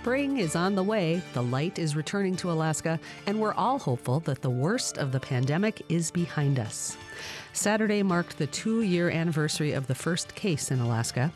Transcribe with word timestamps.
Spring 0.00 0.36
is 0.38 0.54
on 0.54 0.76
the 0.76 0.82
way, 0.82 1.20
the 1.32 1.42
light 1.42 1.76
is 1.76 1.96
returning 1.96 2.36
to 2.36 2.52
Alaska, 2.52 3.00
and 3.26 3.38
we're 3.38 3.52
all 3.54 3.80
hopeful 3.80 4.20
that 4.20 4.40
the 4.42 4.48
worst 4.48 4.96
of 4.96 5.10
the 5.10 5.18
pandemic 5.18 5.82
is 5.88 6.12
behind 6.12 6.60
us. 6.60 6.96
Saturday 7.52 8.04
marked 8.04 8.38
the 8.38 8.46
two 8.46 8.82
year 8.82 9.10
anniversary 9.10 9.72
of 9.72 9.88
the 9.88 9.96
first 9.96 10.36
case 10.36 10.70
in 10.70 10.78
Alaska. 10.78 11.32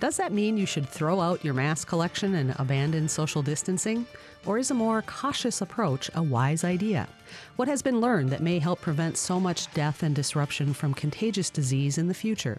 Does 0.00 0.16
that 0.16 0.32
mean 0.32 0.56
you 0.56 0.64
should 0.64 0.88
throw 0.88 1.20
out 1.20 1.44
your 1.44 1.52
mask 1.52 1.88
collection 1.88 2.36
and 2.36 2.56
abandon 2.58 3.06
social 3.06 3.42
distancing? 3.42 4.06
Or 4.46 4.58
is 4.58 4.70
a 4.70 4.74
more 4.74 5.02
cautious 5.02 5.60
approach 5.60 6.08
a 6.14 6.22
wise 6.22 6.62
idea? 6.62 7.08
What 7.56 7.66
has 7.66 7.82
been 7.82 8.00
learned 8.00 8.30
that 8.30 8.42
may 8.42 8.60
help 8.60 8.80
prevent 8.80 9.16
so 9.16 9.40
much 9.40 9.72
death 9.74 10.04
and 10.04 10.14
disruption 10.14 10.72
from 10.72 10.94
contagious 10.94 11.50
disease 11.50 11.98
in 11.98 12.06
the 12.06 12.14
future? 12.14 12.56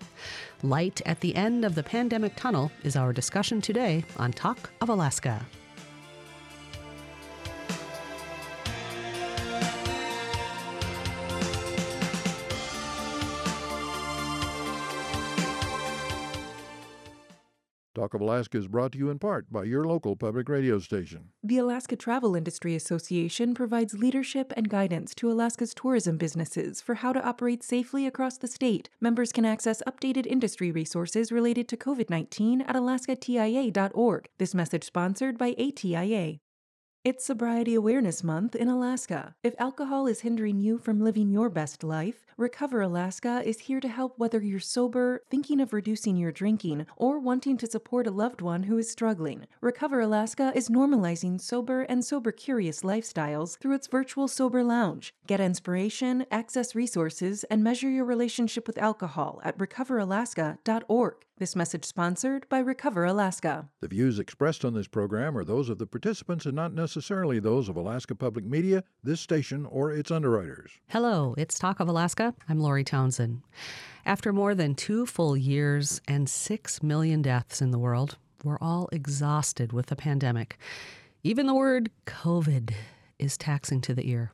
Light 0.64 1.02
at 1.06 1.22
the 1.22 1.36
end 1.36 1.64
of 1.64 1.76
the 1.76 1.84
pandemic 1.84 2.36
tunnel 2.36 2.72
is 2.84 2.98
our 2.98 3.14
discussion 3.14 3.62
today 3.62 4.04
on 4.18 4.34
Talk 4.34 4.70
of 4.82 4.90
Alaska. 4.90 5.46
Talk 17.98 18.14
of 18.14 18.22
Alaska 18.22 18.60
is 18.60 18.68
brought 18.68 18.92
to 18.92 19.00
you 19.00 19.10
in 19.10 19.18
part 19.18 19.52
by 19.52 19.64
your 19.64 19.84
local 19.84 20.16
public 20.16 20.50
radio 20.50 20.78
station. 20.78 21.30
The 21.44 21.58
Alaska 21.58 21.96
Travel 21.96 22.36
Industry 22.36 22.76
Association 22.76 23.56
provides 23.56 23.98
leadership 23.98 24.54
and 24.56 24.70
guidance 24.70 25.16
to 25.16 25.32
Alaska's 25.32 25.74
tourism 25.74 26.16
businesses 26.16 26.80
for 26.80 26.94
how 26.94 27.12
to 27.12 27.28
operate 27.28 27.64
safely 27.64 28.06
across 28.06 28.38
the 28.38 28.48
state. 28.48 28.92
Members 29.02 29.32
can 29.32 29.46
access 29.46 29.82
updated 29.88 30.28
industry 30.28 30.72
resources 30.72 31.32
related 31.32 31.68
to 31.70 31.76
COVID 31.76 32.12
19 32.12 32.62
at 32.62 32.76
alaskatia.org. 32.76 34.30
This 34.38 34.54
message 34.54 34.84
sponsored 34.84 35.36
by 35.40 35.56
ATIA. 35.58 36.38
It's 37.08 37.24
Sobriety 37.24 37.74
Awareness 37.74 38.22
Month 38.22 38.54
in 38.54 38.68
Alaska. 38.68 39.34
If 39.42 39.56
alcohol 39.60 40.08
is 40.08 40.20
hindering 40.20 40.60
you 40.60 40.78
from 40.78 41.00
living 41.00 41.30
your 41.30 41.50
best 41.50 41.82
life, 41.82 42.26
Recover 42.36 42.82
Alaska 42.82 43.42
is 43.46 43.62
here 43.62 43.80
to 43.80 43.88
help 43.88 44.20
whether 44.20 44.42
you're 44.42 44.60
sober, 44.60 45.22
thinking 45.32 45.62
of 45.62 45.72
reducing 45.72 46.18
your 46.18 46.34
drinking, 46.34 46.86
or 46.98 47.18
wanting 47.18 47.56
to 47.60 47.66
support 47.66 48.08
a 48.08 48.12
loved 48.12 48.42
one 48.42 48.64
who 48.64 48.78
is 48.78 48.92
struggling. 48.92 49.48
Recover 49.62 50.02
Alaska 50.02 50.52
is 50.54 50.68
normalizing 50.68 51.40
sober 51.40 51.84
and 51.84 52.04
sober 52.04 52.34
curious 52.34 52.82
lifestyles 52.82 53.58
through 53.58 53.76
its 53.76 53.88
virtual 53.88 54.28
Sober 54.28 54.62
Lounge. 54.62 55.14
Get 55.28 55.40
inspiration, 55.40 56.26
access 56.30 56.76
resources, 56.76 57.46
and 57.46 57.64
measure 57.64 57.90
your 57.90 58.04
relationship 58.04 58.68
with 58.68 58.78
alcohol 58.78 59.40
at 59.46 59.58
recoveralaska.org. 59.58 61.27
This 61.40 61.56
message 61.56 61.86
sponsored 61.86 62.50
by 62.50 62.58
Recover 62.58 63.06
Alaska. 63.06 63.70
The 63.82 63.88
views 63.88 64.18
expressed 64.18 64.66
on 64.66 64.74
this 64.74 64.88
program 64.88 65.38
are 65.38 65.44
those 65.44 65.70
of 65.70 65.78
the 65.78 65.86
participants 65.86 66.48
and 66.48 66.56
not 66.56 66.74
necessarily 66.74 67.38
those 67.40 67.70
of 67.70 67.76
Alaska 67.76 68.16
Public 68.16 68.44
Media, 68.44 68.84
this 69.04 69.22
station, 69.22 69.64
or 69.68 69.92
its 69.92 70.10
underwriters. 70.10 70.72
Hello, 70.88 71.36
it's 71.38 71.60
Talk 71.60 71.80
of 71.80 71.88
Alaska. 71.88 72.34
I'm 72.50 72.60
Lori 72.60 72.84
Townsend. 72.84 73.44
After 74.04 74.34
more 74.34 74.56
than 74.56 74.74
two 74.74 75.06
full 75.06 75.38
years 75.38 76.02
and 76.08 76.28
six 76.28 76.82
million 76.82 77.22
deaths 77.22 77.62
in 77.62 77.70
the 77.70 77.78
world, 77.78 78.18
we're 78.44 78.58
all 78.60 78.90
exhausted 78.92 79.72
with 79.72 79.86
the 79.86 79.96
pandemic. 79.96 80.58
Even 81.22 81.46
the 81.46 81.54
word 81.54 81.92
COVID 82.08 82.74
is 83.20 83.38
taxing 83.38 83.80
to 83.82 83.94
the 83.94 84.10
ear. 84.10 84.32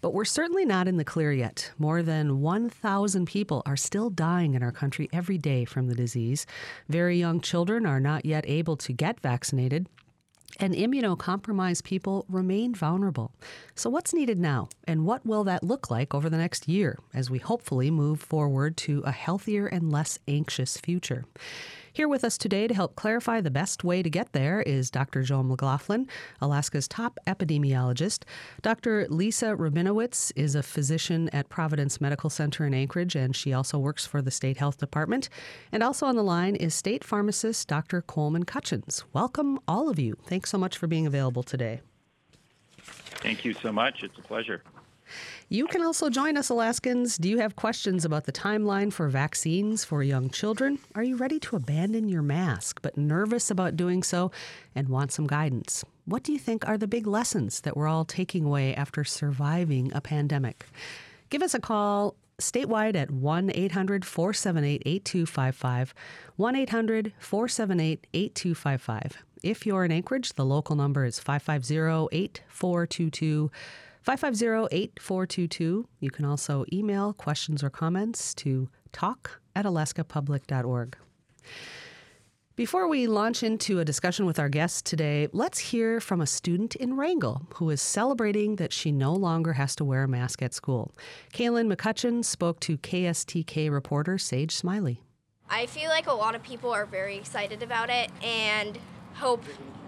But 0.00 0.14
we're 0.14 0.24
certainly 0.24 0.64
not 0.64 0.88
in 0.88 0.96
the 0.96 1.04
clear 1.04 1.32
yet. 1.32 1.70
More 1.78 2.02
than 2.02 2.40
1,000 2.40 3.26
people 3.26 3.62
are 3.66 3.76
still 3.76 4.10
dying 4.10 4.54
in 4.54 4.62
our 4.62 4.72
country 4.72 5.08
every 5.12 5.38
day 5.38 5.64
from 5.64 5.88
the 5.88 5.94
disease. 5.94 6.46
Very 6.88 7.18
young 7.18 7.40
children 7.40 7.86
are 7.86 8.00
not 8.00 8.24
yet 8.24 8.44
able 8.46 8.76
to 8.78 8.92
get 8.92 9.20
vaccinated. 9.20 9.88
And 10.60 10.72
immunocompromised 10.74 11.82
people 11.82 12.26
remain 12.28 12.74
vulnerable. 12.74 13.32
So, 13.74 13.90
what's 13.90 14.14
needed 14.14 14.38
now? 14.38 14.68
And 14.86 15.04
what 15.04 15.26
will 15.26 15.42
that 15.44 15.64
look 15.64 15.90
like 15.90 16.14
over 16.14 16.30
the 16.30 16.36
next 16.36 16.68
year 16.68 16.96
as 17.12 17.28
we 17.28 17.38
hopefully 17.38 17.90
move 17.90 18.20
forward 18.20 18.76
to 18.78 19.02
a 19.04 19.10
healthier 19.10 19.66
and 19.66 19.90
less 19.90 20.18
anxious 20.28 20.76
future? 20.76 21.24
Here 21.94 22.08
with 22.08 22.24
us 22.24 22.36
today 22.36 22.66
to 22.66 22.74
help 22.74 22.96
clarify 22.96 23.40
the 23.40 23.52
best 23.52 23.84
way 23.84 24.02
to 24.02 24.10
get 24.10 24.32
there 24.32 24.60
is 24.62 24.90
Dr. 24.90 25.22
Joe 25.22 25.44
McLaughlin, 25.44 26.08
Alaska's 26.40 26.88
top 26.88 27.20
epidemiologist. 27.24 28.24
Dr. 28.62 29.06
Lisa 29.10 29.54
Rabinowitz 29.54 30.32
is 30.34 30.56
a 30.56 30.64
physician 30.64 31.30
at 31.32 31.48
Providence 31.50 32.00
Medical 32.00 32.30
Center 32.30 32.66
in 32.66 32.74
Anchorage, 32.74 33.14
and 33.14 33.36
she 33.36 33.52
also 33.52 33.78
works 33.78 34.04
for 34.06 34.20
the 34.20 34.32
State 34.32 34.56
Health 34.56 34.78
Department. 34.78 35.28
And 35.70 35.84
also 35.84 36.06
on 36.06 36.16
the 36.16 36.24
line 36.24 36.56
is 36.56 36.74
state 36.74 37.04
pharmacist 37.04 37.68
Dr. 37.68 38.02
Coleman 38.02 38.42
Cutchins. 38.42 39.04
Welcome, 39.12 39.60
all 39.68 39.88
of 39.88 40.00
you. 40.00 40.16
Thanks 40.26 40.50
so 40.50 40.58
much 40.58 40.76
for 40.76 40.88
being 40.88 41.06
available 41.06 41.44
today. 41.44 41.80
Thank 42.80 43.44
you 43.44 43.54
so 43.54 43.70
much. 43.70 44.02
It's 44.02 44.18
a 44.18 44.22
pleasure. 44.22 44.64
You 45.48 45.66
can 45.66 45.82
also 45.82 46.10
join 46.10 46.36
us, 46.36 46.48
Alaskans. 46.48 47.18
Do 47.18 47.28
you 47.28 47.38
have 47.38 47.56
questions 47.56 48.04
about 48.04 48.24
the 48.24 48.32
timeline 48.32 48.92
for 48.92 49.08
vaccines 49.08 49.84
for 49.84 50.02
young 50.02 50.30
children? 50.30 50.78
Are 50.94 51.02
you 51.02 51.16
ready 51.16 51.38
to 51.40 51.56
abandon 51.56 52.08
your 52.08 52.22
mask 52.22 52.80
but 52.82 52.96
nervous 52.96 53.50
about 53.50 53.76
doing 53.76 54.02
so 54.02 54.30
and 54.74 54.88
want 54.88 55.12
some 55.12 55.26
guidance? 55.26 55.84
What 56.06 56.22
do 56.22 56.32
you 56.32 56.38
think 56.38 56.66
are 56.68 56.78
the 56.78 56.86
big 56.86 57.06
lessons 57.06 57.60
that 57.62 57.76
we're 57.76 57.88
all 57.88 58.04
taking 58.04 58.44
away 58.44 58.74
after 58.74 59.04
surviving 59.04 59.92
a 59.94 60.00
pandemic? 60.00 60.66
Give 61.30 61.42
us 61.42 61.54
a 61.54 61.60
call 61.60 62.16
statewide 62.38 62.96
at 62.96 63.10
1 63.10 63.50
800 63.54 64.04
478 64.04 64.82
8255. 64.84 65.94
1 66.36 66.56
800 66.56 67.12
478 67.18 68.06
8255. 68.12 69.24
If 69.42 69.66
you're 69.66 69.84
in 69.84 69.92
Anchorage, 69.92 70.32
the 70.32 70.44
local 70.44 70.74
number 70.74 71.04
is 71.04 71.20
550 71.20 72.08
8422. 72.16 73.50
550-8422. 74.06 75.84
You 76.00 76.10
can 76.10 76.24
also 76.24 76.64
email 76.72 77.12
questions 77.12 77.62
or 77.62 77.70
comments 77.70 78.34
to 78.34 78.68
talk 78.92 79.40
at 79.56 79.64
alaskapublic.org. 79.64 80.96
Before 82.56 82.86
we 82.86 83.08
launch 83.08 83.42
into 83.42 83.80
a 83.80 83.84
discussion 83.84 84.26
with 84.26 84.38
our 84.38 84.48
guests 84.48 84.80
today, 84.80 85.26
let's 85.32 85.58
hear 85.58 85.98
from 85.98 86.20
a 86.20 86.26
student 86.26 86.76
in 86.76 86.96
Wrangell 86.96 87.48
who 87.56 87.68
is 87.70 87.82
celebrating 87.82 88.56
that 88.56 88.72
she 88.72 88.92
no 88.92 89.12
longer 89.12 89.54
has 89.54 89.74
to 89.76 89.84
wear 89.84 90.04
a 90.04 90.08
mask 90.08 90.40
at 90.40 90.54
school. 90.54 90.94
Kaylin 91.32 91.72
McCutcheon 91.72 92.24
spoke 92.24 92.60
to 92.60 92.78
KSTK 92.78 93.72
reporter 93.72 94.18
Sage 94.18 94.54
Smiley. 94.54 95.02
I 95.50 95.66
feel 95.66 95.90
like 95.90 96.06
a 96.06 96.12
lot 96.12 96.36
of 96.36 96.44
people 96.44 96.70
are 96.70 96.86
very 96.86 97.16
excited 97.16 97.60
about 97.60 97.90
it 97.90 98.10
and 98.22 98.78
hope 99.14 99.42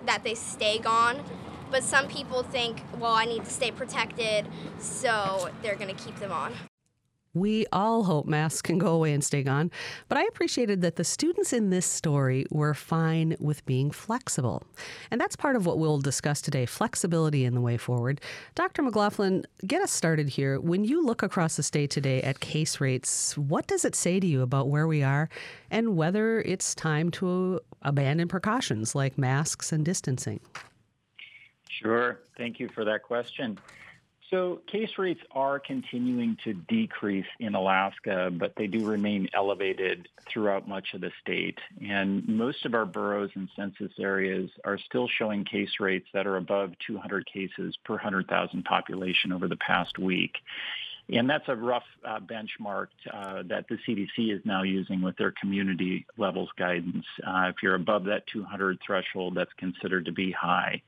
that 0.05 0.25
they 0.25 0.35
stay 0.35 0.81
gone 0.81 1.23
but 1.71 1.83
some 1.83 2.09
people 2.09 2.43
think, 2.43 2.83
well, 2.99 3.13
I 3.13 3.25
need 3.25 3.45
to 3.45 3.51
stay 3.51 3.71
protected, 3.71 4.47
so 4.79 5.51
they're 5.63 5.77
going 5.77 5.95
to 5.95 6.03
keep 6.03 6.17
them 6.17 6.33
on. 6.33 6.53
We 7.37 7.67
all 7.71 8.05
hope 8.05 8.25
masks 8.25 8.63
can 8.63 8.79
go 8.79 8.95
away 8.95 9.13
and 9.13 9.23
stay 9.23 9.43
gone, 9.43 9.71
but 10.09 10.17
I 10.17 10.25
appreciated 10.25 10.81
that 10.81 10.97
the 10.97 11.05
students 11.05 11.53
in 11.53 11.69
this 11.69 11.85
story 11.85 12.47
were 12.51 12.73
fine 12.73 13.37
with 13.39 13.67
being 13.67 13.91
flexible. 13.91 14.63
And 15.11 15.21
that's 15.21 15.37
part 15.37 15.55
of 15.55 15.67
what 15.67 15.79
we'll 15.79 15.99
discuss 15.99 16.41
today 16.41 16.65
flexibility 16.65 17.45
in 17.45 17.55
the 17.55 17.61
way 17.61 17.77
forward. 17.77 18.23
Dr. 18.55 18.81
McLaughlin, 18.81 19.45
get 19.67 19.83
us 19.83 19.91
started 19.91 20.31
here. 20.31 20.59
When 20.59 20.87
you 20.87 21.05
look 21.05 21.23
across 21.23 21.57
the 21.57 21.63
state 21.63 21.91
today 21.91 22.23
at 22.23 22.41
case 22.41 22.81
rates, 22.81 23.37
what 23.37 23.67
does 23.67 23.85
it 23.85 23.95
say 23.95 24.19
to 24.19 24.27
you 24.27 24.41
about 24.41 24.71
where 24.71 24.87
we 24.87 25.03
are 25.03 25.29
and 25.71 25.95
whether 25.95 26.41
it's 26.41 26.75
time 26.75 27.11
to 27.11 27.61
abandon 27.83 28.29
precautions 28.29 28.95
like 28.95 29.19
masks 29.19 29.73
and 29.73 29.85
distancing? 29.85 30.41
Sure. 31.83 32.21
Thank 32.37 32.61
you 32.61 32.69
for 32.75 32.85
that 32.85 33.03
question. 33.03 33.59
So 34.31 34.61
case 34.67 34.91
rates 34.99 35.21
are 35.31 35.61
continuing 35.61 36.37
to 36.43 36.53
decrease 36.53 37.27
in 37.39 37.55
Alaska, 37.55 38.31
but 38.33 38.55
they 38.57 38.67
do 38.67 38.85
remain 38.85 39.29
elevated 39.33 40.09
throughout 40.29 40.67
much 40.67 40.95
of 40.95 41.01
the 41.01 41.13
state. 41.21 41.59
And 41.81 42.27
most 42.27 42.67
of 42.67 42.75
our 42.75 42.87
boroughs 42.87 43.31
and 43.37 43.49
census 43.55 43.93
areas 44.01 44.51
are 44.65 44.79
still 44.79 45.07
showing 45.07 45.45
case 45.45 45.79
rates 45.79 46.09
that 46.13 46.27
are 46.27 46.39
above 46.39 46.73
200 46.85 47.25
cases 47.27 47.77
per 47.85 47.95
100,000 47.95 48.65
population 48.65 49.33
over 49.33 49.47
the 49.47 49.57
past 49.57 49.97
week. 49.97 50.39
And 51.09 51.31
that's 51.31 51.45
a 51.47 51.55
rough 51.55 51.85
uh, 52.05 52.19
benchmark 52.19 52.89
uh, 53.13 53.45
that 53.47 53.67
the 53.69 53.79
CDC 53.87 54.35
is 54.35 54.41
now 54.45 54.65
using 54.65 55.03
with 55.03 55.17
their 55.17 55.33
community 55.41 56.05
levels 56.19 56.49
guidance. 56.59 57.05
Uh, 57.25 57.47
if 57.49 57.57
you're 57.63 57.77
above 57.77 58.05
that 58.05 58.27
200 58.33 58.79
threshold, 58.85 59.37
that's 59.37 59.53
considered 59.57 60.07
to 60.07 60.13
be 60.13 60.33
high. 60.33 60.83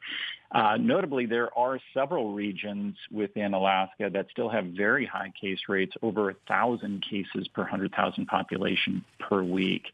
Uh, 0.51 0.77
notably, 0.81 1.27
there 1.27 1.57
are 1.57 1.79
several 1.95 2.33
regions 2.33 2.97
within 3.13 3.55
Alaska 3.55 4.11
that 4.13 4.27
still 4.31 4.49
have 4.49 4.65
very 4.67 5.07
high 5.07 5.33
case 5.41 5.61
rates, 5.69 5.95
over 6.03 6.25
1,000 6.25 7.05
cases 7.09 7.47
per 7.49 7.63
100,000 7.63 8.27
population 8.27 9.05
per 9.21 9.43
week. 9.43 9.85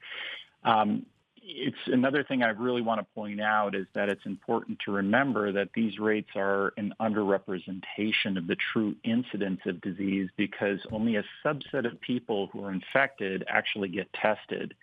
Um, 0.65 1.05
it's 1.46 1.76
another 1.87 2.25
thing 2.25 2.43
I 2.43 2.49
really 2.50 2.81
want 2.81 3.00
to 3.00 3.14
point 3.14 3.41
out 3.41 3.75
is 3.75 3.87
that 3.94 4.08
it's 4.08 4.25
important 4.25 4.79
to 4.87 4.93
remember 4.93 5.52
that 5.52 5.70
these 5.75 5.99
rates 5.99 6.31
are 6.35 6.73
an 6.79 6.94
underrepresentation 7.00 8.38
of 8.38 8.46
the 8.46 8.56
true 8.73 8.96
incidence 9.05 9.61
of 9.67 9.81
disease 9.82 10.31
because 10.37 10.81
only 10.91 11.17
a 11.17 11.25
subset 11.44 11.87
of 11.87 12.00
people 12.00 12.49
who 12.52 12.64
are 12.64 12.73
infected 12.73 13.44
actually 13.46 13.88
get 13.88 14.11
tested. 14.14 14.75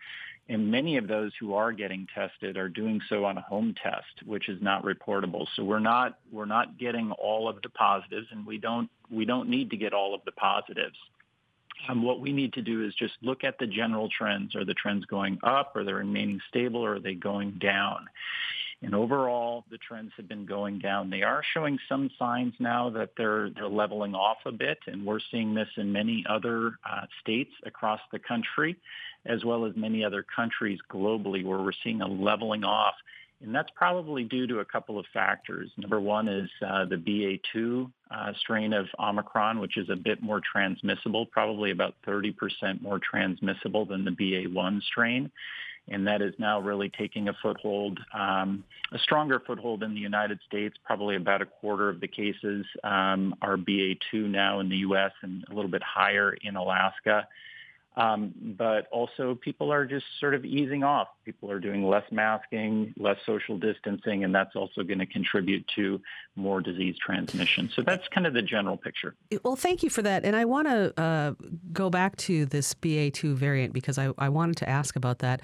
And 0.50 0.70
many 0.70 0.98
of 0.98 1.08
those 1.08 1.32
who 1.40 1.56
are 1.56 1.72
getting 1.72 2.08
tested 2.14 2.58
are 2.58 2.70
doing 2.70 3.02
so 3.10 3.26
on 3.26 3.38
a 3.38 3.42
home 3.42 3.74
test, 3.82 4.26
which 4.26 4.48
is 4.50 4.62
not 4.62 4.84
reportable. 4.84 5.48
So 5.56 5.64
we're 5.64 5.80
not 5.80 6.20
we're 6.32 6.46
not 6.46 6.78
getting 6.78 7.12
all 7.12 7.48
of 7.48 7.62
the 7.62 7.70
positives, 7.70 8.28
and 8.32 8.46
we 8.46 8.58
don't 8.58 8.90
we 9.10 9.26
don't 9.26 9.50
need 9.50 9.70
to 9.72 9.78
get 9.78 9.94
all 9.94 10.14
of 10.14 10.22
the 10.26 10.32
positives. 10.32 10.98
Um, 11.90 12.04
what 12.04 12.20
we 12.20 12.32
need 12.32 12.54
to 12.54 12.62
do 12.62 12.86
is 12.86 12.94
just 12.96 13.14
look 13.22 13.44
at 13.44 13.58
the 13.60 13.68
general 13.68 14.10
trends. 14.10 14.56
Are 14.56 14.66
the 14.66 14.74
trends 14.74 15.06
going 15.06 15.40
up? 15.44 15.76
Are 15.76 15.84
they 15.84 15.94
remaining 15.94 16.40
stable? 16.48 16.82
Or 16.82 16.96
are 16.96 17.00
they 17.00 17.16
going 17.16 17.58
down? 17.60 18.08
And 18.84 18.96
overall, 18.96 19.64
the 19.70 19.78
trends 19.78 20.12
have 20.18 20.28
been 20.28 20.46
going 20.46 20.80
down. 20.80 21.12
They 21.12 21.22
are 21.22 21.44
showing 21.54 21.78
some 21.88 22.10
signs 22.18 22.54
now 22.60 22.90
that 22.92 23.12
they're 23.16 23.52
they're 23.52 23.68
leveling 23.68 24.16
off 24.16 24.38
a 24.46 24.52
bit, 24.52 24.80
and 24.88 25.06
we're 25.06 25.20
seeing 25.30 25.54
this 25.54 25.68
in 25.78 25.92
many 25.92 26.26
other 26.28 26.80
uh, 26.84 27.06
states 27.22 27.52
across 27.64 28.00
the 28.12 28.18
country, 28.18 28.76
as 29.26 29.46
well 29.46 29.66
as 29.66 29.76
many 29.76 30.04
other 30.04 30.26
countries 30.36 30.80
globally, 30.92 31.46
where 31.46 31.60
we're 31.60 31.72
seeing 31.84 32.02
a 32.02 32.08
leveling 32.08 32.64
off. 32.64 32.96
And 33.44 33.56
that's 33.56 33.70
probably 33.76 34.24
due 34.24 34.46
to 34.48 34.60
a 34.60 34.66
couple 34.66 35.00
of 35.00 35.06
factors. 35.14 35.72
Number 35.78 36.00
one 36.00 36.28
is 36.28 36.50
uh, 36.66 36.86
the 36.86 36.96
BA2 36.96 37.92
uh, 38.12 38.34
strain 38.40 38.72
of 38.72 38.86
Omicron, 39.00 39.60
which 39.60 39.78
is 39.78 39.90
a 39.90 39.96
bit 39.96 40.22
more 40.22 40.40
transmissible, 40.40 41.26
probably 41.26 41.72
about 41.72 41.96
30% 42.08 42.34
more 42.82 43.00
transmissible 43.00 43.86
than 43.86 44.06
the 44.06 44.12
BA1 44.12 44.82
strain 44.84 45.32
and 45.88 46.08
that 46.08 46.22
is 46.22 46.34
now 46.38 46.60
really 46.60 46.90
taking 46.90 47.28
a 47.28 47.34
foothold, 47.42 48.00
um, 48.14 48.64
a 48.92 49.00
stronger 49.00 49.42
foothold 49.46 49.84
in 49.84 49.94
the 49.94 50.00
United 50.00 50.40
States. 50.48 50.76
Probably 50.86 51.16
about 51.16 51.42
a 51.42 51.46
quarter 51.46 51.90
of 51.90 52.00
the 52.00 52.08
cases 52.08 52.66
um, 52.84 53.36
are 53.42 53.58
BA2 53.58 54.14
now 54.14 54.60
in 54.60 54.70
the 54.70 54.78
U.S. 54.78 55.12
and 55.22 55.44
a 55.50 55.54
little 55.54 55.72
bit 55.72 55.84
higher 55.84 56.34
in 56.42 56.56
Alaska. 56.56 57.28
Um, 57.98 58.34
but 58.58 58.88
also 58.90 59.36
people 59.36 59.72
are 59.72 59.86
just 59.86 60.06
sort 60.22 60.34
of 60.34 60.46
easing 60.46 60.82
off. 60.82 61.10
People 61.26 61.52
are 61.52 61.60
doing 61.60 61.86
less 61.86 62.06
masking, 62.10 62.94
less 62.98 63.18
social 63.26 63.58
distancing, 63.58 64.24
and 64.24 64.34
that's 64.34 64.56
also 64.56 64.82
going 64.84 65.00
to 65.00 65.06
contribute 65.06 65.68
to 65.76 66.00
more 66.38 66.62
disease 66.62 66.96
transmission. 67.06 67.70
So 67.76 67.82
that's 67.82 68.08
kind 68.08 68.26
of 68.26 68.34
the 68.34 68.42
general 68.42 68.78
picture. 68.78 69.16
Well, 69.44 69.58
thank 69.58 69.84
you 69.84 69.90
for 69.90 70.02
that. 70.04 70.24
And 70.24 70.38
I 70.38 70.46
want 70.46 70.70
to 70.70 71.02
uh, 71.02 71.34
go 71.74 71.90
back 71.90 72.16
to 72.18 72.46
this 72.46 72.74
BA2 72.76 73.34
variant 73.34 73.74
because 73.74 73.98
I, 73.98 74.14
I 74.18 74.30
wanted 74.30 74.56
to 74.58 74.70
ask 74.70 74.96
about 74.96 75.20
that. 75.20 75.42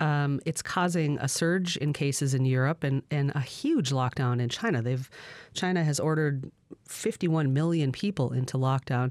Um, 0.00 0.40
it's 0.46 0.62
causing 0.62 1.18
a 1.18 1.26
surge 1.26 1.76
in 1.78 1.92
cases 1.92 2.32
in 2.32 2.44
Europe 2.44 2.84
and, 2.84 3.02
and 3.10 3.32
a 3.34 3.40
huge 3.40 3.90
lockdown 3.90 4.40
in 4.40 4.48
China. 4.48 4.80
They've 4.80 5.10
China 5.54 5.82
has 5.82 5.98
ordered 5.98 6.52
51 6.86 7.52
million 7.52 7.90
people 7.90 8.32
into 8.32 8.56
lockdown. 8.56 9.10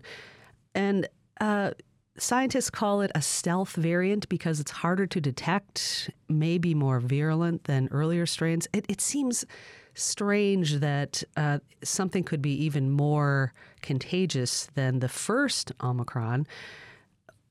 And 0.73 1.09
uh, 1.41 1.71
Scientists 2.19 2.71
call 2.71 3.01
it 3.01 3.11
a 3.13 3.21
stealth 3.21 3.75
variant 3.75 4.27
because 4.27 4.59
it's 4.59 4.71
harder 4.71 5.05
to 5.05 5.21
detect, 5.21 6.09
maybe 6.27 6.73
more 6.73 6.99
virulent 6.99 7.65
than 7.65 7.87
earlier 7.91 8.25
strains. 8.25 8.67
It, 8.73 8.85
it 8.89 9.01
seems 9.01 9.45
strange 9.93 10.79
that 10.79 11.23
uh, 11.35 11.59
something 11.83 12.23
could 12.23 12.41
be 12.41 12.53
even 12.63 12.89
more 12.91 13.53
contagious 13.81 14.67
than 14.73 14.99
the 14.99 15.09
first 15.09 15.71
Omicron. 15.81 16.47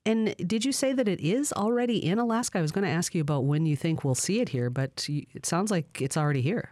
And 0.05 0.35
did 0.37 0.65
you 0.65 0.73
say 0.73 0.93
that 0.93 1.09
it 1.09 1.21
is 1.21 1.53
already 1.53 2.05
in 2.05 2.19
Alaska? 2.19 2.59
I 2.59 2.63
was 2.63 2.73
going 2.73 2.85
to 2.85 2.91
ask 2.91 3.15
you 3.15 3.21
about 3.21 3.45
when 3.45 3.67
you 3.67 3.77
think 3.77 4.05
we'll 4.05 4.15
see 4.15 4.41
it 4.41 4.49
here, 4.49 4.71
but 4.71 5.07
it 5.09 5.45
sounds 5.45 5.71
like 5.71 6.01
it's 6.01 6.17
already 6.17 6.43
here. 6.43 6.71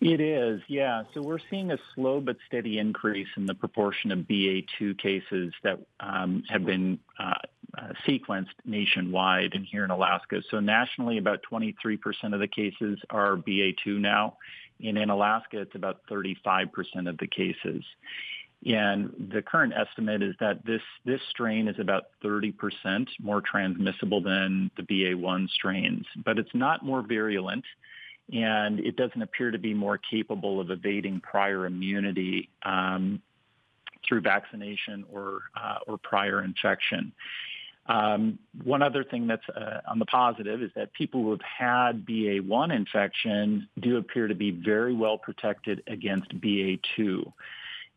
It 0.00 0.20
is, 0.20 0.60
yeah. 0.68 1.04
So 1.14 1.22
we're 1.22 1.38
seeing 1.50 1.70
a 1.70 1.78
slow 1.94 2.20
but 2.20 2.36
steady 2.46 2.78
increase 2.78 3.28
in 3.36 3.46
the 3.46 3.54
proportion 3.54 4.12
of 4.12 4.20
BA2 4.20 4.98
cases 4.98 5.54
that 5.62 5.80
um, 6.00 6.42
have 6.48 6.66
been 6.66 6.98
uh, 7.18 7.34
uh, 7.76 7.92
sequenced 8.06 8.54
nationwide 8.64 9.54
and 9.54 9.64
here 9.64 9.84
in 9.84 9.90
Alaska. 9.90 10.42
So 10.50 10.60
nationally, 10.60 11.18
about 11.18 11.40
23% 11.50 11.98
of 12.34 12.40
the 12.40 12.48
cases 12.48 12.98
are 13.10 13.36
BA2 13.36 13.98
now. 13.98 14.36
And 14.84 14.98
in 14.98 15.08
Alaska, 15.08 15.60
it's 15.60 15.74
about 15.74 16.02
35% 16.10 16.68
of 17.08 17.16
the 17.16 17.26
cases. 17.26 17.82
And 18.64 19.30
the 19.32 19.42
current 19.42 19.72
estimate 19.74 20.22
is 20.22 20.34
that 20.40 20.64
this, 20.64 20.82
this 21.04 21.20
strain 21.30 21.68
is 21.68 21.78
about 21.78 22.04
30% 22.24 23.06
more 23.20 23.40
transmissible 23.40 24.20
than 24.20 24.70
the 24.76 24.82
BA1 24.82 25.48
strains, 25.50 26.04
but 26.24 26.38
it's 26.38 26.54
not 26.54 26.84
more 26.84 27.02
virulent 27.02 27.64
and 28.32 28.80
it 28.80 28.96
doesn't 28.96 29.22
appear 29.22 29.50
to 29.50 29.58
be 29.58 29.74
more 29.74 29.98
capable 29.98 30.60
of 30.60 30.70
evading 30.70 31.20
prior 31.20 31.66
immunity 31.66 32.48
um, 32.64 33.22
through 34.06 34.20
vaccination 34.20 35.04
or 35.12 35.42
uh, 35.60 35.78
or 35.86 35.98
prior 35.98 36.42
infection. 36.42 37.12
Um, 37.88 38.38
one 38.64 38.82
other 38.82 39.04
thing 39.04 39.26
that's 39.28 39.48
uh, 39.48 39.80
on 39.88 39.98
the 39.98 40.06
positive 40.06 40.60
is 40.60 40.70
that 40.74 40.92
people 40.92 41.22
who 41.22 41.30
have 41.30 41.40
had 41.40 42.04
BA1 42.04 42.74
infection 42.74 43.68
do 43.78 43.96
appear 43.96 44.26
to 44.26 44.34
be 44.34 44.50
very 44.50 44.92
well 44.92 45.18
protected 45.18 45.84
against 45.86 46.28
BA2. 46.40 47.32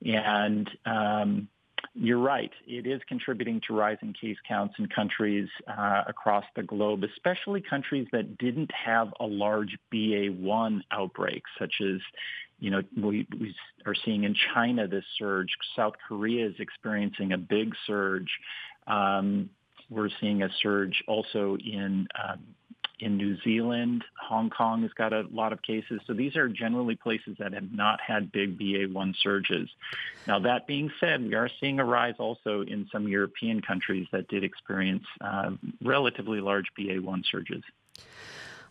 And 0.05 0.69
um, 0.85 1.47
you're 1.93 2.19
right. 2.19 2.51
It 2.67 2.87
is 2.87 3.01
contributing 3.07 3.61
to 3.67 3.75
rising 3.75 4.13
case 4.19 4.37
counts 4.47 4.75
in 4.79 4.87
countries 4.87 5.49
uh, 5.67 6.03
across 6.07 6.45
the 6.55 6.63
globe, 6.63 7.03
especially 7.03 7.61
countries 7.61 8.07
that 8.11 8.37
didn't 8.37 8.71
have 8.71 9.09
a 9.19 9.25
large 9.25 9.77
BA1 9.93 10.81
outbreak, 10.91 11.43
such 11.57 11.75
as, 11.81 11.99
you 12.59 12.71
know, 12.71 12.81
we, 12.95 13.27
we 13.39 13.55
are 13.85 13.95
seeing 14.05 14.23
in 14.23 14.35
China 14.53 14.87
this 14.87 15.05
surge. 15.17 15.49
South 15.75 15.93
Korea 16.07 16.47
is 16.47 16.55
experiencing 16.59 17.33
a 17.33 17.37
big 17.37 17.73
surge. 17.85 18.29
Um, 18.87 19.49
we're 19.89 20.09
seeing 20.21 20.43
a 20.43 20.49
surge 20.61 21.03
also 21.07 21.57
in 21.57 22.07
um, 22.23 22.39
in 22.99 23.17
New 23.17 23.37
Zealand. 23.41 24.03
Hong 24.21 24.49
Kong 24.49 24.81
has 24.83 24.91
got 24.93 25.13
a 25.13 25.23
lot 25.31 25.53
of 25.53 25.61
cases. 25.61 26.01
So 26.05 26.13
these 26.13 26.35
are 26.35 26.47
generally 26.47 26.95
places 26.95 27.37
that 27.39 27.53
have 27.53 27.71
not 27.71 27.99
had 28.01 28.31
big 28.31 28.59
BA1 28.59 29.15
surges. 29.21 29.69
Now, 30.27 30.39
that 30.39 30.67
being 30.67 30.91
said, 30.99 31.23
we 31.23 31.35
are 31.35 31.49
seeing 31.59 31.79
a 31.79 31.85
rise 31.85 32.15
also 32.19 32.61
in 32.61 32.87
some 32.91 33.07
European 33.07 33.61
countries 33.61 34.07
that 34.11 34.27
did 34.27 34.43
experience 34.43 35.05
uh, 35.21 35.51
relatively 35.83 36.41
large 36.41 36.67
BA1 36.77 37.23
surges. 37.29 37.63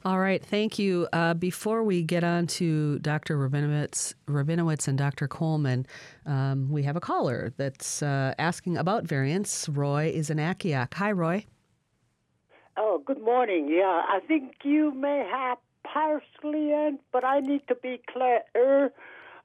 All 0.05 0.21
right, 0.21 0.43
thank 0.43 0.79
you. 0.79 1.09
Uh, 1.13 1.35
before 1.35 1.83
we 1.83 2.03
get 2.05 2.23
on 2.23 2.47
to 2.47 3.01
Dr. 3.01 3.37
Rabinowitz, 3.37 4.15
Rabinowitz 4.29 4.87
and 4.87 4.97
Dr. 4.97 5.27
Coleman, 5.27 5.87
um, 6.25 6.71
we 6.71 6.85
have 6.85 6.95
a 6.95 7.01
caller 7.01 7.53
that's 7.57 8.01
uh, 8.01 8.33
asking 8.39 8.77
about 8.77 9.05
variants. 9.05 9.69
Roy 9.69 10.07
is 10.14 10.31
in 10.31 10.38
Akiak. 10.38 10.95
Hi, 10.95 11.11
Roy. 11.11 11.47
Oh, 12.80 13.02
good 13.04 13.20
morning. 13.20 13.66
Yeah, 13.68 14.02
I 14.08 14.20
think 14.28 14.52
you 14.62 14.92
may 14.94 15.28
have 15.28 15.58
partially 15.82 16.70
in, 16.70 17.00
but 17.12 17.25
I 17.25 17.40
need 17.40 17.62
to 17.66 17.75
be 17.75 18.00
clear. 18.08 18.92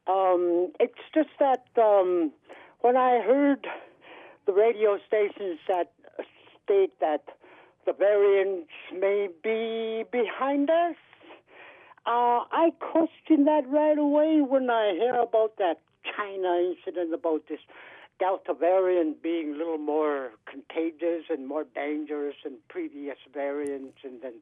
Um, 0.06 0.72
it's 0.80 1.02
just 1.16 1.30
that 1.40 1.66
um, 1.76 2.32
when 2.82 2.96
I 2.96 3.24
heard 3.26 3.66
the 4.46 4.54
radio 4.54 5.00
stations 5.08 5.58
that 5.68 5.92
state 6.64 6.92
that 7.02 7.24
the 7.88 7.94
variants 7.94 8.70
may 8.94 9.30
be 9.44 10.04
behind 10.12 10.70
us, 10.70 10.96
uh, 12.06 12.46
I 12.52 12.72
question 12.80 13.46
that 13.46 13.68
right 13.68 13.98
away 13.98 14.42
when 14.48 14.70
I 14.70 14.94
hear 14.94 15.16
about 15.16 15.58
that 15.58 15.80
China 16.16 16.60
incident 16.70 17.16
about 17.16 17.48
this 17.50 17.62
Delta 18.20 18.54
variant 18.54 19.22
being 19.22 19.56
a 19.56 19.58
little 19.58 19.78
more 19.78 20.32
contagious 20.50 21.26
and 21.30 21.48
more 21.48 21.66
dangerous 21.76 22.36
than 22.44 22.58
previous 22.70 23.18
variants. 23.34 23.98
And 24.04 24.22
then 24.22 24.34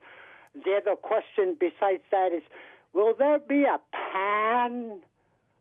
the 0.54 0.80
other 0.82 0.96
question 0.96 1.56
besides 1.60 2.04
that 2.12 2.32
is 2.34 2.44
will 2.94 3.14
there 3.18 3.40
be 3.40 3.64
a 3.64 3.80
pan 3.92 5.00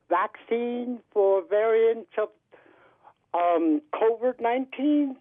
vaccine 0.08 0.98
for 1.12 1.42
variants 1.48 2.10
of 2.18 2.28
um, 3.32 3.80
COVID 3.94 4.40
19? 4.40 5.16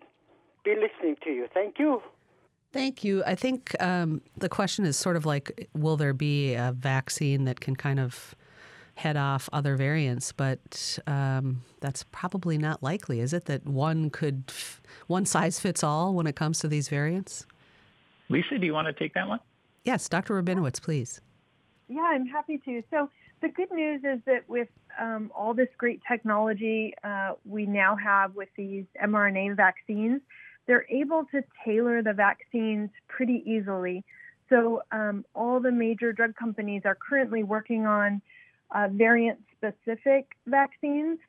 Be 0.65 0.75
listening 0.75 1.15
to 1.24 1.29
you. 1.29 1.48
Thank 1.53 1.79
you. 1.79 2.01
Thank 2.72 3.03
you. 3.03 3.24
I 3.25 3.36
think 3.36 3.75
um, 3.81 4.22
the 4.38 4.50
question 4.50 4.86
is 4.86 4.98
sort 4.98 5.15
of 5.15 5.25
like 5.25 5.69
will 5.74 5.98
there 5.98 6.13
be 6.13 6.53
a 6.53 6.74
vaccine 6.77 7.46
that 7.46 7.60
can 7.60 7.75
kind 7.75 8.00
of 8.00 8.36
head 9.00 9.15
off 9.15 9.50
other 9.53 9.77
variants, 9.77 10.34
but 10.34 11.00
um, 11.08 11.62
that's 11.79 12.03
probably 12.12 12.58
not 12.58 12.84
likely, 12.84 13.22
is 13.22 13.34
it? 13.34 13.46
That 13.46 13.65
one 13.65 14.10
could, 14.10 14.51
one 15.08 15.25
size 15.25 15.58
fits 15.60 15.84
all 15.84 16.13
when 16.13 16.27
it 16.27 16.36
comes 16.36 16.60
to 16.60 16.68
these 16.68 16.89
variants? 16.89 17.46
Lisa, 18.27 18.58
do 18.60 18.65
you 18.65 18.74
want 18.74 18.88
to 18.88 18.94
take 18.94 19.13
that 19.13 19.27
one? 19.27 19.39
Yes, 19.86 20.10
Dr. 20.10 20.41
Rabinowitz, 20.41 20.82
please. 20.82 21.22
Yeah, 21.88 22.01
I'm 22.01 22.25
happy 22.25 22.60
to. 22.65 22.84
So, 22.91 23.10
the 23.41 23.48
good 23.48 23.72
news 23.72 24.01
is 24.03 24.20
that 24.25 24.48
with 24.50 24.68
um, 25.00 25.32
all 25.34 25.53
this 25.53 25.70
great 25.77 26.01
technology 26.06 26.94
uh, 27.06 27.36
we 27.46 27.65
now 27.65 27.96
have 27.96 28.36
with 28.36 28.50
these 28.58 28.84
mRNA 29.01 29.56
vaccines, 29.56 30.20
they're 30.68 30.86
able 30.89 31.24
to 31.32 31.41
tailor 31.65 32.03
the 32.03 32.12
vaccines 32.12 32.89
pretty 33.08 33.44
easily. 33.46 34.03
So, 34.50 34.84
um, 34.91 35.24
all 35.34 35.62
the 35.62 35.72
major 35.72 36.12
drug 36.12 36.36
companies 36.36 36.82
are 36.84 36.96
currently 36.96 37.44
working 37.44 37.86
on 37.86 38.22
uh, 38.71 38.88
variant 38.91 39.39
specific 39.57 40.27
vaccines 40.45 41.19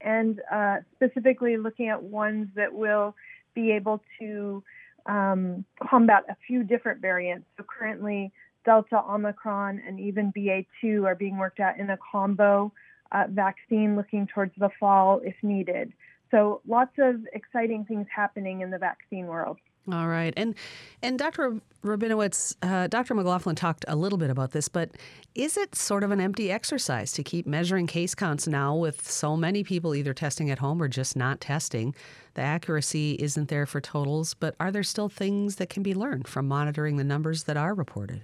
and 0.00 0.40
uh, 0.52 0.76
specifically 0.94 1.56
looking 1.56 1.88
at 1.88 2.02
ones 2.02 2.48
that 2.54 2.72
will 2.72 3.14
be 3.54 3.72
able 3.72 4.00
to 4.20 4.62
um, 5.06 5.64
combat 5.82 6.24
a 6.28 6.36
few 6.46 6.62
different 6.62 7.00
variants. 7.00 7.46
So 7.56 7.64
currently, 7.64 8.32
Delta, 8.64 9.02
Omicron, 9.08 9.80
and 9.86 9.98
even 9.98 10.32
BA2 10.32 11.04
are 11.04 11.14
being 11.14 11.38
worked 11.38 11.60
out 11.60 11.78
in 11.78 11.90
a 11.90 11.98
combo 12.12 12.72
uh, 13.10 13.24
vaccine 13.30 13.96
looking 13.96 14.26
towards 14.26 14.52
the 14.58 14.68
fall 14.78 15.20
if 15.24 15.34
needed. 15.42 15.92
So 16.30 16.60
lots 16.68 16.92
of 16.98 17.26
exciting 17.32 17.86
things 17.86 18.06
happening 18.14 18.60
in 18.60 18.70
the 18.70 18.78
vaccine 18.78 19.26
world. 19.26 19.58
All 19.90 20.08
right, 20.08 20.34
and 20.36 20.54
and 21.02 21.18
Dr. 21.18 21.60
Rabinowitz, 21.84 22.56
uh, 22.62 22.88
Dr. 22.88 23.14
McLaughlin 23.14 23.54
talked 23.54 23.84
a 23.88 23.96
little 23.96 24.18
bit 24.18 24.30
about 24.30 24.50
this, 24.50 24.68
but 24.68 24.90
is 25.34 25.56
it 25.56 25.74
sort 25.74 26.02
of 26.02 26.10
an 26.10 26.20
empty 26.20 26.50
exercise 26.50 27.12
to 27.12 27.22
keep 27.22 27.46
measuring 27.46 27.86
case 27.86 28.14
counts 28.14 28.48
now 28.48 28.74
with 28.74 29.08
so 29.08 29.36
many 29.36 29.62
people 29.62 29.94
either 29.94 30.12
testing 30.12 30.50
at 30.50 30.58
home 30.58 30.82
or 30.82 30.88
just 30.88 31.16
not 31.16 31.40
testing? 31.40 31.94
The 32.34 32.42
accuracy 32.42 33.16
isn't 33.20 33.48
there 33.48 33.64
for 33.64 33.80
totals, 33.80 34.34
but 34.34 34.56
are 34.58 34.72
there 34.72 34.82
still 34.82 35.08
things 35.08 35.56
that 35.56 35.70
can 35.70 35.82
be 35.82 35.94
learned 35.94 36.26
from 36.26 36.48
monitoring 36.48 36.96
the 36.96 37.04
numbers 37.04 37.44
that 37.44 37.56
are 37.56 37.74
reported? 37.74 38.22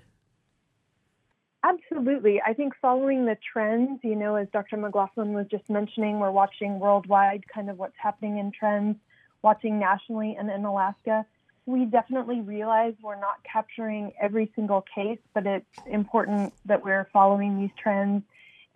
Absolutely. 1.65 2.43
I 2.45 2.53
think 2.53 2.75
following 2.83 3.25
the 3.25 3.39
trends, 3.53 4.01
you 4.03 4.17
know, 4.17 4.35
as 4.35 4.49
Dr. 4.53 4.77
McLaughlin 4.77 5.33
was 5.33 5.47
just 5.51 5.71
mentioning, 5.71 6.19
we're 6.19 6.31
watching 6.31 6.79
worldwide 6.79 7.45
kind 7.53 7.71
of 7.71 7.79
what's 7.79 7.97
happening 7.97 8.37
in 8.39 8.53
trends, 8.53 8.97
watching 9.41 9.79
nationally 9.79 10.37
and 10.39 10.51
in 10.51 10.65
Alaska. 10.67 11.25
We 11.67 11.87
definitely 11.87 12.41
realize 12.41 12.95
we're 13.03 13.19
not 13.19 13.43
capturing 13.51 14.13
every 14.21 14.53
single 14.55 14.85
case, 14.95 15.19
but 15.33 15.47
it's 15.47 15.67
important 15.87 16.53
that 16.67 16.85
we're 16.85 17.09
following 17.13 17.59
these 17.59 17.71
trends. 17.77 18.23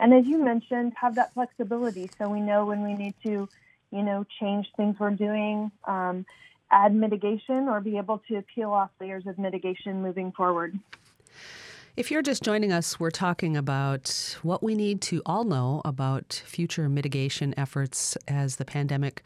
And 0.01 0.15
as 0.15 0.27
you 0.27 0.39
mentioned, 0.43 0.95
have 1.01 1.17
that 1.17 1.35
flexibility 1.35 2.09
so 2.17 2.29
we 2.29 2.41
know 2.41 2.65
when 2.65 2.83
we 2.83 2.95
need 2.95 3.15
to, 3.25 3.49
you 3.91 4.03
know, 4.03 4.25
change 4.41 4.69
things 4.77 4.97
we're 4.99 5.11
doing, 5.11 5.71
um, 5.85 6.25
add 6.71 6.95
mitigation, 6.95 7.69
or 7.69 7.81
be 7.81 7.99
able 7.99 8.19
to 8.29 8.43
peel 8.55 8.71
off 8.71 8.91
layers 9.01 9.27
of 9.27 9.39
mitigation 9.39 10.03
moving 10.03 10.33
forward. 10.33 10.79
If 11.97 12.13
you're 12.13 12.23
just 12.23 12.45
joining 12.45 12.71
us, 12.71 13.01
we're 13.01 13.11
talking 13.11 13.57
about 13.57 14.37
what 14.43 14.63
we 14.63 14.77
need 14.77 15.01
to 15.03 15.21
all 15.27 15.43
know 15.43 15.83
about 15.85 16.43
future 16.47 16.89
mitigation 16.89 17.53
efforts 17.57 18.17
as 18.29 18.57
the 18.57 18.65
pandemic 18.65 19.25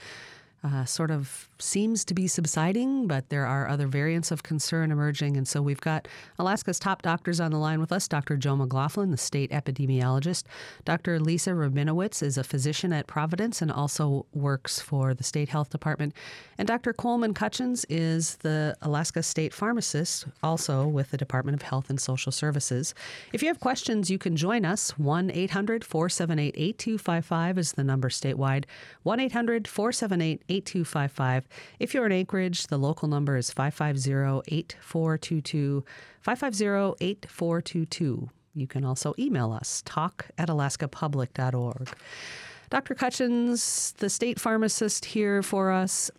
uh, 0.64 0.84
sort 0.84 1.10
of 1.10 1.48
seems 1.58 2.04
to 2.04 2.14
be 2.14 2.28
subsiding, 2.28 3.08
but 3.08 3.28
there 3.30 3.46
are 3.46 3.68
other 3.68 3.86
variants 3.86 4.30
of 4.30 4.42
concern 4.42 4.92
emerging. 4.92 5.36
And 5.36 5.46
so 5.46 5.60
we've 5.60 5.80
got 5.80 6.06
Alaska's 6.38 6.78
top 6.78 7.02
doctors 7.02 7.40
on 7.40 7.50
the 7.50 7.58
line 7.58 7.80
with 7.80 7.90
us 7.90 8.06
Dr. 8.06 8.36
Joe 8.36 8.56
McLaughlin, 8.56 9.10
the 9.10 9.16
state 9.16 9.50
epidemiologist. 9.50 10.44
Dr. 10.84 11.18
Lisa 11.18 11.50
Rabinowitz 11.50 12.22
is 12.22 12.38
a 12.38 12.44
physician 12.44 12.92
at 12.92 13.08
Providence 13.08 13.60
and 13.60 13.72
also 13.72 14.26
works 14.32 14.80
for 14.80 15.14
the 15.14 15.24
state 15.24 15.48
health 15.48 15.70
department. 15.70 16.14
And 16.58 16.68
Dr. 16.68 16.92
Coleman 16.92 17.34
Cutchins 17.34 17.84
is 17.88 18.36
the 18.36 18.76
Alaska 18.82 19.22
state 19.22 19.52
pharmacist, 19.52 20.26
also 20.42 20.86
with 20.86 21.10
the 21.10 21.16
Department 21.16 21.56
of 21.56 21.62
Health 21.62 21.90
and 21.90 22.00
Social 22.00 22.30
Services. 22.30 22.94
If 23.32 23.42
you 23.42 23.48
have 23.48 23.58
questions, 23.58 24.10
you 24.10 24.18
can 24.18 24.36
join 24.36 24.64
us. 24.64 24.96
1 24.96 25.30
800 25.32 25.84
478 25.84 26.54
8255 26.56 27.58
is 27.58 27.72
the 27.72 27.84
number 27.84 28.08
statewide. 28.08 28.64
1 29.02 29.18
800 29.18 29.66
478 29.66 30.42
8255. 30.52 31.48
If 31.78 31.94
you're 31.94 32.06
in 32.06 32.12
Anchorage, 32.12 32.66
the 32.66 32.78
local 32.78 33.08
number 33.08 33.36
is 33.36 33.50
550 33.50 34.42
8422. 34.54 35.84
550 36.20 37.04
8422. 37.04 38.30
You 38.54 38.66
can 38.66 38.84
also 38.84 39.14
email 39.18 39.52
us, 39.52 39.82
talk 39.84 40.26
at 40.36 40.48
alaskapublic.org. 40.48 41.88
Dr. 42.70 42.94
Cutchins, 42.94 43.94
the 43.98 44.08
state 44.08 44.40
pharmacist 44.40 45.04
here 45.04 45.42
for 45.42 45.70
us, 45.70 46.10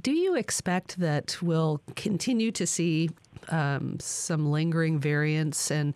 do 0.00 0.12
you 0.12 0.36
expect 0.36 0.98
that 0.98 1.36
we'll 1.42 1.80
continue 1.96 2.52
to 2.52 2.66
see 2.66 3.10
um, 3.48 3.98
some 3.98 4.50
lingering 4.50 5.00
variants 5.00 5.70
and 5.70 5.94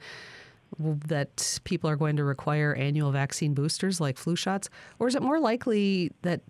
that 0.79 1.61
people 1.65 1.89
are 1.89 1.97
going 1.97 2.17
to 2.17 2.25
require 2.25 2.75
annual 2.75 3.11
vaccine 3.11 3.55
boosters 3.55 4.01
like 4.01 4.19
flu 4.19 4.37
shots? 4.37 4.69
Or 4.99 5.09
is 5.09 5.15
it 5.15 5.23
more 5.23 5.39
likely 5.39 6.13
that 6.23 6.43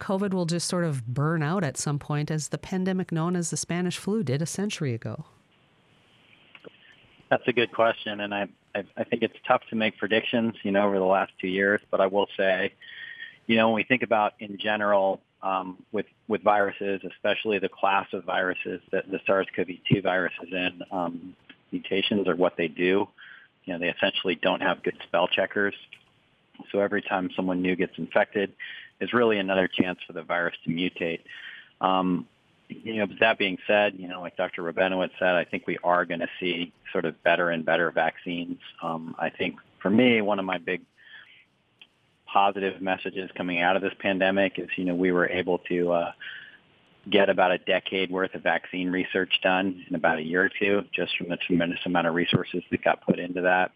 COVID 0.00 0.34
will 0.34 0.46
just 0.46 0.68
sort 0.68 0.84
of 0.84 1.06
burn 1.06 1.42
out 1.42 1.64
at 1.64 1.76
some 1.76 1.98
point 1.98 2.30
as 2.30 2.48
the 2.48 2.58
pandemic 2.58 3.12
known 3.12 3.36
as 3.36 3.50
the 3.50 3.56
Spanish 3.56 3.98
flu 3.98 4.22
did 4.22 4.42
a 4.42 4.46
century 4.46 4.94
ago? 4.94 5.24
That's 7.30 7.46
a 7.46 7.52
good 7.52 7.72
question, 7.72 8.20
and 8.20 8.34
I, 8.34 8.48
I, 8.74 8.84
I 8.96 9.04
think 9.04 9.22
it's 9.22 9.36
tough 9.46 9.62
to 9.70 9.76
make 9.76 9.96
predictions, 9.96 10.54
you 10.64 10.70
know, 10.70 10.86
over 10.86 10.98
the 10.98 11.04
last 11.04 11.32
two 11.40 11.48
years. 11.48 11.80
But 11.90 12.00
I 12.00 12.06
will 12.06 12.28
say, 12.36 12.74
you 13.46 13.56
know, 13.56 13.68
when 13.68 13.76
we 13.76 13.84
think 13.84 14.02
about 14.02 14.34
in 14.38 14.58
general 14.58 15.20
um, 15.42 15.82
with 15.92 16.06
with 16.28 16.42
viruses, 16.42 17.00
especially 17.10 17.58
the 17.58 17.70
class 17.70 18.06
of 18.12 18.24
viruses 18.24 18.82
that 18.90 19.10
the 19.10 19.18
SARS-CoV-2 19.26 20.02
virus 20.02 20.32
is 20.42 20.52
in, 20.52 20.82
um, 20.90 21.34
mutations 21.70 22.28
are 22.28 22.36
what 22.36 22.56
they 22.58 22.68
do 22.68 23.08
you 23.64 23.72
know, 23.72 23.78
they 23.78 23.88
essentially 23.88 24.34
don't 24.34 24.62
have 24.62 24.82
good 24.82 24.96
spell 25.04 25.28
checkers. 25.28 25.74
So 26.70 26.80
every 26.80 27.02
time 27.02 27.30
someone 27.34 27.62
new 27.62 27.76
gets 27.76 27.96
infected, 27.98 28.52
is 29.00 29.12
really 29.12 29.38
another 29.38 29.68
chance 29.68 29.98
for 30.06 30.12
the 30.12 30.22
virus 30.22 30.54
to 30.64 30.70
mutate. 30.70 31.20
Um, 31.80 32.26
you 32.68 32.94
know, 32.94 33.06
but 33.06 33.16
that 33.20 33.38
being 33.38 33.58
said, 33.66 33.94
you 33.98 34.08
know, 34.08 34.20
like 34.20 34.36
Dr. 34.36 34.62
Rabinowitz 34.62 35.10
said, 35.18 35.34
I 35.34 35.44
think 35.44 35.66
we 35.66 35.78
are 35.82 36.04
going 36.04 36.20
to 36.20 36.28
see 36.40 36.72
sort 36.92 37.04
of 37.04 37.20
better 37.22 37.50
and 37.50 37.64
better 37.64 37.90
vaccines. 37.90 38.58
Um, 38.82 39.14
I 39.18 39.28
think 39.28 39.56
for 39.80 39.90
me, 39.90 40.22
one 40.22 40.38
of 40.38 40.44
my 40.44 40.58
big 40.58 40.82
positive 42.26 42.80
messages 42.80 43.30
coming 43.36 43.60
out 43.60 43.76
of 43.76 43.82
this 43.82 43.92
pandemic 43.98 44.58
is, 44.58 44.68
you 44.76 44.84
know, 44.84 44.94
we 44.94 45.12
were 45.12 45.28
able 45.28 45.58
to 45.58 45.92
uh, 45.92 46.12
get 47.10 47.28
about 47.28 47.50
a 47.52 47.58
decade 47.58 48.10
worth 48.10 48.34
of 48.34 48.42
vaccine 48.42 48.90
research 48.90 49.40
done 49.42 49.84
in 49.88 49.94
about 49.94 50.18
a 50.18 50.22
year 50.22 50.44
or 50.44 50.50
two, 50.58 50.82
just 50.94 51.16
from 51.16 51.28
the 51.28 51.36
tremendous 51.36 51.80
amount 51.84 52.06
of 52.06 52.14
resources 52.14 52.62
that 52.70 52.84
got 52.84 53.04
put 53.04 53.18
into 53.18 53.42
that. 53.42 53.72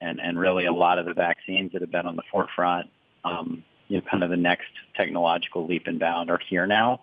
And, 0.00 0.20
and 0.20 0.38
really 0.38 0.66
a 0.66 0.72
lot 0.72 0.98
of 0.98 1.04
the 1.04 1.12
vaccines 1.12 1.72
that 1.72 1.82
have 1.82 1.90
been 1.90 2.06
on 2.06 2.16
the 2.16 2.22
forefront, 2.30 2.88
um, 3.24 3.64
you 3.88 3.98
know, 3.98 4.02
kind 4.10 4.22
of 4.22 4.30
the 4.30 4.36
next 4.36 4.70
technological 4.96 5.66
leap 5.66 5.86
and 5.86 5.98
bound 5.98 6.30
are 6.30 6.40
here 6.48 6.66
now. 6.66 7.00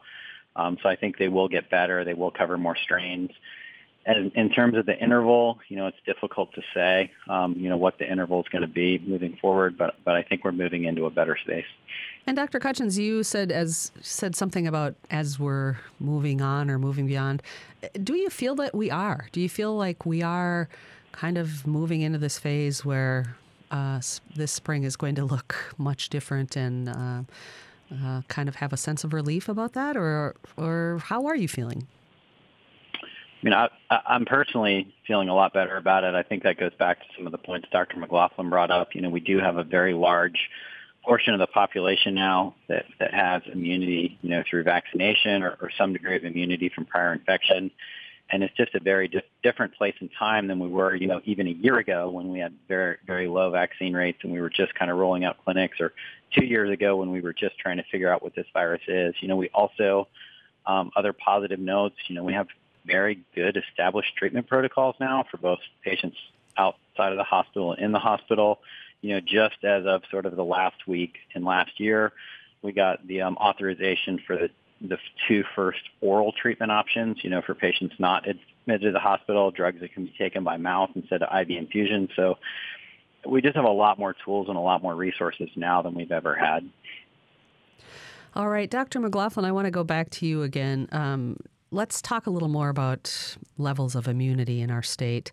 Um, 0.55 0.77
so 0.81 0.89
I 0.89 0.95
think 0.95 1.17
they 1.17 1.27
will 1.27 1.47
get 1.47 1.69
better. 1.69 2.03
They 2.03 2.15
will 2.15 2.31
cover 2.31 2.57
more 2.57 2.75
strains. 2.75 3.29
And 4.05 4.31
in 4.35 4.49
terms 4.49 4.77
of 4.77 4.85
the 4.85 4.97
interval, 4.97 5.59
you 5.67 5.75
know, 5.75 5.87
it's 5.87 5.97
difficult 6.05 6.53
to 6.53 6.61
say, 6.73 7.11
um, 7.27 7.55
you 7.57 7.69
know, 7.69 7.77
what 7.77 7.99
the 7.99 8.09
interval 8.09 8.39
is 8.39 8.47
going 8.49 8.61
to 8.61 8.67
be 8.67 8.97
moving 8.99 9.37
forward, 9.41 9.77
but, 9.77 9.95
but 10.05 10.15
I 10.15 10.23
think 10.23 10.45
we're 10.45 10.53
moving 10.53 10.85
into 10.85 11.05
a 11.05 11.11
better 11.11 11.37
space. 11.37 11.65
And 12.27 12.35
Dr. 12.35 12.59
Cutchins, 12.59 12.99
you 12.99 13.23
said 13.23 13.53
as 13.53 13.93
said 14.01 14.35
something 14.35 14.67
about 14.67 14.95
as 15.09 15.39
we're 15.39 15.77
moving 15.97 16.41
on 16.41 16.69
or 16.69 16.77
moving 16.77 17.07
beyond. 17.07 17.41
Do 18.03 18.15
you 18.15 18.29
feel 18.29 18.53
that 18.55 18.75
we 18.75 18.91
are? 18.91 19.29
Do 19.31 19.39
you 19.39 19.47
feel 19.47 19.77
like 19.77 20.05
we 20.05 20.21
are 20.21 20.67
kind 21.13 21.37
of 21.37 21.65
moving 21.65 22.01
into 22.01 22.19
this 22.19 22.37
phase 22.37 22.83
where 22.83 23.37
uh, 23.71 24.01
this 24.35 24.51
spring 24.51 24.83
is 24.83 24.97
going 24.97 25.15
to 25.15 25.23
look 25.23 25.73
much 25.77 26.09
different 26.09 26.57
and 26.57 26.89
uh, 26.89 27.21
uh, 27.95 28.21
kind 28.27 28.49
of 28.49 28.55
have 28.55 28.73
a 28.73 28.77
sense 28.77 29.05
of 29.05 29.13
relief 29.13 29.47
about 29.47 29.71
that, 29.71 29.95
or 29.95 30.35
or 30.57 30.99
how 31.05 31.27
are 31.27 31.35
you 31.35 31.47
feeling? 31.47 31.87
I 32.93 32.99
mean, 33.41 33.53
I, 33.53 33.69
I'm 33.89 34.25
personally 34.25 34.93
feeling 35.05 35.29
a 35.29 35.33
lot 35.33 35.53
better 35.53 35.77
about 35.77 36.03
it. 36.03 36.13
I 36.13 36.23
think 36.23 36.43
that 36.43 36.59
goes 36.59 36.73
back 36.73 36.99
to 36.99 37.05
some 37.15 37.25
of 37.25 37.31
the 37.31 37.37
points 37.37 37.69
Dr. 37.71 37.97
McLaughlin 37.97 38.49
brought 38.49 38.71
up. 38.71 38.95
You 38.95 39.01
know, 39.01 39.09
we 39.09 39.21
do 39.21 39.39
have 39.39 39.55
a 39.55 39.63
very 39.63 39.93
large 39.93 40.49
portion 41.07 41.33
of 41.33 41.39
the 41.39 41.47
population 41.47 42.13
now 42.13 42.53
that, 42.67 42.85
that 42.99 43.13
has 43.13 43.41
immunity, 43.51 44.17
you 44.21 44.29
know, 44.29 44.43
through 44.47 44.63
vaccination 44.63 45.41
or, 45.41 45.57
or 45.61 45.71
some 45.77 45.93
degree 45.93 46.17
of 46.17 46.25
immunity 46.25 46.67
from 46.67 46.83
prior 46.83 47.13
infection. 47.13 47.71
And 48.29 48.43
it's 48.43 48.53
just 48.57 48.75
a 48.75 48.81
very 48.81 49.07
di- 49.07 49.23
different 49.41 49.73
place 49.75 49.95
and 50.01 50.09
time 50.19 50.47
than 50.47 50.59
we 50.59 50.67
were, 50.67 50.93
you 50.93 51.07
know, 51.07 51.21
even 51.23 51.47
a 51.47 51.51
year 51.51 51.77
ago 51.77 52.09
when 52.09 52.29
we 52.29 52.39
had 52.39 52.53
very, 52.67 52.97
very 53.07 53.29
low 53.29 53.49
vaccine 53.51 53.93
rates 53.93 54.19
and 54.23 54.33
we 54.33 54.41
were 54.41 54.49
just 54.49 54.75
kind 54.75 54.91
of 54.91 54.97
rolling 54.97 55.23
out 55.23 55.37
clinics 55.45 55.79
or 55.79 55.93
two 56.33 56.43
years 56.43 56.69
ago 56.69 56.97
when 56.97 57.09
we 57.09 57.21
were 57.21 57.33
just 57.33 57.57
trying 57.57 57.77
to 57.77 57.83
figure 57.89 58.11
out 58.11 58.21
what 58.21 58.35
this 58.35 58.47
virus 58.51 58.81
is. 58.89 59.15
You 59.21 59.29
know, 59.29 59.37
we 59.37 59.47
also, 59.53 60.09
um, 60.65 60.91
other 60.97 61.13
positive 61.13 61.59
notes, 61.59 61.95
you 62.07 62.15
know, 62.15 62.23
we 62.25 62.33
have 62.33 62.47
very 62.85 63.23
good 63.33 63.55
established 63.55 64.13
treatment 64.17 64.47
protocols 64.47 64.95
now 64.99 65.23
for 65.31 65.37
both 65.37 65.59
patients 65.85 66.17
outside 66.57 67.13
of 67.13 67.17
the 67.17 67.23
hospital 67.23 67.71
and 67.71 67.81
in 67.85 67.91
the 67.93 67.99
hospital 67.99 68.59
you 69.07 69.13
know, 69.13 69.21
just 69.21 69.63
as 69.63 69.85
of 69.85 70.01
sort 70.11 70.25
of 70.25 70.35
the 70.35 70.43
last 70.43 70.85
week 70.85 71.15
and 71.33 71.45
last 71.45 71.79
year, 71.79 72.11
we 72.61 72.73
got 72.73 73.07
the 73.07 73.21
um, 73.21 73.37
authorization 73.37 74.19
for 74.27 74.35
the 74.35 74.49
the 74.81 74.97
two 75.27 75.43
first 75.55 75.79
oral 76.01 76.33
treatment 76.33 76.71
options, 76.71 77.17
you 77.23 77.29
know, 77.29 77.41
for 77.41 77.55
patients 77.55 77.95
not 77.97 78.27
admitted 78.27 78.85
to 78.85 78.91
the 78.91 78.99
hospital, 78.99 79.49
drugs 79.49 79.79
that 79.79 79.93
can 79.93 80.05
be 80.05 80.13
taken 80.19 80.43
by 80.43 80.57
mouth 80.57 80.89
instead 80.93 81.23
of 81.23 81.35
IV 81.35 81.49
infusion. 81.49 82.09
So 82.15 82.37
we 83.25 83.41
just 83.41 83.55
have 83.55 83.65
a 83.65 83.69
lot 83.69 83.97
more 83.97 84.13
tools 84.25 84.49
and 84.49 84.57
a 84.57 84.59
lot 84.61 84.83
more 84.83 84.93
resources 84.93 85.49
now 85.55 85.81
than 85.81 85.95
we've 85.95 86.11
ever 86.11 86.35
had. 86.35 86.69
All 88.35 88.49
right, 88.49 88.69
Dr. 88.69 88.99
McLaughlin, 88.99 89.45
I 89.45 89.51
want 89.51 89.65
to 89.65 89.71
go 89.71 89.83
back 89.83 90.11
to 90.11 90.27
you 90.27 90.43
again. 90.43 90.89
Um, 90.91 91.37
let's 91.71 91.99
talk 92.01 92.27
a 92.27 92.29
little 92.29 92.49
more 92.49 92.69
about 92.69 93.37
levels 93.57 93.95
of 93.95 94.07
immunity 94.07 94.61
in 94.61 94.69
our 94.69 94.83
state 94.83 95.31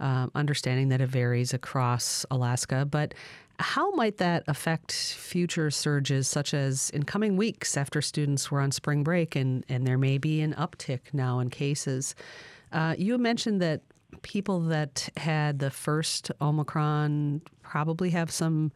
um, 0.00 0.30
understanding 0.34 0.88
that 0.88 1.00
it 1.00 1.08
varies 1.08 1.54
across 1.54 2.26
Alaska. 2.30 2.84
But 2.84 3.14
How 3.58 3.90
might 3.92 4.16
that 4.16 4.42
affect 4.48 4.92
future 4.92 5.70
surges, 5.70 6.26
such 6.26 6.54
as 6.54 6.88
in 6.90 7.02
coming 7.02 7.36
weeks 7.36 7.76
after 7.76 8.00
students 8.00 8.50
were 8.50 8.60
on 8.60 8.72
spring 8.72 9.04
break 9.04 9.36
and, 9.36 9.64
and 9.68 9.86
there 9.86 9.98
may 9.98 10.16
be 10.16 10.40
an 10.40 10.54
uptick 10.54 11.00
now 11.12 11.40
in 11.40 11.50
cases? 11.50 12.14
Uh, 12.72 12.94
you 12.96 13.18
mentioned 13.18 13.60
that 13.60 13.82
people 14.22 14.60
that 14.60 15.08
had 15.16 15.58
the 15.58 15.70
first 15.70 16.30
Omicron 16.40 17.42
probably 17.62 18.10
have 18.10 18.30
some 18.30 18.72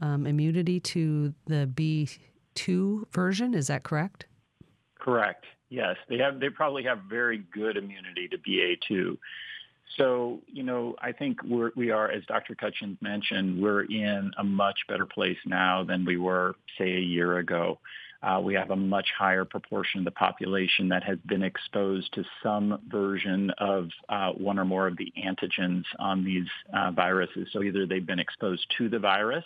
um, 0.00 0.26
immunity 0.26 0.80
to 0.80 1.32
the 1.46 1.70
B2 1.72 3.04
version. 3.12 3.54
Is 3.54 3.68
that 3.68 3.84
correct? 3.84 4.26
Correct. 4.98 5.44
Yes, 5.68 5.96
they 6.08 6.18
have. 6.18 6.40
They 6.40 6.48
probably 6.48 6.84
have 6.84 7.00
very 7.08 7.38
good 7.38 7.76
immunity 7.76 8.28
to 8.28 8.38
BA2. 8.38 9.16
So, 9.96 10.40
you 10.46 10.62
know, 10.62 10.96
I 11.00 11.12
think 11.12 11.42
we're, 11.44 11.70
we 11.76 11.90
are, 11.90 12.10
as 12.10 12.24
Dr. 12.26 12.54
Cutchins 12.54 12.98
mentioned, 13.00 13.62
we're 13.62 13.84
in 13.84 14.32
a 14.38 14.44
much 14.44 14.78
better 14.88 15.06
place 15.06 15.38
now 15.46 15.84
than 15.84 16.04
we 16.04 16.16
were, 16.16 16.54
say, 16.76 16.92
a 16.92 17.00
year 17.00 17.38
ago. 17.38 17.78
Uh, 18.22 18.40
we 18.42 18.54
have 18.54 18.70
a 18.70 18.76
much 18.76 19.06
higher 19.16 19.44
proportion 19.44 20.00
of 20.00 20.04
the 20.04 20.10
population 20.10 20.88
that 20.88 21.04
has 21.04 21.18
been 21.26 21.42
exposed 21.42 22.12
to 22.14 22.24
some 22.42 22.80
version 22.88 23.50
of 23.58 23.88
uh, 24.08 24.32
one 24.32 24.58
or 24.58 24.64
more 24.64 24.86
of 24.86 24.96
the 24.96 25.12
antigens 25.24 25.84
on 25.98 26.24
these 26.24 26.48
uh, 26.74 26.90
viruses. 26.90 27.46
So 27.52 27.62
either 27.62 27.86
they've 27.86 28.06
been 28.06 28.18
exposed 28.18 28.66
to 28.78 28.88
the 28.88 28.98
virus, 28.98 29.44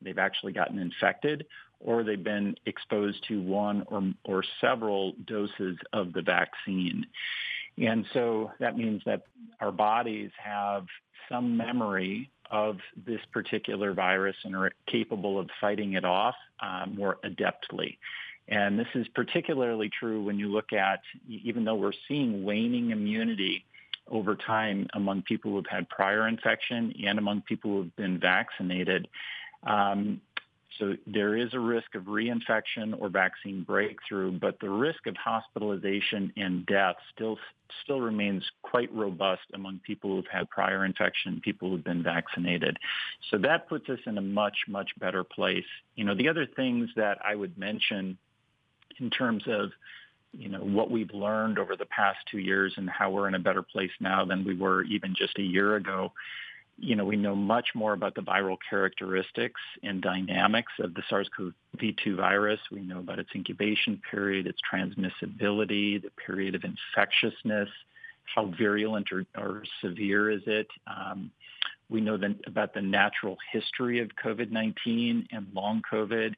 they've 0.00 0.18
actually 0.18 0.52
gotten 0.52 0.78
infected, 0.78 1.44
or 1.80 2.02
they've 2.02 2.22
been 2.22 2.54
exposed 2.66 3.22
to 3.28 3.42
one 3.42 3.84
or, 3.88 4.02
or 4.24 4.44
several 4.60 5.12
doses 5.26 5.76
of 5.92 6.12
the 6.12 6.22
vaccine. 6.22 7.06
And 7.78 8.06
so 8.12 8.52
that 8.60 8.76
means 8.76 9.02
that 9.06 9.22
our 9.60 9.72
bodies 9.72 10.30
have 10.42 10.86
some 11.28 11.56
memory 11.56 12.30
of 12.50 12.78
this 13.06 13.20
particular 13.32 13.92
virus 13.92 14.36
and 14.44 14.54
are 14.54 14.70
capable 14.86 15.38
of 15.38 15.48
fighting 15.60 15.94
it 15.94 16.04
off 16.04 16.34
uh, 16.60 16.86
more 16.86 17.18
adeptly. 17.24 17.98
And 18.46 18.78
this 18.78 18.86
is 18.94 19.08
particularly 19.08 19.90
true 19.98 20.22
when 20.22 20.38
you 20.38 20.48
look 20.48 20.72
at, 20.72 21.00
even 21.28 21.64
though 21.64 21.76
we're 21.76 21.92
seeing 22.06 22.44
waning 22.44 22.90
immunity 22.90 23.64
over 24.10 24.36
time 24.36 24.86
among 24.92 25.22
people 25.22 25.52
who 25.52 25.56
have 25.56 25.66
had 25.66 25.88
prior 25.88 26.28
infection 26.28 26.94
and 27.06 27.18
among 27.18 27.40
people 27.42 27.70
who 27.70 27.78
have 27.78 27.96
been 27.96 28.20
vaccinated, 28.20 29.08
um, 29.66 30.20
so 30.78 30.94
there 31.06 31.36
is 31.36 31.54
a 31.54 31.60
risk 31.60 31.94
of 31.94 32.04
reinfection 32.04 33.00
or 33.00 33.08
vaccine 33.08 33.62
breakthrough, 33.62 34.32
but 34.32 34.58
the 34.60 34.68
risk 34.68 35.06
of 35.06 35.16
hospitalization 35.16 36.32
and 36.36 36.66
death 36.66 36.96
still 37.14 37.38
still 37.82 38.00
remains 38.00 38.44
quite 38.62 38.92
robust 38.94 39.42
among 39.54 39.80
people 39.84 40.10
who've 40.10 40.26
had 40.30 40.48
prior 40.50 40.84
infection, 40.84 41.40
people 41.42 41.70
who've 41.70 41.84
been 41.84 42.02
vaccinated. 42.02 42.76
So 43.30 43.38
that 43.38 43.68
puts 43.68 43.88
us 43.88 44.00
in 44.06 44.18
a 44.18 44.22
much 44.22 44.56
much 44.68 44.90
better 44.98 45.22
place. 45.22 45.64
You 45.94 46.04
know, 46.04 46.14
the 46.14 46.28
other 46.28 46.46
things 46.46 46.90
that 46.96 47.18
I 47.24 47.34
would 47.34 47.56
mention 47.56 48.18
in 48.98 49.10
terms 49.10 49.44
of 49.46 49.70
you 50.32 50.48
know 50.48 50.58
what 50.58 50.90
we've 50.90 51.12
learned 51.12 51.58
over 51.58 51.76
the 51.76 51.86
past 51.86 52.18
two 52.30 52.38
years 52.38 52.74
and 52.76 52.90
how 52.90 53.10
we're 53.10 53.28
in 53.28 53.34
a 53.34 53.40
better 53.40 53.62
place 53.62 53.92
now 54.00 54.24
than 54.24 54.44
we 54.44 54.56
were 54.56 54.82
even 54.82 55.14
just 55.16 55.38
a 55.38 55.42
year 55.42 55.76
ago 55.76 56.12
you 56.78 56.96
know, 56.96 57.04
we 57.04 57.16
know 57.16 57.36
much 57.36 57.68
more 57.74 57.92
about 57.92 58.14
the 58.14 58.20
viral 58.20 58.56
characteristics 58.68 59.60
and 59.82 60.02
dynamics 60.02 60.72
of 60.80 60.94
the 60.94 61.02
SARS-CoV-2 61.08 62.16
virus. 62.16 62.60
We 62.70 62.80
know 62.80 62.98
about 62.98 63.18
its 63.18 63.30
incubation 63.34 64.00
period, 64.10 64.46
its 64.46 64.58
transmissibility, 64.72 66.02
the 66.02 66.10
period 66.26 66.54
of 66.54 66.64
infectiousness, 66.64 67.68
how 68.34 68.52
virulent 68.58 69.12
or, 69.12 69.24
or 69.36 69.62
severe 69.80 70.30
is 70.30 70.42
it. 70.46 70.66
Um, 70.86 71.30
we 71.88 72.00
know 72.00 72.16
then 72.16 72.40
about 72.46 72.74
the 72.74 72.82
natural 72.82 73.36
history 73.52 74.00
of 74.00 74.08
COVID-19 74.22 75.26
and 75.30 75.46
long 75.54 75.82
COVID. 75.90 76.34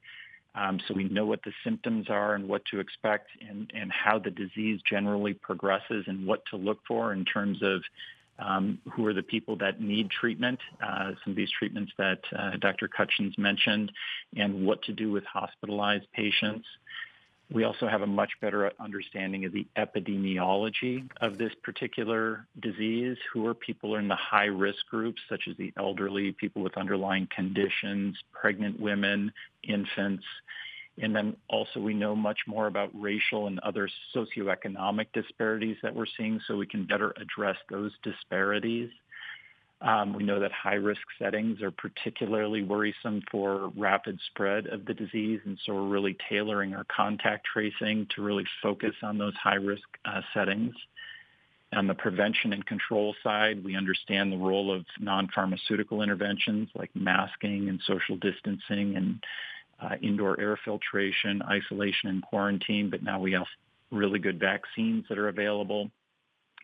Um, 0.55 0.81
so 0.87 0.95
we 0.95 1.05
know 1.05 1.27
what 1.27 1.43
the 1.45 1.53
symptoms 1.65 2.07
are 2.09 2.35
and 2.35 2.49
what 2.49 2.63
to 2.71 2.81
expect 2.81 3.29
and, 3.47 3.71
and 3.75 3.93
how 3.93 4.19
the 4.19 4.31
disease 4.31 4.81
generally 4.89 5.35
progresses 5.35 6.05
and 6.07 6.27
what 6.27 6.43
to 6.51 6.57
look 6.57 6.81
for 6.89 7.13
in 7.13 7.25
terms 7.25 7.59
of 7.63 7.83
um, 8.39 8.79
who 8.93 9.07
are 9.07 9.15
the 9.15 9.23
people 9.23 9.57
that 9.57 9.81
need 9.81 10.11
treatment, 10.11 10.59
uh, 10.83 11.13
some 11.25 11.31
of 11.33 11.37
these 11.37 11.51
treatments 11.51 11.93
that 11.99 12.21
uh, 12.37 12.53
Dr. 12.61 12.89
Cutchins 12.89 13.37
mentioned, 13.39 13.93
and 14.37 14.67
what 14.67 14.83
to 14.83 14.93
do 14.93 15.11
with 15.11 15.25
hospitalized 15.25 16.07
patients. 16.13 16.67
We 17.53 17.63
also 17.63 17.87
have 17.87 18.03
a 18.03 18.07
much 18.07 18.33
better 18.41 18.73
understanding 18.81 19.45
of 19.45 19.53
the 19.53 19.67
epidemiology 19.77 21.09
of 21.21 21.39
this 21.39 21.53
particular 21.63 22.45
disease. 22.61 23.17
Who 23.33 23.47
are 23.47 23.55
people 23.55 23.97
in 23.97 24.09
the 24.09 24.17
high 24.17 24.47
risk 24.47 24.85
groups, 24.91 25.23
such 25.29 25.43
as 25.49 25.57
the 25.57 25.73
elderly, 25.79 26.33
people 26.33 26.63
with 26.63 26.77
underlying 26.77 27.29
conditions, 27.35 28.17
pregnant 28.33 28.81
women, 28.81 29.33
infants, 29.63 30.25
and 30.99 31.15
then 31.15 31.37
also 31.49 31.81
we 31.81 31.95
know 31.95 32.17
much 32.17 32.39
more 32.47 32.67
about 32.67 32.91
racial 32.95 33.47
and 33.47 33.59
other 33.61 33.89
socioeconomic 34.15 35.07
disparities 35.13 35.77
that 35.83 35.95
we're 35.95 36.07
seeing 36.17 36.41
so 36.47 36.57
we 36.57 36.67
can 36.67 36.87
better 36.87 37.13
address 37.21 37.57
those 37.71 37.93
disparities. 38.03 38.91
Um, 39.83 40.15
we 40.15 40.25
know 40.25 40.41
that 40.41 40.53
high-risk 40.53 41.03
settings 41.19 41.61
are 41.61 41.71
particularly 41.71 42.63
worrisome 42.63 43.23
for 43.31 43.71
rapid 43.77 44.19
spread 44.31 44.69
of 44.69 44.87
the 44.87 44.95
disease, 44.95 45.41
and 45.45 45.59
so 45.67 45.75
we're 45.75 45.89
really 45.89 46.17
tailoring 46.31 46.75
our 46.75 46.85
contact 46.85 47.47
tracing 47.53 48.07
to 48.15 48.23
really 48.23 48.45
focus 48.63 48.95
on 49.03 49.19
those 49.19 49.35
high-risk 49.35 49.85
uh, 50.07 50.23
settings. 50.33 50.75
On 51.75 51.87
the 51.87 51.95
prevention 51.95 52.55
and 52.55 52.65
control 52.65 53.15
side, 53.23 53.63
we 53.63 53.77
understand 53.77 54.33
the 54.33 54.39
role 54.39 54.75
of 54.75 54.87
non-pharmaceutical 54.99 56.01
interventions 56.01 56.71
like 56.75 56.91
masking 56.95 57.69
and 57.69 57.79
social 57.87 58.17
distancing 58.17 58.97
and 58.97 59.23
uh, 59.81 59.97
indoor 60.03 60.39
air 60.41 60.59
filtration, 60.65 61.43
isolation, 61.43 62.09
and 62.09 62.23
quarantine. 62.23 62.91
But 62.91 63.03
now 63.03 63.21
we 63.21 63.33
have 63.33 63.47
really 63.91 64.19
good 64.19 64.41
vaccines 64.41 65.05
that 65.09 65.19
are 65.19 65.29
available. 65.29 65.91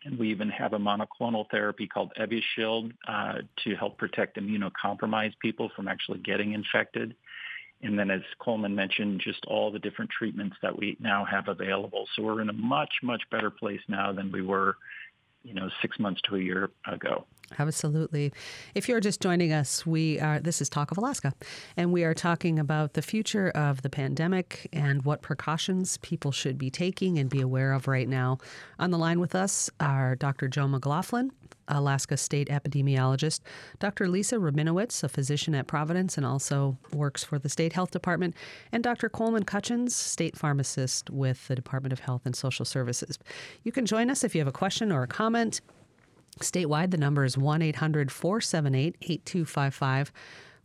And 0.05 0.19
we 0.19 0.31
even 0.31 0.49
have 0.49 0.73
a 0.73 0.79
monoclonal 0.79 1.49
therapy 1.49 1.87
called 1.87 2.11
Evusheld 2.19 2.91
uh, 3.07 3.39
to 3.63 3.75
help 3.75 3.97
protect 3.97 4.37
immunocompromised 4.37 5.39
people 5.41 5.69
from 5.75 5.87
actually 5.87 6.19
getting 6.19 6.53
infected. 6.53 7.15
And 7.81 7.97
then 7.97 8.11
as 8.11 8.21
Coleman 8.39 8.75
mentioned, 8.75 9.21
just 9.23 9.45
all 9.45 9.71
the 9.71 9.79
different 9.79 10.11
treatments 10.11 10.57
that 10.61 10.77
we 10.77 10.97
now 10.99 11.25
have 11.25 11.47
available. 11.47 12.07
So 12.15 12.23
we're 12.23 12.41
in 12.41 12.49
a 12.49 12.53
much, 12.53 12.93
much 13.01 13.21
better 13.31 13.49
place 13.49 13.81
now 13.87 14.11
than 14.11 14.31
we 14.31 14.41
were 14.41 14.75
you 15.43 15.53
know, 15.53 15.69
six 15.81 15.99
months 15.99 16.21
to 16.29 16.35
a 16.35 16.39
year 16.39 16.71
ago. 16.87 17.25
Absolutely. 17.59 18.33
If 18.73 18.89
you're 18.89 18.99
just 18.99 19.21
joining 19.21 19.53
us, 19.53 19.85
we 19.85 20.19
are 20.19 20.39
this 20.39 20.61
is 20.61 20.69
Talk 20.69 20.91
of 20.91 20.97
Alaska, 20.97 21.33
and 21.77 21.91
we 21.91 22.03
are 22.03 22.13
talking 22.13 22.59
about 22.59 22.93
the 22.93 23.01
future 23.01 23.49
of 23.49 23.81
the 23.81 23.89
pandemic 23.89 24.69
and 24.73 25.03
what 25.03 25.21
precautions 25.21 25.97
people 25.97 26.31
should 26.31 26.57
be 26.57 26.69
taking 26.69 27.17
and 27.19 27.29
be 27.29 27.41
aware 27.41 27.73
of 27.73 27.87
right 27.87 28.09
now. 28.09 28.37
On 28.79 28.91
the 28.91 28.97
line 28.97 29.19
with 29.19 29.35
us 29.35 29.69
are 29.79 30.15
Dr. 30.15 30.47
Joe 30.47 30.67
McLaughlin, 30.67 31.31
Alaska 31.67 32.17
State 32.17 32.49
epidemiologist, 32.49 33.41
Dr. 33.79 34.07
Lisa 34.07 34.35
Rabinowitz, 34.35 35.03
a 35.03 35.09
physician 35.09 35.55
at 35.55 35.67
Providence 35.67 36.17
and 36.17 36.25
also 36.25 36.77
works 36.91 37.23
for 37.23 37.39
the 37.39 37.49
State 37.49 37.73
Health 37.73 37.91
Department, 37.91 38.35
and 38.71 38.83
Dr. 38.83 39.09
Coleman 39.09 39.43
Cutchins, 39.43 39.95
State 39.95 40.35
Pharmacist 40.35 41.09
with 41.09 41.47
the 41.47 41.55
Department 41.55 41.93
of 41.93 41.99
Health 41.99 42.23
and 42.25 42.35
Social 42.35 42.65
Services. 42.65 43.17
You 43.63 43.71
can 43.71 43.85
join 43.85 44.09
us 44.09 44.23
if 44.23 44.35
you 44.35 44.41
have 44.41 44.47
a 44.47 44.51
question 44.51 44.91
or 44.91 45.03
a 45.03 45.07
comment. 45.07 45.61
Statewide, 46.39 46.91
the 46.91 46.97
number 46.97 47.23
is 47.23 47.37
1 47.37 47.61
800 47.61 48.11
478 48.11 48.95
8255. 49.01 50.11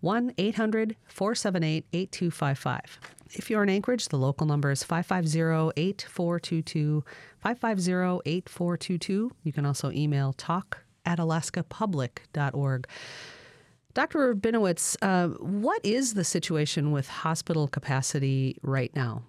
1 0.01 0.35
800 0.39 0.97
478 1.07 1.85
8255. 1.93 3.01
If 3.33 3.51
you're 3.51 3.63
in 3.63 3.69
Anchorage, 3.69 4.09
the 4.09 4.17
local 4.17 4.47
number 4.47 4.71
is 4.71 4.83
550 4.83 5.73
8422. 5.81 7.05
550 7.41 8.21
8422. 8.25 9.31
You 9.43 9.53
can 9.53 9.67
also 9.67 9.91
email 9.91 10.33
talk 10.33 10.85
at 11.05 11.19
alaskapublic.org. 11.19 12.89
Dr. 13.95 14.35
Rabinowitz, 14.35 14.97
uh, 15.03 15.29
what 15.39 15.85
is 15.85 16.15
the 16.15 16.25
situation 16.25 16.93
with 16.93 17.09
hospital 17.09 17.67
capacity 17.67 18.57
right 18.63 18.95
now? 18.95 19.23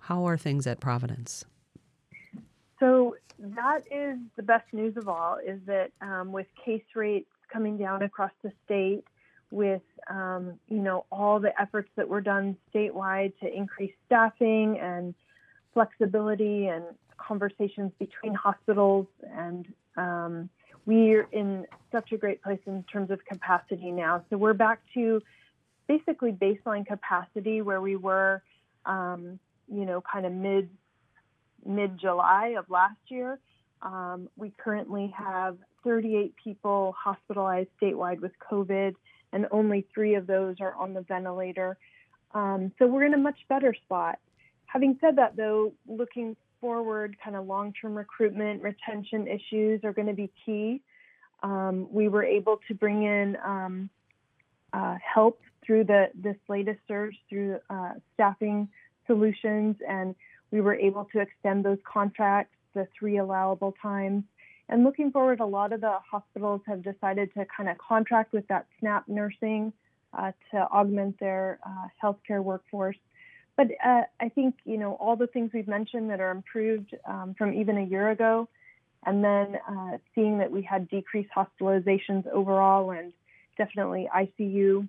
How 0.00 0.26
are 0.28 0.36
things 0.36 0.66
at 0.66 0.80
Providence? 0.80 1.44
So 2.78 3.16
that 3.56 3.82
is 3.90 4.18
the 4.36 4.42
best 4.42 4.66
news 4.72 4.96
of 4.96 5.08
all 5.08 5.38
is 5.44 5.60
that 5.66 5.90
um, 6.00 6.32
with 6.32 6.46
case 6.64 6.82
rates 6.94 7.30
coming 7.52 7.76
down 7.76 8.02
across 8.02 8.32
the 8.42 8.52
state, 8.64 9.04
with 9.50 9.82
um, 10.10 10.58
you 10.68 10.80
know 10.80 11.04
all 11.12 11.38
the 11.38 11.58
efforts 11.60 11.90
that 11.96 12.08
were 12.08 12.20
done 12.20 12.56
statewide 12.74 13.32
to 13.40 13.46
increase 13.52 13.92
staffing 14.06 14.78
and 14.78 15.14
flexibility 15.72 16.66
and 16.66 16.84
conversations 17.16 17.92
between 17.98 18.34
hospitals 18.34 19.06
and 19.32 19.72
um, 19.96 20.48
we're 20.86 21.26
in 21.32 21.66
such 21.92 22.12
a 22.12 22.16
great 22.16 22.42
place 22.42 22.58
in 22.66 22.82
terms 22.84 23.10
of 23.10 23.24
capacity 23.24 23.90
now. 23.90 24.24
So 24.28 24.36
we're 24.36 24.54
back 24.54 24.80
to 24.94 25.22
basically 25.86 26.32
baseline 26.32 26.86
capacity 26.86 27.62
where 27.62 27.80
we 27.80 27.96
were, 27.96 28.42
um, 28.84 29.38
you 29.72 29.86
know, 29.86 30.02
kind 30.02 30.26
of 30.26 30.32
mid 30.32 30.68
mid 31.66 31.98
July 31.98 32.54
of 32.58 32.68
last 32.70 32.98
year. 33.08 33.38
Um, 33.82 34.28
we 34.36 34.52
currently 34.56 35.12
have 35.16 35.58
38 35.84 36.34
people 36.42 36.94
hospitalized 36.98 37.68
statewide 37.80 38.20
with 38.20 38.32
COVID, 38.50 38.94
and 39.32 39.46
only 39.50 39.86
three 39.92 40.14
of 40.14 40.26
those 40.26 40.56
are 40.60 40.74
on 40.74 40.94
the 40.94 41.02
ventilator. 41.02 41.76
Um, 42.32 42.72
so 42.78 42.86
we're 42.86 43.04
in 43.04 43.14
a 43.14 43.18
much 43.18 43.38
better 43.48 43.74
spot. 43.84 44.18
Having 44.66 44.98
said 45.00 45.16
that, 45.16 45.36
though, 45.36 45.72
looking 45.86 46.36
forward, 46.60 47.16
kind 47.22 47.36
of 47.36 47.46
long 47.46 47.72
term 47.80 47.94
recruitment, 47.94 48.62
retention 48.62 49.28
issues 49.28 49.84
are 49.84 49.92
going 49.92 50.08
to 50.08 50.14
be 50.14 50.30
key. 50.44 50.80
Um, 51.42 51.86
we 51.92 52.08
were 52.08 52.24
able 52.24 52.58
to 52.68 52.74
bring 52.74 53.02
in 53.04 53.36
um, 53.44 53.90
uh, 54.72 54.96
help 55.14 55.40
through 55.64 55.84
the 55.84 56.06
this 56.14 56.36
latest 56.48 56.80
surge 56.88 57.14
through 57.28 57.58
uh, 57.68 57.92
staffing 58.14 58.68
solutions, 59.06 59.76
and 59.86 60.14
we 60.54 60.60
were 60.60 60.76
able 60.76 61.04
to 61.06 61.18
extend 61.18 61.64
those 61.64 61.78
contracts 61.82 62.54
the 62.74 62.86
three 62.96 63.16
allowable 63.16 63.74
times. 63.82 64.22
And 64.68 64.84
looking 64.84 65.10
forward, 65.10 65.40
a 65.40 65.44
lot 65.44 65.72
of 65.72 65.80
the 65.80 65.98
hospitals 66.08 66.60
have 66.68 66.80
decided 66.80 67.34
to 67.34 67.44
kind 67.44 67.68
of 67.68 67.76
contract 67.78 68.32
with 68.32 68.46
that 68.46 68.66
SNAP 68.78 69.08
nursing 69.08 69.72
uh, 70.16 70.30
to 70.52 70.58
augment 70.58 71.18
their 71.18 71.58
uh, 71.66 71.88
healthcare 72.00 72.40
workforce. 72.40 72.96
But 73.56 73.66
uh, 73.84 74.02
I 74.20 74.28
think 74.28 74.54
you 74.64 74.78
know 74.78 74.94
all 74.94 75.16
the 75.16 75.26
things 75.26 75.50
we've 75.52 75.66
mentioned 75.66 76.10
that 76.10 76.20
are 76.20 76.30
improved 76.30 76.94
um, 77.04 77.34
from 77.36 77.52
even 77.54 77.76
a 77.76 77.84
year 77.84 78.10
ago, 78.10 78.48
and 79.04 79.24
then 79.24 79.58
uh, 79.68 79.98
seeing 80.14 80.38
that 80.38 80.52
we 80.52 80.62
had 80.62 80.88
decreased 80.88 81.30
hospitalizations 81.36 82.28
overall, 82.28 82.92
and 82.92 83.12
definitely 83.58 84.08
ICU 84.14 84.86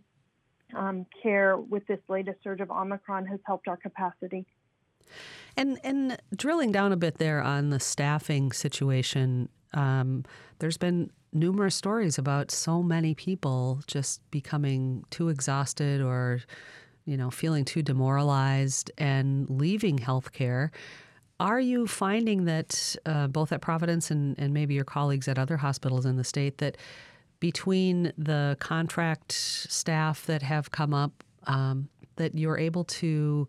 um, 0.76 1.08
care 1.24 1.58
with 1.58 1.88
this 1.88 2.00
latest 2.08 2.38
surge 2.44 2.62
of 2.62 2.70
Omicron 2.70 3.26
has 3.26 3.40
helped 3.48 3.68
our 3.68 3.78
capacity. 3.78 4.46
And 5.58 5.80
and 5.84 6.18
drilling 6.36 6.72
down 6.72 6.92
a 6.92 6.98
bit 6.98 7.18
there 7.18 7.42
on 7.42 7.70
the 7.70 7.80
staffing 7.80 8.52
situation, 8.52 9.50
um, 9.74 10.26
there's 10.60 10.78
been 10.78 11.12
numerous 11.32 11.76
stories 11.76 12.18
about 12.18 12.52
so 12.52 12.82
many 12.82 13.14
people 13.14 13.82
just 13.88 14.20
becoming 14.32 15.04
too 15.10 15.30
exhausted 15.30 16.02
or, 16.02 16.42
you 17.06 17.18
know, 17.18 17.30
feeling 17.30 17.66
too 17.66 17.82
demoralized 17.82 18.90
and 18.98 19.50
leaving 19.50 19.98
healthcare. 20.00 20.70
Are 21.40 21.60
you 21.60 21.88
finding 21.88 22.46
that 22.46 22.96
uh, 23.06 23.28
both 23.28 23.52
at 23.52 23.62
Providence 23.62 24.10
and, 24.10 24.40
and 24.40 24.54
maybe 24.54 24.74
your 24.74 24.86
colleagues 24.86 25.28
at 25.28 25.38
other 25.38 25.58
hospitals 25.58 26.06
in 26.06 26.16
the 26.16 26.24
state 26.24 26.60
that 26.60 26.78
between 27.42 28.14
the 28.18 28.56
contract 28.62 29.34
staff 29.34 30.26
that 30.26 30.42
have 30.42 30.72
come 30.72 30.94
up, 30.94 31.24
um, 31.48 31.90
that 32.16 32.36
you're 32.36 32.58
able 32.58 32.86
to 32.86 33.48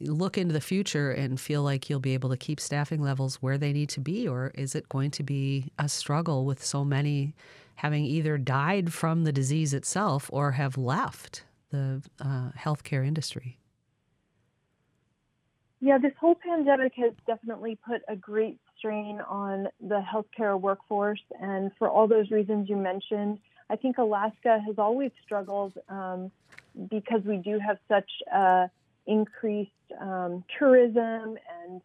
look 0.00 0.38
into 0.38 0.52
the 0.52 0.60
future 0.60 1.10
and 1.10 1.40
feel 1.40 1.62
like 1.62 1.88
you'll 1.88 2.00
be 2.00 2.14
able 2.14 2.30
to 2.30 2.36
keep 2.36 2.60
staffing 2.60 3.02
levels 3.02 3.36
where 3.36 3.58
they 3.58 3.72
need 3.72 3.88
to 3.90 4.00
be, 4.00 4.26
or 4.26 4.52
is 4.54 4.74
it 4.74 4.88
going 4.88 5.10
to 5.12 5.22
be 5.22 5.70
a 5.78 5.88
struggle 5.88 6.44
with 6.44 6.64
so 6.64 6.84
many 6.84 7.34
having 7.76 8.04
either 8.04 8.36
died 8.36 8.92
from 8.92 9.24
the 9.24 9.32
disease 9.32 9.72
itself 9.72 10.28
or 10.32 10.52
have 10.52 10.76
left 10.76 11.44
the 11.70 12.02
uh, 12.20 12.50
healthcare 12.58 13.06
industry? 13.06 13.58
Yeah, 15.80 15.96
this 15.96 16.12
whole 16.20 16.34
pandemic 16.34 16.92
has 16.96 17.12
definitely 17.26 17.78
put 17.86 18.02
a 18.06 18.14
great 18.14 18.58
strain 18.76 19.20
on 19.26 19.68
the 19.80 20.02
healthcare 20.02 20.60
workforce. 20.60 21.22
And 21.40 21.70
for 21.78 21.88
all 21.88 22.06
those 22.06 22.30
reasons 22.30 22.68
you 22.68 22.76
mentioned, 22.76 23.38
I 23.70 23.76
think 23.76 23.96
Alaska 23.96 24.60
has 24.66 24.74
always 24.78 25.10
struggled 25.24 25.72
um, 25.88 26.30
because 26.90 27.22
we 27.24 27.38
do 27.38 27.58
have 27.58 27.78
such 27.88 28.10
a 28.30 28.70
increased 29.10 29.72
um, 30.00 30.44
tourism 30.58 31.36
and 31.62 31.82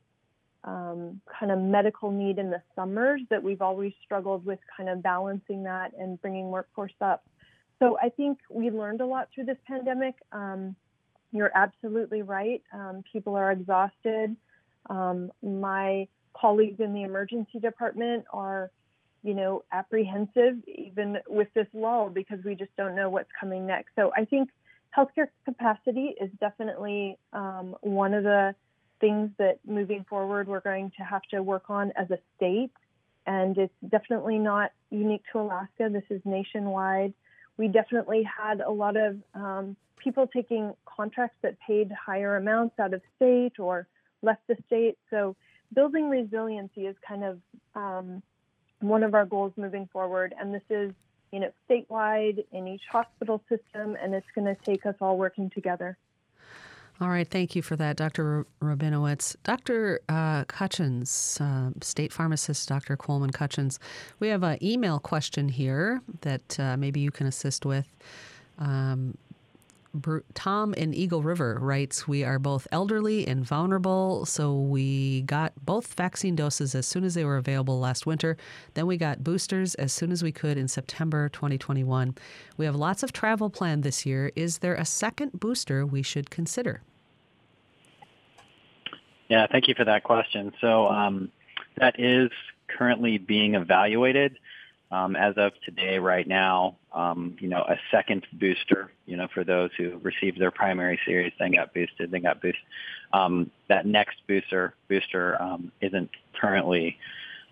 um, 0.63 1.21
kind 1.39 1.51
of 1.51 1.59
medical 1.59 2.11
need 2.11 2.39
in 2.39 2.49
the 2.49 2.61
summers 2.75 3.21
that 3.29 3.41
we've 3.41 3.61
always 3.61 3.93
struggled 4.03 4.45
with 4.45 4.59
kind 4.75 4.89
of 4.89 5.01
balancing 5.01 5.63
that 5.63 5.91
and 5.97 6.21
bringing 6.21 6.49
workforce 6.49 6.93
up. 7.01 7.23
So 7.79 7.97
I 8.01 8.09
think 8.09 8.39
we 8.49 8.71
learned 8.71 9.01
a 9.01 9.05
lot 9.05 9.29
through 9.33 9.45
this 9.45 9.57
pandemic. 9.67 10.15
Um, 10.31 10.75
you're 11.31 11.51
absolutely 11.53 12.21
right. 12.21 12.61
Um, 12.73 13.03
people 13.11 13.35
are 13.35 13.51
exhausted. 13.51 14.35
Um, 14.89 15.31
my 15.43 16.07
colleagues 16.39 16.79
in 16.79 16.93
the 16.93 17.03
emergency 17.03 17.59
department 17.59 18.25
are, 18.31 18.71
you 19.23 19.33
know, 19.33 19.63
apprehensive 19.71 20.55
even 20.67 21.17
with 21.27 21.49
this 21.53 21.67
lull 21.73 22.09
because 22.09 22.39
we 22.45 22.55
just 22.55 22.75
don't 22.77 22.95
know 22.95 23.09
what's 23.09 23.29
coming 23.39 23.65
next. 23.65 23.89
So 23.95 24.11
I 24.15 24.25
think 24.25 24.49
healthcare 24.95 25.27
capacity 25.43 26.15
is 26.19 26.29
definitely 26.39 27.17
um, 27.33 27.75
one 27.81 28.13
of 28.13 28.23
the 28.23 28.55
things 29.01 29.29
that 29.37 29.59
moving 29.67 30.05
forward 30.09 30.47
we're 30.47 30.61
going 30.61 30.91
to 30.97 31.03
have 31.03 31.21
to 31.31 31.43
work 31.43 31.69
on 31.69 31.91
as 31.95 32.09
a 32.11 32.17
state. 32.35 32.71
And 33.27 33.57
it's 33.57 33.73
definitely 33.89 34.37
not 34.37 34.71
unique 34.89 35.23
to 35.33 35.39
Alaska. 35.39 35.89
This 35.91 36.03
is 36.09 36.21
nationwide. 36.25 37.13
We 37.57 37.67
definitely 37.67 38.23
had 38.23 38.61
a 38.61 38.71
lot 38.71 38.95
of 38.95 39.17
um, 39.33 39.75
people 39.97 40.27
taking 40.27 40.73
contracts 40.85 41.37
that 41.41 41.57
paid 41.65 41.91
higher 41.91 42.35
amounts 42.35 42.79
out 42.79 42.93
of 42.93 43.01
state 43.15 43.53
or 43.59 43.87
left 44.21 44.41
the 44.47 44.55
state. 44.67 44.97
So 45.09 45.35
building 45.73 46.09
resiliency 46.09 46.85
is 46.85 46.95
kind 47.07 47.23
of 47.23 47.39
um, 47.73 48.21
one 48.79 49.03
of 49.03 49.13
our 49.13 49.25
goals 49.25 49.53
moving 49.57 49.89
forward. 49.91 50.33
And 50.39 50.53
this 50.53 50.61
is 50.69 50.91
you 51.35 51.41
know, 51.41 51.51
statewide 51.69 52.45
in 52.53 52.65
each 52.65 52.83
hospital 52.89 53.43
system, 53.49 53.97
and 54.01 54.15
it's 54.15 54.25
going 54.33 54.45
to 54.45 54.55
take 54.63 54.85
us 54.85 54.95
all 55.01 55.17
working 55.17 55.49
together. 55.49 55.97
All 57.01 57.09
right, 57.09 57.27
thank 57.27 57.57
you 57.57 57.61
for 57.61 57.75
that, 57.75 57.97
Dr. 57.97 58.45
Rabinowitz. 58.61 59.35
Dr. 59.43 59.99
Uh, 60.07 60.45
Cutchins, 60.45 61.37
uh, 61.41 61.71
state 61.81 62.13
pharmacist 62.13 62.69
Dr. 62.69 62.95
Coleman 62.95 63.31
Cutchins, 63.31 63.79
we 64.21 64.29
have 64.29 64.43
an 64.43 64.63
email 64.63 64.97
question 64.97 65.49
here 65.49 66.01
that 66.21 66.57
uh, 66.57 66.77
maybe 66.77 67.01
you 67.01 67.11
can 67.11 67.27
assist 67.27 67.65
with. 67.65 67.93
Um, 68.57 69.17
Tom 70.33 70.73
in 70.73 70.93
Eagle 70.93 71.21
River 71.21 71.57
writes, 71.61 72.07
We 72.07 72.23
are 72.23 72.39
both 72.39 72.67
elderly 72.71 73.27
and 73.27 73.45
vulnerable, 73.45 74.25
so 74.25 74.57
we 74.57 75.21
got 75.21 75.53
both 75.63 75.93
vaccine 75.93 76.35
doses 76.35 76.75
as 76.75 76.85
soon 76.85 77.03
as 77.03 77.13
they 77.13 77.25
were 77.25 77.37
available 77.37 77.79
last 77.79 78.05
winter. 78.05 78.37
Then 78.73 78.87
we 78.87 78.97
got 78.97 79.23
boosters 79.23 79.75
as 79.75 79.93
soon 79.93 80.11
as 80.11 80.23
we 80.23 80.31
could 80.31 80.57
in 80.57 80.67
September 80.67 81.29
2021. 81.29 82.15
We 82.57 82.65
have 82.65 82.75
lots 82.75 83.03
of 83.03 83.13
travel 83.13 83.49
planned 83.49 83.83
this 83.83 84.05
year. 84.05 84.31
Is 84.35 84.59
there 84.59 84.75
a 84.75 84.85
second 84.85 85.39
booster 85.39 85.85
we 85.85 86.01
should 86.01 86.29
consider? 86.29 86.81
Yeah, 89.27 89.47
thank 89.51 89.67
you 89.67 89.73
for 89.75 89.85
that 89.85 90.03
question. 90.03 90.53
So 90.61 90.87
um, 90.87 91.31
that 91.77 91.99
is 91.99 92.29
currently 92.67 93.17
being 93.17 93.55
evaluated. 93.55 94.37
Um, 94.95 95.17
as 95.17 95.33
of 95.35 95.51
today, 95.65 95.99
right 95.99 96.25
now, 96.25 96.77
um, 96.93 97.35
you 97.41 97.49
know, 97.49 97.63
a 97.67 97.75
second 97.91 98.25
booster, 98.31 98.91
you 99.05 99.17
know, 99.17 99.27
for 99.27 99.43
those 99.43 99.71
who 99.77 99.97
received 100.01 100.39
their 100.39 100.51
primary 100.51 100.97
series, 101.05 101.33
then 101.37 101.51
got 101.51 101.73
boosted, 101.73 102.11
then 102.11 102.21
got 102.21 102.41
boosted. 102.41 102.63
Um, 103.11 103.51
that 103.67 103.85
next 103.85 104.25
booster 104.25 104.73
booster 104.87 105.41
um, 105.41 105.73
isn't 105.81 106.11
currently 106.39 106.97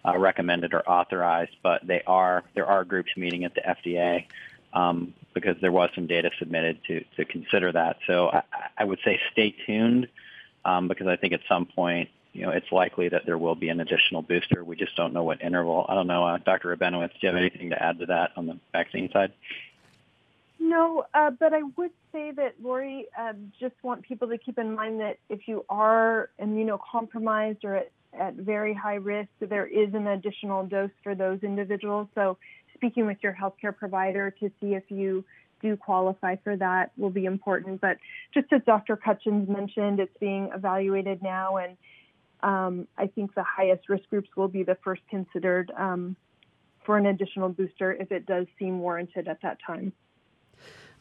uh, 0.06 0.18
recommended 0.18 0.74
or 0.74 0.90
authorized, 0.90 1.58
but 1.62 1.86
they 1.86 2.02
are 2.08 2.46
there 2.54 2.66
are 2.66 2.86
groups 2.86 3.12
meeting 3.18 3.44
at 3.44 3.54
the 3.56 3.62
FDA 3.62 4.26
um, 4.72 5.14
because 5.34 5.58
there 5.60 5.74
was 5.74 5.90
some 5.96 6.08
data 6.08 6.32
submitted 6.40 6.80
to 6.88 7.04
to 7.18 7.26
consider 7.26 7.74
that. 7.74 7.98
So 8.08 8.30
I, 8.30 8.44
I 8.78 8.86
would 8.86 9.00
say 9.04 9.20
stay 9.34 9.54
tuned 9.66 10.08
um, 10.64 10.88
because 10.88 11.08
I 11.08 11.18
think 11.18 11.34
at 11.34 11.42
some 11.50 11.66
point 11.66 12.10
you 12.34 12.42
know, 12.42 12.52
it's 12.52 12.72
likely 12.72 13.10
that 13.10 13.26
there 13.26 13.38
will 13.38 13.56
be 13.56 13.70
an 13.70 13.80
additional 13.80 14.24
booster. 14.24 14.64
We 14.64 14.76
just 14.76 14.96
don't 14.96 15.14
know 15.14 15.24
what 15.24 15.42
interval. 15.42 15.86
I 15.88 15.94
don't 15.94 16.08
know, 16.08 16.26
uh, 16.26 16.40
Dr. 16.40 16.76
Rabinowitz, 16.76 17.12
do 17.12 17.20
you 17.22 17.28
have 17.30 17.38
anything 17.38 17.70
to 17.70 17.82
add 17.82 18.00
to 18.00 18.08
that 18.08 18.32
on 18.36 18.48
the 18.48 18.60
vaccine 18.72 19.10
side? 19.12 19.32
No, 20.60 21.06
uh, 21.14 21.30
but 21.30 21.54
I 21.54 21.62
would 21.78 21.92
say 22.12 22.32
that, 22.32 22.56
Lori, 22.62 23.06
uh, 23.20 23.34
just 23.60 23.76
want 23.84 24.02
people 24.02 24.30
to 24.30 24.38
keep 24.38 24.58
in 24.58 24.74
mind 24.74 25.00
that 25.02 25.20
if 25.30 25.48
you 25.48 25.66
are 25.70 26.30
immunocompromised 26.42 27.64
or 27.64 27.76
at, 27.76 27.92
at 28.18 28.36
very 28.36 28.74
high 28.74 28.96
risk, 28.96 29.30
there 29.40 29.68
is 29.68 29.94
an 29.94 30.08
additional 30.08 30.66
dose 30.66 30.92
for 31.04 31.14
those 31.16 31.44
individuals. 31.44 32.08
So 32.16 32.38
speaking 32.74 33.06
with 33.06 33.18
your 33.22 33.34
healthcare 33.34 33.76
provider 33.76 34.32
to 34.40 34.52
see 34.60 34.74
if 34.74 34.84
you 34.90 35.24
do 35.62 35.78
qualify 35.78 36.36
for 36.44 36.56
that 36.58 36.92
will 36.98 37.10
be 37.10 37.26
important. 37.26 37.82
But 37.82 37.98
just 38.34 38.52
as 38.52 38.62
Dr. 38.66 38.96
Cutchins 38.96 39.50
mentioned, 39.50 40.00
it's 40.00 40.16
being 40.20 40.50
evaluated 40.54 41.22
now 41.22 41.58
and 41.58 41.78
um, 42.44 42.88
I 42.98 43.08
think 43.08 43.34
the 43.34 43.44
highest 43.44 43.90
risk 43.90 44.08
groups 44.10 44.30
will 44.36 44.48
be 44.48 44.64
the 44.64 44.78
first 44.84 45.02
considered 45.10 45.72
um, 45.78 46.16
for 46.86 46.98
an 46.98 47.08
additional 47.08 47.50
booster 47.50 47.94
if 47.94 48.12
it 48.12 48.26
does 48.26 48.46
seem 48.60 48.80
warranted 48.80 49.28
at 49.28 49.42
that 49.42 49.58
time. 49.66 49.94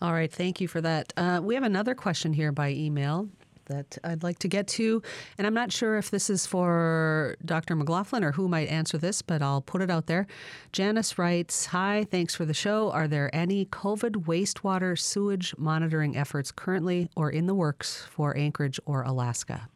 All 0.00 0.12
right, 0.12 0.32
thank 0.32 0.60
you 0.60 0.68
for 0.68 0.80
that. 0.80 1.12
Uh, 1.16 1.40
we 1.42 1.54
have 1.54 1.64
another 1.64 1.94
question 1.94 2.32
here 2.32 2.52
by 2.52 2.70
email 2.70 3.28
that 3.66 3.98
I'd 4.02 4.22
like 4.22 4.40
to 4.40 4.48
get 4.48 4.66
to, 4.68 5.02
and 5.38 5.46
I'm 5.46 5.54
not 5.54 5.70
sure 5.70 5.96
if 5.96 6.10
this 6.10 6.28
is 6.28 6.46
for 6.46 7.36
Dr. 7.44 7.76
McLaughlin 7.76 8.24
or 8.24 8.32
who 8.32 8.48
might 8.48 8.68
answer 8.68 8.98
this, 8.98 9.22
but 9.22 9.42
I'll 9.42 9.60
put 9.60 9.80
it 9.80 9.90
out 9.90 10.06
there. 10.06 10.26
Janice 10.72 11.18
writes 11.18 11.66
Hi, 11.66 12.04
thanks 12.10 12.34
for 12.34 12.44
the 12.44 12.54
show. 12.54 12.90
Are 12.90 13.06
there 13.06 13.34
any 13.34 13.66
COVID 13.66 14.24
wastewater 14.26 14.98
sewage 14.98 15.54
monitoring 15.56 16.16
efforts 16.16 16.50
currently 16.50 17.08
or 17.16 17.30
in 17.30 17.46
the 17.46 17.54
works 17.54 18.04
for 18.10 18.36
Anchorage 18.36 18.80
or 18.84 19.02
Alaska? 19.02 19.68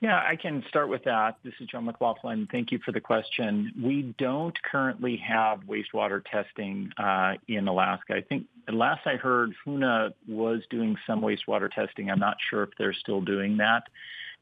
Yeah, 0.00 0.16
I 0.16 0.36
can 0.36 0.64
start 0.66 0.88
with 0.88 1.04
that. 1.04 1.36
This 1.44 1.52
is 1.60 1.68
Joe 1.68 1.82
McLaughlin. 1.82 2.48
Thank 2.50 2.72
you 2.72 2.78
for 2.82 2.90
the 2.90 3.02
question. 3.02 3.70
We 3.82 4.14
don't 4.18 4.56
currently 4.62 5.18
have 5.18 5.60
wastewater 5.68 6.22
testing 6.24 6.90
uh, 6.96 7.34
in 7.48 7.68
Alaska. 7.68 8.14
I 8.14 8.22
think 8.22 8.46
last 8.72 9.06
I 9.06 9.16
heard, 9.16 9.52
Hoonah 9.66 10.14
was 10.26 10.62
doing 10.70 10.96
some 11.06 11.20
wastewater 11.20 11.70
testing. 11.70 12.10
I'm 12.10 12.18
not 12.18 12.38
sure 12.48 12.62
if 12.62 12.70
they're 12.78 12.94
still 12.94 13.20
doing 13.20 13.58
that, 13.58 13.82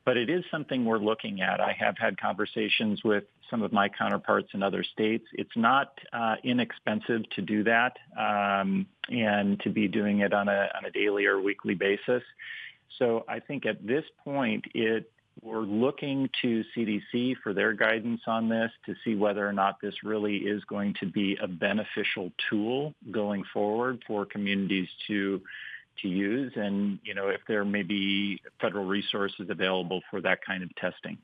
but 0.05 0.17
it 0.17 0.31
is 0.31 0.45
something 0.49 0.85
we're 0.85 0.99
looking 0.99 1.41
at. 1.41 1.61
I 1.61 1.73
have 1.73 1.99
had 1.99 2.21
conversations 2.21 3.03
with 3.03 3.25
some 3.51 3.63
of 3.63 3.73
my 3.73 3.89
counterparts 3.89 4.51
in 4.55 4.63
other 4.63 4.85
states. 4.85 5.27
It's 5.33 5.57
not 5.57 5.93
uh, 6.13 6.37
inexpensive 6.45 7.29
to 7.31 7.43
do 7.43 7.65
that 7.65 7.97
um, 8.17 8.87
and 9.09 9.59
to 9.63 9.71
be 9.71 9.89
doing 9.89 10.21
it 10.21 10.33
on 10.33 10.49
a, 10.49 10.69
on 10.77 10.85
a 10.85 10.93
daily 10.93 11.27
or 11.27 11.41
weekly 11.43 11.75
basis. 11.75 12.23
So 12.97 13.25
I 13.29 13.41
think 13.41 13.67
at 13.67 13.85
this 13.85 14.05
point, 14.25 14.65
it 14.73 15.11
we're 15.43 15.61
looking 15.61 16.29
to 16.43 16.65
CDC 16.77 17.37
for 17.43 17.53
their 17.53 17.73
guidance 17.73 18.21
on 18.27 18.49
this 18.49 18.71
to 18.87 18.95
see 19.05 19.15
whether 19.15 19.47
or 19.47 19.53
not 19.53 19.77
this 19.81 19.95
really 20.03 20.37
is 20.37 20.65
going 20.65 20.95
to 21.01 21.07
be 21.07 21.37
a 21.43 21.49
beneficial 21.49 22.33
tool 22.51 22.95
going 23.11 23.45
forward 23.53 24.03
for 24.07 24.25
communities 24.25 24.89
to 25.07 25.41
to 26.03 26.09
use 26.09 26.53
and 26.55 27.01
you 27.03 27.13
know 27.13 27.27
if 27.27 27.41
there 27.49 27.65
may 27.65 27.83
be 27.83 28.41
federal 28.61 28.85
resources 28.85 29.49
available 29.51 30.01
for 30.11 30.21
that 30.21 30.45
kind 30.45 30.63
of 30.63 30.75
testing. 30.77 31.19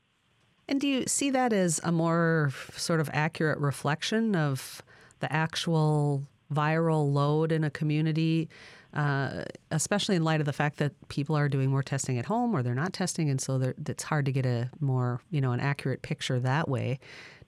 And 0.67 0.81
do 0.81 0.87
you 0.87 1.05
see 1.07 1.29
that 1.29 1.53
as 1.53 1.79
a 1.83 1.91
more 1.91 2.51
sort 2.75 2.99
of 2.99 3.09
accurate 3.13 3.59
reflection 3.59 4.35
of 4.35 4.81
the 5.19 5.31
actual 5.31 6.27
viral 6.53 7.11
load 7.11 7.51
in 7.51 7.63
a 7.63 7.69
community 7.69 8.49
uh, 8.95 9.43
especially 9.71 10.15
in 10.15 10.23
light 10.23 10.39
of 10.39 10.45
the 10.45 10.53
fact 10.53 10.77
that 10.77 10.93
people 11.09 11.35
are 11.35 11.49
doing 11.49 11.69
more 11.69 11.83
testing 11.83 12.17
at 12.17 12.25
home 12.25 12.55
or 12.55 12.63
they're 12.63 12.73
not 12.73 12.93
testing, 12.93 13.29
and 13.29 13.41
so 13.41 13.73
it's 13.87 14.03
hard 14.03 14.25
to 14.25 14.31
get 14.31 14.45
a 14.45 14.69
more 14.79 15.21
you 15.31 15.41
know 15.41 15.51
an 15.51 15.59
accurate 15.59 16.01
picture 16.01 16.39
that 16.39 16.69
way. 16.69 16.99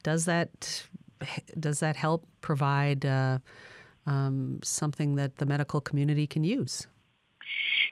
Does 0.03 0.25
that 0.25 0.83
does 1.59 1.79
that 1.79 1.95
help 1.95 2.25
provide 2.41 3.05
uh, 3.05 3.39
um, 4.05 4.59
something 4.63 5.15
that 5.15 5.37
the 5.37 5.45
medical 5.45 5.81
community 5.81 6.27
can 6.27 6.43
use? 6.43 6.87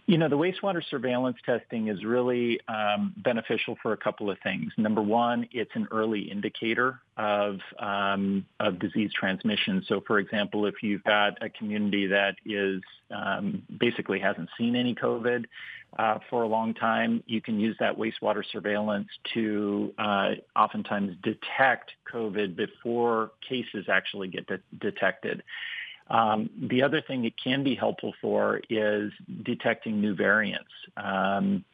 You 0.08 0.20
know, 0.20 0.30
the 0.30 0.38
wastewater 0.38 0.84
surveillance 0.88 1.38
testing 1.44 1.88
is 1.88 2.04
really 2.04 2.60
um, 2.68 3.12
beneficial 3.18 3.76
for 3.82 3.94
a 3.94 3.98
couple 3.98 4.30
of 4.30 4.38
things. 4.44 4.72
Number 4.78 5.02
one, 5.02 5.48
it's 5.52 5.72
an 5.74 5.88
early 5.89 6.30
indicator 6.30 7.00
of 7.18 7.58
um, 7.80 8.46
of 8.60 8.78
disease 8.78 9.12
transmission. 9.20 9.84
So, 9.88 10.04
for 10.06 10.20
example, 10.20 10.68
if 10.68 10.76
you've 10.84 11.04
got 11.06 11.41
a 11.41 11.50
community 11.50 12.06
that 12.08 12.36
is 12.46 12.84
um, 13.10 13.63
basically 13.80 14.20
hasn't 14.20 14.50
seen 14.60 14.76
any 14.76 14.94
COVID 14.94 15.46
uh, 15.98 16.20
for 16.30 16.44
a 16.44 16.48
long 16.48 16.76
time, 16.76 17.24
you 17.26 17.41
can 17.41 17.60
use 17.60 17.76
that 17.80 17.98
wastewater 17.98 18.44
surveillance 18.52 19.08
to 19.34 19.91
uh, 19.98 20.32
oftentimes 20.56 21.15
detect 21.24 21.91
COVID 22.13 22.56
before 22.56 23.32
cases 23.48 23.86
actually 23.89 24.28
get 24.28 24.46
de- 24.46 24.60
detected. 24.80 25.41
Um, 26.08 26.50
the 26.70 26.84
other 26.84 27.02
thing 27.02 27.26
it 27.26 27.34
can 27.41 27.63
be 27.63 27.76
helpful 27.76 28.13
for 28.22 28.62
is 28.70 29.12
detecting 29.44 30.00
new 30.02 30.15
variants. 30.15 30.70
Um, 30.98 31.65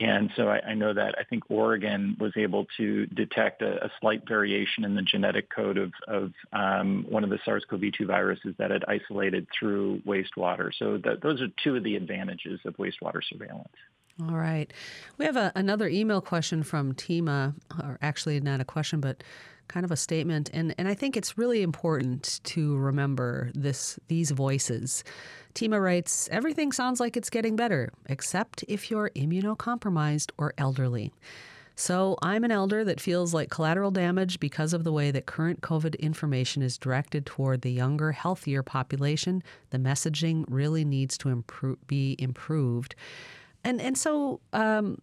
and 0.00 0.30
so 0.36 0.48
I, 0.48 0.60
I, 0.70 0.74
know 0.74 0.92
that 0.92 1.14
I 1.18 1.22
think 1.22 1.44
Oregon 1.48 2.16
was 2.18 2.32
able 2.36 2.66
to 2.78 3.06
detect 3.06 3.62
a, 3.62 3.84
a 3.84 3.92
slight 4.00 4.26
variation 4.26 4.84
in 4.84 4.96
the 4.96 5.02
genetic 5.02 5.48
code 5.54 5.78
of, 5.78 5.92
of 6.08 6.32
um, 6.52 7.06
one 7.08 7.22
of 7.22 7.30
the 7.30 7.38
SARS-CoV-2 7.44 8.04
viruses 8.04 8.56
that 8.58 8.72
had 8.72 8.84
isolated 8.88 9.46
through 9.56 10.00
wastewater. 10.04 10.70
So 10.76 10.98
those 11.22 11.40
are 11.40 11.46
two 11.62 11.76
of 11.76 11.84
the 11.84 11.94
advantages 11.94 12.58
of 12.64 12.76
wastewater 12.76 13.20
surveillance. 13.22 13.68
All 14.20 14.36
right. 14.36 14.72
We 15.16 15.26
have 15.26 15.36
a, 15.36 15.52
another 15.54 15.88
email 15.88 16.20
question 16.20 16.64
from 16.64 16.94
Tima, 16.94 17.54
or 17.80 17.98
actually 18.02 18.40
not 18.40 18.60
a 18.60 18.64
question, 18.64 19.00
but 19.00 19.22
kind 19.68 19.84
of 19.84 19.90
a 19.90 19.96
statement 19.96 20.50
and 20.52 20.74
and 20.78 20.88
I 20.88 20.94
think 20.94 21.16
it's 21.16 21.38
really 21.38 21.62
important 21.62 22.40
to 22.44 22.76
remember 22.76 23.50
this 23.54 23.98
these 24.08 24.30
voices. 24.30 25.04
Tima 25.54 25.80
writes, 25.80 26.28
"Everything 26.32 26.72
sounds 26.72 26.98
like 27.00 27.16
it's 27.16 27.30
getting 27.30 27.54
better, 27.56 27.92
except 28.06 28.64
if 28.66 28.90
you're 28.90 29.10
immunocompromised 29.10 30.32
or 30.36 30.52
elderly." 30.58 31.12
So, 31.76 32.16
I'm 32.22 32.44
an 32.44 32.52
elder 32.52 32.84
that 32.84 33.00
feels 33.00 33.34
like 33.34 33.50
collateral 33.50 33.90
damage 33.90 34.38
because 34.38 34.72
of 34.72 34.84
the 34.84 34.92
way 34.92 35.10
that 35.10 35.26
current 35.26 35.60
COVID 35.60 35.98
information 35.98 36.62
is 36.62 36.78
directed 36.78 37.26
toward 37.26 37.62
the 37.62 37.72
younger, 37.72 38.12
healthier 38.12 38.62
population. 38.62 39.42
The 39.70 39.78
messaging 39.78 40.44
really 40.48 40.84
needs 40.84 41.18
to 41.18 41.30
improve, 41.30 41.84
be 41.88 42.14
improved. 42.20 42.94
And 43.64 43.80
and 43.80 43.98
so 43.98 44.40
um, 44.52 44.98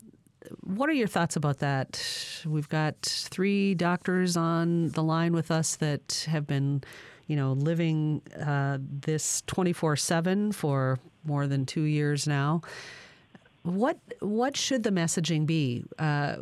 what 0.61 0.89
are 0.89 0.93
your 0.93 1.07
thoughts 1.07 1.35
about 1.35 1.59
that? 1.59 2.01
We've 2.45 2.69
got 2.69 3.01
three 3.01 3.75
doctors 3.75 4.35
on 4.37 4.89
the 4.89 5.03
line 5.03 5.33
with 5.33 5.51
us 5.51 5.75
that 5.77 6.27
have 6.29 6.47
been, 6.47 6.83
you 7.27 7.35
know, 7.35 7.53
living 7.53 8.21
uh, 8.39 8.77
this 8.81 9.43
24 9.47 9.95
7 9.95 10.51
for 10.51 10.99
more 11.23 11.47
than 11.47 11.65
two 11.65 11.83
years 11.83 12.27
now. 12.27 12.61
What, 13.63 13.99
what 14.19 14.57
should 14.57 14.83
the 14.83 14.89
messaging 14.89 15.45
be? 15.45 15.85
Uh, 15.99 16.37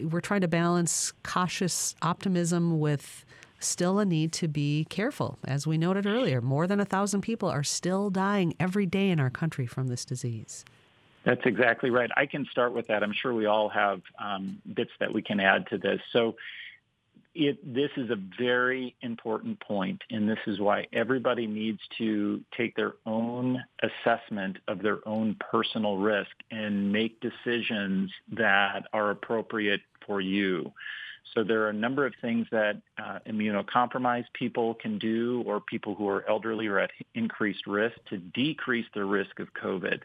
we're 0.00 0.20
trying 0.20 0.40
to 0.40 0.48
balance 0.48 1.12
cautious 1.22 1.94
optimism 2.00 2.80
with 2.80 3.24
still 3.60 3.98
a 3.98 4.04
need 4.04 4.32
to 4.32 4.48
be 4.48 4.86
careful. 4.88 5.38
As 5.44 5.66
we 5.66 5.78
noted 5.78 6.06
earlier, 6.06 6.40
more 6.40 6.66
than 6.66 6.80
a 6.80 6.84
thousand 6.84 7.20
people 7.20 7.48
are 7.48 7.62
still 7.62 8.10
dying 8.10 8.54
every 8.58 8.86
day 8.86 9.10
in 9.10 9.20
our 9.20 9.30
country 9.30 9.66
from 9.66 9.88
this 9.88 10.04
disease. 10.04 10.64
That's 11.24 11.42
exactly 11.44 11.90
right. 11.90 12.10
I 12.16 12.26
can 12.26 12.46
start 12.50 12.72
with 12.72 12.88
that. 12.88 13.02
I'm 13.02 13.12
sure 13.12 13.32
we 13.32 13.46
all 13.46 13.68
have 13.68 14.02
um, 14.18 14.60
bits 14.74 14.90
that 14.98 15.12
we 15.12 15.22
can 15.22 15.38
add 15.40 15.68
to 15.68 15.78
this. 15.78 16.00
So 16.12 16.36
it, 17.34 17.74
this 17.74 17.90
is 17.96 18.10
a 18.10 18.18
very 18.38 18.94
important 19.00 19.58
point, 19.60 20.02
and 20.10 20.28
this 20.28 20.38
is 20.46 20.60
why 20.60 20.86
everybody 20.92 21.46
needs 21.46 21.80
to 21.98 22.42
take 22.56 22.76
their 22.76 22.94
own 23.06 23.62
assessment 23.82 24.58
of 24.68 24.82
their 24.82 25.06
own 25.08 25.36
personal 25.50 25.96
risk 25.96 26.30
and 26.50 26.92
make 26.92 27.20
decisions 27.20 28.10
that 28.32 28.86
are 28.92 29.10
appropriate 29.10 29.80
for 30.06 30.20
you. 30.20 30.72
So 31.34 31.42
there 31.42 31.62
are 31.62 31.70
a 31.70 31.74
number 31.74 32.04
of 32.04 32.12
things 32.20 32.46
that 32.50 32.82
uh, 32.98 33.20
immunocompromised 33.26 34.32
people 34.34 34.74
can 34.74 34.98
do 34.98 35.42
or 35.46 35.60
people 35.60 35.94
who 35.94 36.08
are 36.08 36.28
elderly 36.28 36.66
or 36.66 36.78
at 36.78 36.90
increased 37.14 37.66
risk 37.66 37.96
to 38.10 38.18
decrease 38.18 38.86
the 38.92 39.04
risk 39.04 39.38
of 39.38 39.48
COVID 39.54 40.00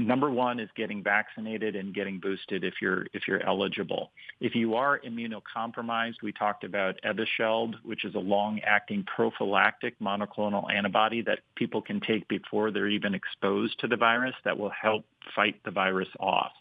number 0.00 0.30
one 0.30 0.58
is 0.58 0.68
getting 0.76 1.02
vaccinated 1.02 1.76
and 1.76 1.94
getting 1.94 2.18
boosted 2.18 2.64
if 2.64 2.74
you're 2.80 3.06
if 3.12 3.28
you're 3.28 3.44
eligible. 3.46 4.10
If 4.40 4.54
you 4.54 4.74
are 4.74 5.00
immunocompromised, 5.00 6.22
we 6.22 6.32
talked 6.32 6.64
about 6.64 6.98
Evusheld, 7.04 7.74
which 7.84 8.04
is 8.04 8.14
a 8.14 8.18
long-acting 8.18 9.04
prophylactic 9.04 9.98
monoclonal 10.00 10.72
antibody 10.72 11.22
that 11.22 11.40
people 11.54 11.82
can 11.82 12.00
take 12.00 12.26
before 12.28 12.70
they're 12.70 12.88
even 12.88 13.14
exposed 13.14 13.78
to 13.80 13.86
the 13.86 13.96
virus 13.96 14.34
that 14.44 14.58
will 14.58 14.70
help 14.70 15.04
fight 15.34 15.60
the 15.64 15.70
virus 15.70 16.08
off. 16.18 16.52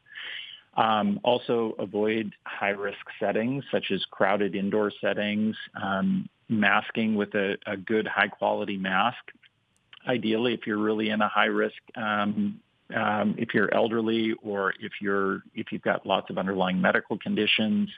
Um, 0.75 1.19
also 1.23 1.75
avoid 1.79 2.33
high-risk 2.45 2.99
settings 3.19 3.63
such 3.71 3.91
as 3.91 4.05
crowded 4.11 4.55
indoor 4.55 4.91
settings, 5.01 5.55
um, 5.81 6.29
masking 6.47 7.15
with 7.15 7.33
a, 7.35 7.57
a 7.65 7.75
good 7.75 8.07
high-quality 8.07 8.77
mask 8.77 9.17
ideally 10.07 10.53
if 10.53 10.65
you're 10.65 10.77
really 10.77 11.09
in 11.09 11.21
a 11.21 11.27
high 11.27 11.45
risk 11.45 11.75
um, 11.95 12.59
um, 12.95 13.35
if 13.37 13.53
you're 13.53 13.73
elderly 13.73 14.33
or 14.43 14.73
if 14.79 14.93
you're 15.01 15.43
if 15.55 15.71
you've 15.71 15.81
got 15.81 16.05
lots 16.05 16.29
of 16.29 16.37
underlying 16.37 16.81
medical 16.81 17.17
conditions, 17.17 17.89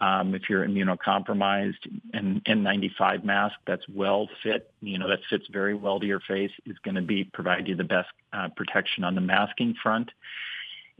um, 0.00 0.34
if 0.34 0.42
you're 0.48 0.66
immunocompromised, 0.66 1.86
an 2.12 2.40
N95 2.46 3.24
mask 3.24 3.56
that's 3.66 3.88
well 3.88 4.28
fit, 4.42 4.70
you 4.80 4.98
know 4.98 5.08
that 5.08 5.20
fits 5.28 5.46
very 5.50 5.74
well 5.74 5.98
to 5.98 6.06
your 6.06 6.20
face, 6.20 6.52
is 6.66 6.76
going 6.84 6.94
to 6.94 7.02
be 7.02 7.24
provide 7.24 7.66
you 7.66 7.74
the 7.74 7.84
best 7.84 8.08
uh, 8.32 8.48
protection 8.56 9.04
on 9.04 9.14
the 9.14 9.20
masking 9.20 9.74
front 9.82 10.10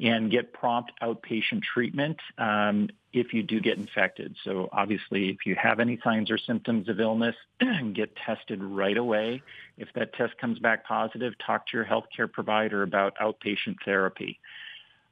and 0.00 0.30
get 0.30 0.52
prompt 0.52 0.92
outpatient 1.02 1.62
treatment 1.62 2.18
um, 2.38 2.88
if 3.12 3.32
you 3.32 3.42
do 3.42 3.60
get 3.60 3.78
infected. 3.78 4.36
So 4.44 4.68
obviously, 4.72 5.30
if 5.30 5.44
you 5.44 5.56
have 5.56 5.80
any 5.80 5.98
signs 6.04 6.30
or 6.30 6.38
symptoms 6.38 6.88
of 6.88 7.00
illness, 7.00 7.34
get 7.94 8.14
tested 8.14 8.62
right 8.62 8.96
away. 8.96 9.42
If 9.76 9.88
that 9.94 10.12
test 10.14 10.38
comes 10.38 10.58
back 10.58 10.86
positive, 10.86 11.34
talk 11.44 11.66
to 11.68 11.76
your 11.76 11.86
healthcare 11.86 12.30
provider 12.30 12.82
about 12.82 13.16
outpatient 13.16 13.76
therapy. 13.84 14.38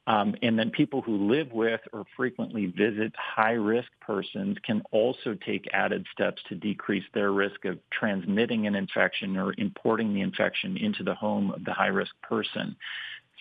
Um, 0.09 0.37
and 0.41 0.57
then 0.57 0.71
people 0.71 1.03
who 1.03 1.29
live 1.29 1.51
with 1.51 1.81
or 1.93 2.05
frequently 2.17 2.67
visit 2.67 3.13
high-risk 3.17 3.89
persons 4.01 4.57
can 4.63 4.83
also 4.93 5.35
take 5.35 5.67
added 5.73 6.07
steps 6.13 6.41
to 6.49 6.55
decrease 6.55 7.03
their 7.13 7.33
risk 7.33 7.65
of 7.65 7.81
transmitting 7.91 8.69
an 8.69 8.77
infection 8.77 9.37
or 9.37 9.53
importing 9.59 10.15
the 10.15 10.21
infection 10.21 10.77
into 10.77 11.03
the 11.03 11.15
home 11.15 11.51
of 11.51 11.65
the 11.65 11.73
high-risk 11.73 12.13
person 12.23 12.77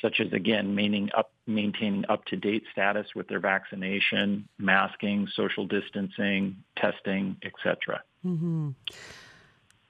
such 0.01 0.19
as 0.19 0.31
again 0.33 0.75
maintaining 0.75 1.09
up 1.17 1.31
maintaining 1.47 2.05
up 2.09 2.25
to 2.25 2.35
date 2.35 2.63
status 2.71 3.07
with 3.15 3.27
their 3.27 3.39
vaccination, 3.39 4.47
masking, 4.57 5.27
social 5.35 5.65
distancing, 5.65 6.55
testing, 6.77 7.37
etc. 7.43 8.01
Mm-hmm. 8.25 8.71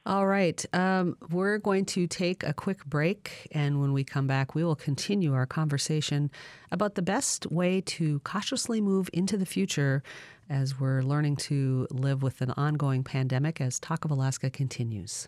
All 0.08 0.28
right. 0.28 0.64
Um, 0.72 1.18
we're 1.32 1.58
going 1.58 1.86
to 1.86 2.06
take 2.06 2.44
a 2.44 2.54
quick 2.54 2.86
break. 2.86 3.48
And 3.52 3.82
when 3.82 3.92
we 3.92 4.04
come 4.04 4.28
back, 4.28 4.54
we 4.54 4.64
will 4.64 4.76
continue 4.76 5.34
our 5.34 5.48
conversation 5.48 6.30
about 6.72 6.94
the 6.94 7.02
best 7.02 7.48
way 7.48 7.82
to 7.82 8.20
cautiously 8.20 8.82
move 8.82 9.10
into 9.14 9.36
the 9.36 9.48
future 9.48 10.04
as 10.48 10.80
we're 10.80 11.02
learning 11.02 11.38
to 11.38 11.88
live 11.90 12.22
with 12.22 12.42
an 12.42 12.52
ongoing 12.52 13.04
pandemic 13.04 13.60
as 13.60 13.80
Talk 13.80 14.06
of 14.06 14.12
Alaska 14.12 14.52
continues. 14.52 15.28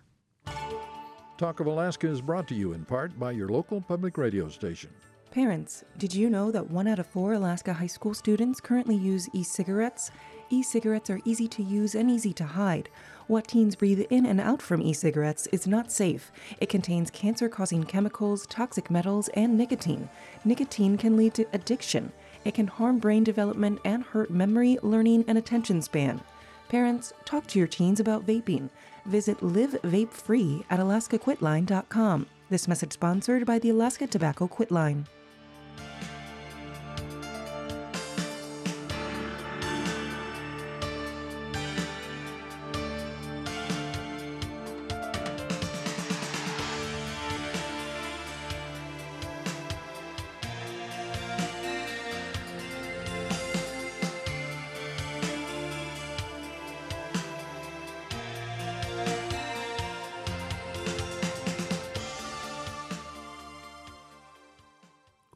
Talk 1.37 1.59
of 1.59 1.67
Alaska 1.67 2.07
is 2.07 2.19
brought 2.19 2.47
to 2.47 2.55
you 2.55 2.73
in 2.73 2.83
part 2.83 3.19
by 3.19 3.31
your 3.31 3.47
local 3.47 3.79
public 3.79 4.17
radio 4.17 4.49
station. 4.49 4.89
Parents, 5.29 5.83
did 5.99 6.11
you 6.15 6.31
know 6.31 6.49
that 6.49 6.71
one 6.71 6.87
out 6.87 6.97
of 6.97 7.05
four 7.05 7.33
Alaska 7.33 7.73
high 7.73 7.85
school 7.85 8.15
students 8.15 8.59
currently 8.59 8.95
use 8.95 9.29
e 9.33 9.43
cigarettes? 9.43 10.09
E 10.49 10.63
cigarettes 10.63 11.11
are 11.11 11.19
easy 11.25 11.47
to 11.49 11.61
use 11.61 11.93
and 11.93 12.09
easy 12.09 12.33
to 12.33 12.43
hide. 12.43 12.89
What 13.27 13.49
teens 13.49 13.75
breathe 13.75 14.07
in 14.09 14.25
and 14.25 14.41
out 14.41 14.63
from 14.63 14.81
e 14.81 14.93
cigarettes 14.93 15.45
is 15.51 15.67
not 15.67 15.91
safe. 15.91 16.31
It 16.59 16.69
contains 16.69 17.11
cancer 17.11 17.49
causing 17.49 17.83
chemicals, 17.83 18.47
toxic 18.47 18.89
metals, 18.89 19.27
and 19.35 19.55
nicotine. 19.55 20.09
Nicotine 20.43 20.97
can 20.97 21.15
lead 21.15 21.35
to 21.35 21.45
addiction. 21.53 22.13
It 22.45 22.55
can 22.55 22.65
harm 22.65 22.97
brain 22.97 23.23
development 23.23 23.79
and 23.85 24.01
hurt 24.01 24.31
memory, 24.31 24.79
learning, 24.81 25.25
and 25.27 25.37
attention 25.37 25.83
span. 25.83 26.19
Parents, 26.67 27.13
talk 27.25 27.47
to 27.47 27.59
your 27.59 27.67
teens 27.67 27.99
about 27.99 28.25
vaping. 28.25 28.69
Visit 29.07 29.41
Live 29.41 29.81
Vape 29.83 30.11
Free 30.11 30.63
at 30.69 30.79
alaskaquitline.com. 30.79 32.27
This 32.49 32.67
message 32.67 32.93
sponsored 32.93 33.45
by 33.45 33.59
the 33.59 33.69
Alaska 33.71 34.07
Tobacco 34.07 34.47
Quit 34.47 34.71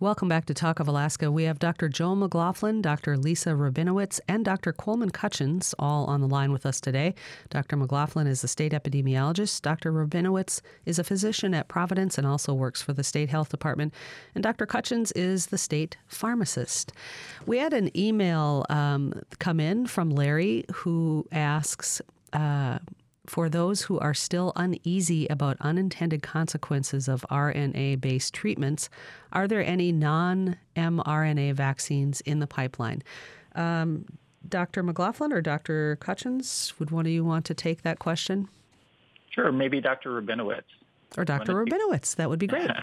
Welcome 0.02 0.30
back 0.30 0.46
to 0.46 0.56
Talk 0.56 0.80
of 0.80 0.88
Alaska. 0.88 1.32
We 1.32 1.44
have 1.44 1.60
Dr. 1.60 1.88
Joe 1.88 2.16
McLaughlin, 2.16 2.82
Dr. 2.82 3.18
Lisa 3.18 3.52
Rabinowitz, 3.52 4.20
and 4.28 4.44
Dr. 4.44 4.74
Coleman 4.74 5.12
Cutchins 5.12 5.76
all 5.78 6.06
on 6.06 6.22
the 6.22 6.28
line 6.28 6.52
with 6.52 6.66
us 6.66 6.82
today. 6.82 7.14
Dr. 7.52 7.78
McLaughlin 7.78 8.26
is 8.26 8.42
the 8.42 8.48
state 8.48 8.72
epidemiologist. 8.72 9.62
Dr. 9.62 9.94
Rabinowitz 9.94 10.62
is 10.88 10.98
a 10.98 11.04
physician 11.04 11.54
at 11.54 11.68
Providence 11.68 12.18
and 12.18 12.26
also 12.26 12.52
works 12.52 12.82
for 12.82 12.94
the 12.94 13.04
state 13.04 13.30
health 13.30 13.50
department. 13.50 13.94
And 14.34 14.44
Dr. 14.44 14.66
Cutchins 14.66 15.12
is 15.12 15.46
the 15.46 15.60
state 15.60 15.98
pharmacist. 16.08 16.94
We 17.46 17.60
had 17.60 17.72
an 17.72 17.96
email 17.96 18.66
um, 18.72 19.22
come 19.38 19.60
in 19.60 19.86
from 19.86 20.10
Larry 20.10 20.66
who 20.74 21.28
asks, 21.32 22.02
uh, 22.34 22.80
for 23.26 23.50
those 23.50 23.84
who 23.84 24.00
are 24.00 24.14
still 24.14 24.52
uneasy 24.56 25.28
about 25.28 25.58
unintended 25.62 26.24
consequences 26.24 27.08
of 27.08 27.26
RNA 27.30 28.02
based 28.02 28.34
treatments, 28.34 28.90
are 29.32 29.48
there 29.48 29.64
any 29.64 29.92
non 29.92 30.58
mRNA 30.76 31.54
vaccines 31.54 32.22
in 32.22 32.40
the 32.40 32.48
pipeline? 32.48 33.04
Um, 33.56 34.06
Dr. 34.48 34.82
McLaughlin 34.82 35.32
or 35.32 35.42
Dr. 35.42 35.98
Cutchins, 35.98 36.74
would 36.80 36.90
one 36.90 37.06
of 37.06 37.12
you 37.12 37.24
want 37.24 37.46
to 37.46 37.54
take 37.54 37.84
that 37.84 38.00
question? 38.00 38.50
Sure, 39.30 39.52
maybe 39.52 39.80
Dr. 39.80 40.22
Rabinowitz. 40.22 40.64
Or 41.18 41.24
Dr. 41.24 41.54
Rabinowitz, 41.54 42.16
that 42.16 42.30
would 42.30 42.40
be 42.40 42.48
great. 42.48 42.70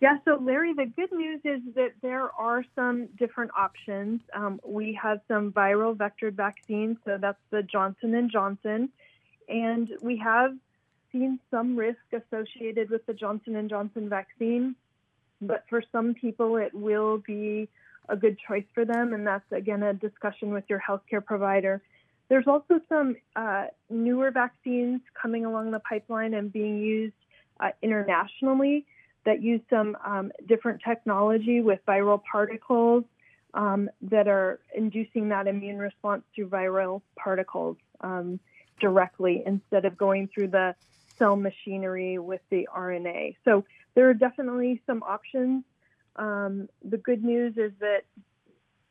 Yeah, 0.00 0.18
so 0.24 0.38
Larry, 0.42 0.74
the 0.74 0.86
good 0.86 1.12
news 1.12 1.40
is 1.44 1.60
that 1.76 1.92
there 2.02 2.30
are 2.38 2.64
some 2.74 3.06
different 3.18 3.52
options. 3.56 4.20
Um, 4.34 4.60
we 4.64 4.98
have 5.00 5.20
some 5.28 5.52
viral 5.52 5.96
vectored 5.96 6.34
vaccines, 6.34 6.98
so 7.04 7.16
that's 7.18 7.38
the 7.50 7.62
Johnson 7.62 8.14
and 8.14 8.30
Johnson, 8.30 8.90
and 9.48 9.88
we 10.02 10.16
have 10.18 10.56
seen 11.12 11.38
some 11.50 11.76
risk 11.76 12.00
associated 12.12 12.90
with 12.90 13.06
the 13.06 13.14
Johnson 13.14 13.54
and 13.56 13.70
Johnson 13.70 14.08
vaccine, 14.08 14.74
but 15.40 15.64
for 15.70 15.82
some 15.92 16.14
people 16.14 16.56
it 16.56 16.74
will 16.74 17.18
be 17.18 17.68
a 18.08 18.16
good 18.16 18.36
choice 18.46 18.64
for 18.74 18.84
them, 18.84 19.14
and 19.14 19.26
that's 19.26 19.50
again 19.52 19.82
a 19.82 19.94
discussion 19.94 20.52
with 20.52 20.64
your 20.68 20.82
healthcare 20.86 21.24
provider. 21.24 21.80
There's 22.28 22.46
also 22.46 22.80
some 22.88 23.16
uh, 23.36 23.66
newer 23.88 24.30
vaccines 24.32 25.00
coming 25.20 25.44
along 25.44 25.70
the 25.70 25.78
pipeline 25.78 26.34
and 26.34 26.52
being 26.52 26.78
used 26.82 27.14
uh, 27.60 27.70
internationally 27.80 28.86
that 29.24 29.42
use 29.42 29.60
some 29.70 29.96
um, 30.04 30.32
different 30.46 30.82
technology 30.82 31.60
with 31.60 31.80
viral 31.86 32.20
particles 32.30 33.04
um, 33.54 33.88
that 34.02 34.28
are 34.28 34.60
inducing 34.74 35.28
that 35.28 35.46
immune 35.46 35.78
response 35.78 36.22
through 36.34 36.48
viral 36.48 37.02
particles 37.16 37.76
um, 38.00 38.38
directly 38.80 39.42
instead 39.46 39.84
of 39.84 39.96
going 39.96 40.28
through 40.28 40.48
the 40.48 40.74
cell 41.18 41.36
machinery 41.36 42.18
with 42.18 42.40
the 42.50 42.68
RNA. 42.74 43.36
So 43.44 43.64
there 43.94 44.08
are 44.08 44.14
definitely 44.14 44.82
some 44.86 45.02
options. 45.02 45.64
Um, 46.16 46.68
the 46.82 46.98
good 46.98 47.24
news 47.24 47.56
is 47.56 47.72
that, 47.80 48.02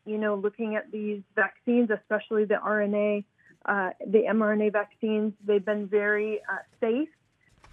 you 0.06 0.18
know, 0.18 0.36
looking 0.36 0.76
at 0.76 0.92
these 0.92 1.22
vaccines, 1.36 1.90
especially 1.90 2.46
the 2.46 2.56
RNA, 2.56 3.26
uh, 3.66 3.90
the 4.06 4.24
mRNA 4.30 4.72
vaccines, 4.72 5.34
they've 5.46 5.64
been 5.64 5.88
very 5.88 6.40
uh, 6.50 6.58
safe 6.80 7.10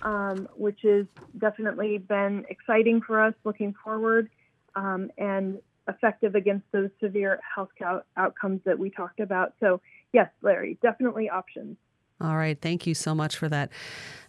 um, 0.02 0.48
which 0.56 0.80
has 0.82 1.06
definitely 1.38 1.98
been 1.98 2.44
exciting 2.48 3.00
for 3.00 3.22
us 3.22 3.34
looking 3.44 3.74
forward 3.84 4.30
um, 4.74 5.10
and 5.18 5.58
effective 5.88 6.34
against 6.34 6.64
those 6.72 6.90
severe 7.02 7.40
health 7.54 7.70
outcomes 8.16 8.60
that 8.64 8.78
we 8.78 8.90
talked 8.90 9.20
about. 9.20 9.54
So, 9.60 9.80
yes, 10.12 10.28
Larry, 10.42 10.78
definitely 10.82 11.28
options. 11.28 11.76
All 12.20 12.36
right. 12.36 12.60
Thank 12.60 12.86
you 12.86 12.94
so 12.94 13.14
much 13.14 13.36
for 13.36 13.48
that. 13.48 13.70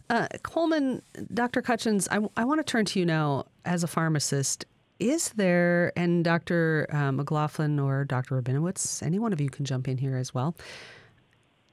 Uh, 0.10 0.28
Coleman, 0.44 1.02
Dr. 1.34 1.62
Cutchins, 1.62 2.08
I, 2.10 2.20
I 2.36 2.46
want 2.46 2.60
to 2.60 2.64
turn 2.64 2.86
to 2.86 3.00
you 3.00 3.06
now 3.06 3.46
as 3.66 3.84
a 3.84 3.88
pharmacist. 3.88 4.66
Is 5.00 5.30
there, 5.30 5.92
and 5.96 6.24
Dr. 6.24 6.86
Uh, 6.92 7.12
McLaughlin 7.12 7.80
or 7.80 8.06
Dr. 8.06 8.40
Rabinowitz, 8.40 9.02
any 9.02 9.18
one 9.20 9.34
of 9.34 9.42
you 9.42 9.50
can 9.50 9.66
jump 9.66 9.88
in 9.88 9.98
here 9.98 10.16
as 10.16 10.34
well. 10.34 10.56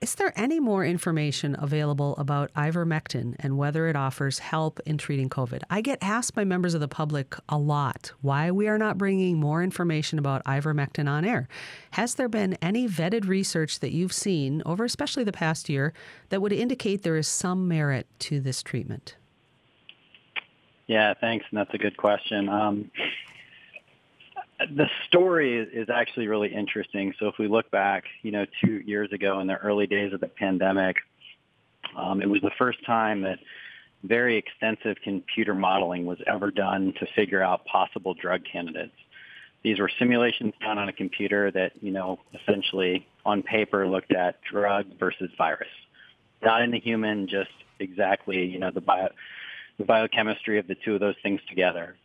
Is 0.01 0.15
there 0.15 0.33
any 0.37 0.61
more 0.61 0.85
information 0.85 1.57
available 1.59 2.15
about 2.19 2.53
ivermectin 2.55 3.35
and 3.41 3.59
whether 3.59 3.89
it 3.89 3.97
offers 3.97 4.39
help 4.39 4.79
in 4.87 4.97
treating 4.97 5.29
COVID? 5.29 5.63
I 5.71 5.81
get 5.81 5.99
asked 6.01 6.37
by 6.37 6.45
members 6.45 6.75
of 6.75 6.81
the 6.81 6.87
public 6.87 7.35
a 7.49 7.59
lot 7.59 8.13
why 8.21 8.53
we 8.53 8.69
are 8.69 8.79
not 8.79 8.97
bringing 8.97 9.41
more 9.41 9.61
information 9.61 10.17
about 10.17 10.45
ivermectin 10.45 11.09
on 11.09 11.25
air. 11.25 11.49
Has 11.93 12.15
there 12.15 12.29
been 12.29 12.55
any 12.63 12.87
vetted 12.89 13.27
research 13.27 13.81
that 13.81 13.91
you've 13.91 14.13
seen 14.13 14.63
over 14.65 14.85
especially 14.85 15.25
the 15.25 15.33
past 15.33 15.69
year 15.69 15.93
that 16.29 16.41
would 16.41 16.53
indicate 16.53 17.03
there 17.03 17.17
is 17.17 17.27
some 17.27 17.67
merit 17.67 18.07
to 18.21 18.41
this 18.41 18.63
treatment? 18.63 19.17
Yeah, 20.87 21.13
thanks. 21.21 21.45
And 21.51 21.59
that's 21.59 21.75
a 21.75 21.79
good 21.79 21.97
question. 21.97 22.49
Um, 22.49 22.91
the 24.59 24.87
story 25.07 25.59
is 25.61 25.89
actually 25.89 26.27
really 26.27 26.53
interesting. 26.53 27.15
So 27.19 27.27
if 27.29 27.35
we 27.39 27.49
look 27.49 27.71
back, 27.71 28.05
you 28.23 28.33
know, 28.33 28.45
two 28.65 28.81
years 28.85 29.13
ago 29.13 29.41
in 29.41 29.47
the 29.47 29.57
early 29.57 29.87
days 29.87 30.13
of 30.13 30.21
the 30.21 30.29
pandemic, 30.29 30.97
um, 31.97 32.21
it 32.21 32.29
was 32.29 32.41
the 32.43 32.51
first 32.59 32.85
time 32.85 33.23
that 33.23 33.39
very 34.03 34.37
extensive 34.37 34.97
computer 35.03 35.55
modeling 35.55 36.07
was 36.07 36.19
ever 36.27 36.51
done 36.51 36.93
to 37.01 37.07
figure 37.15 37.43
out 37.43 37.65
possible 37.67 38.15
drug 38.15 38.43
candidates. 38.51 38.95
These 39.63 39.81
were 39.81 39.91
simulations 39.99 40.55
done 40.61 40.79
on 40.79 40.89
a 40.89 40.93
computer 40.93 41.51
that, 41.51 41.73
you 41.83 41.91
know, 41.91 42.21
essentially 42.35 43.07
on 43.25 43.43
paper 43.43 43.87
looked 43.89 44.13
at 44.13 44.41
drug 44.43 44.87
versus 44.99 45.31
virus. 45.37 45.69
Not 46.43 46.63
in 46.63 46.71
the 46.71 46.79
human, 46.79 47.27
just 47.27 47.51
exactly, 47.81 48.45
you 48.45 48.61
know, 48.61 48.71
the 48.71 48.81
bio, 48.81 49.09
the 49.79 49.85
biochemistry 49.85 50.59
of 50.59 50.69
the 50.69 50.77
two 50.77 50.95
of 50.95 51.01
those 51.01 51.17
things 51.23 51.41
together. 51.49 51.97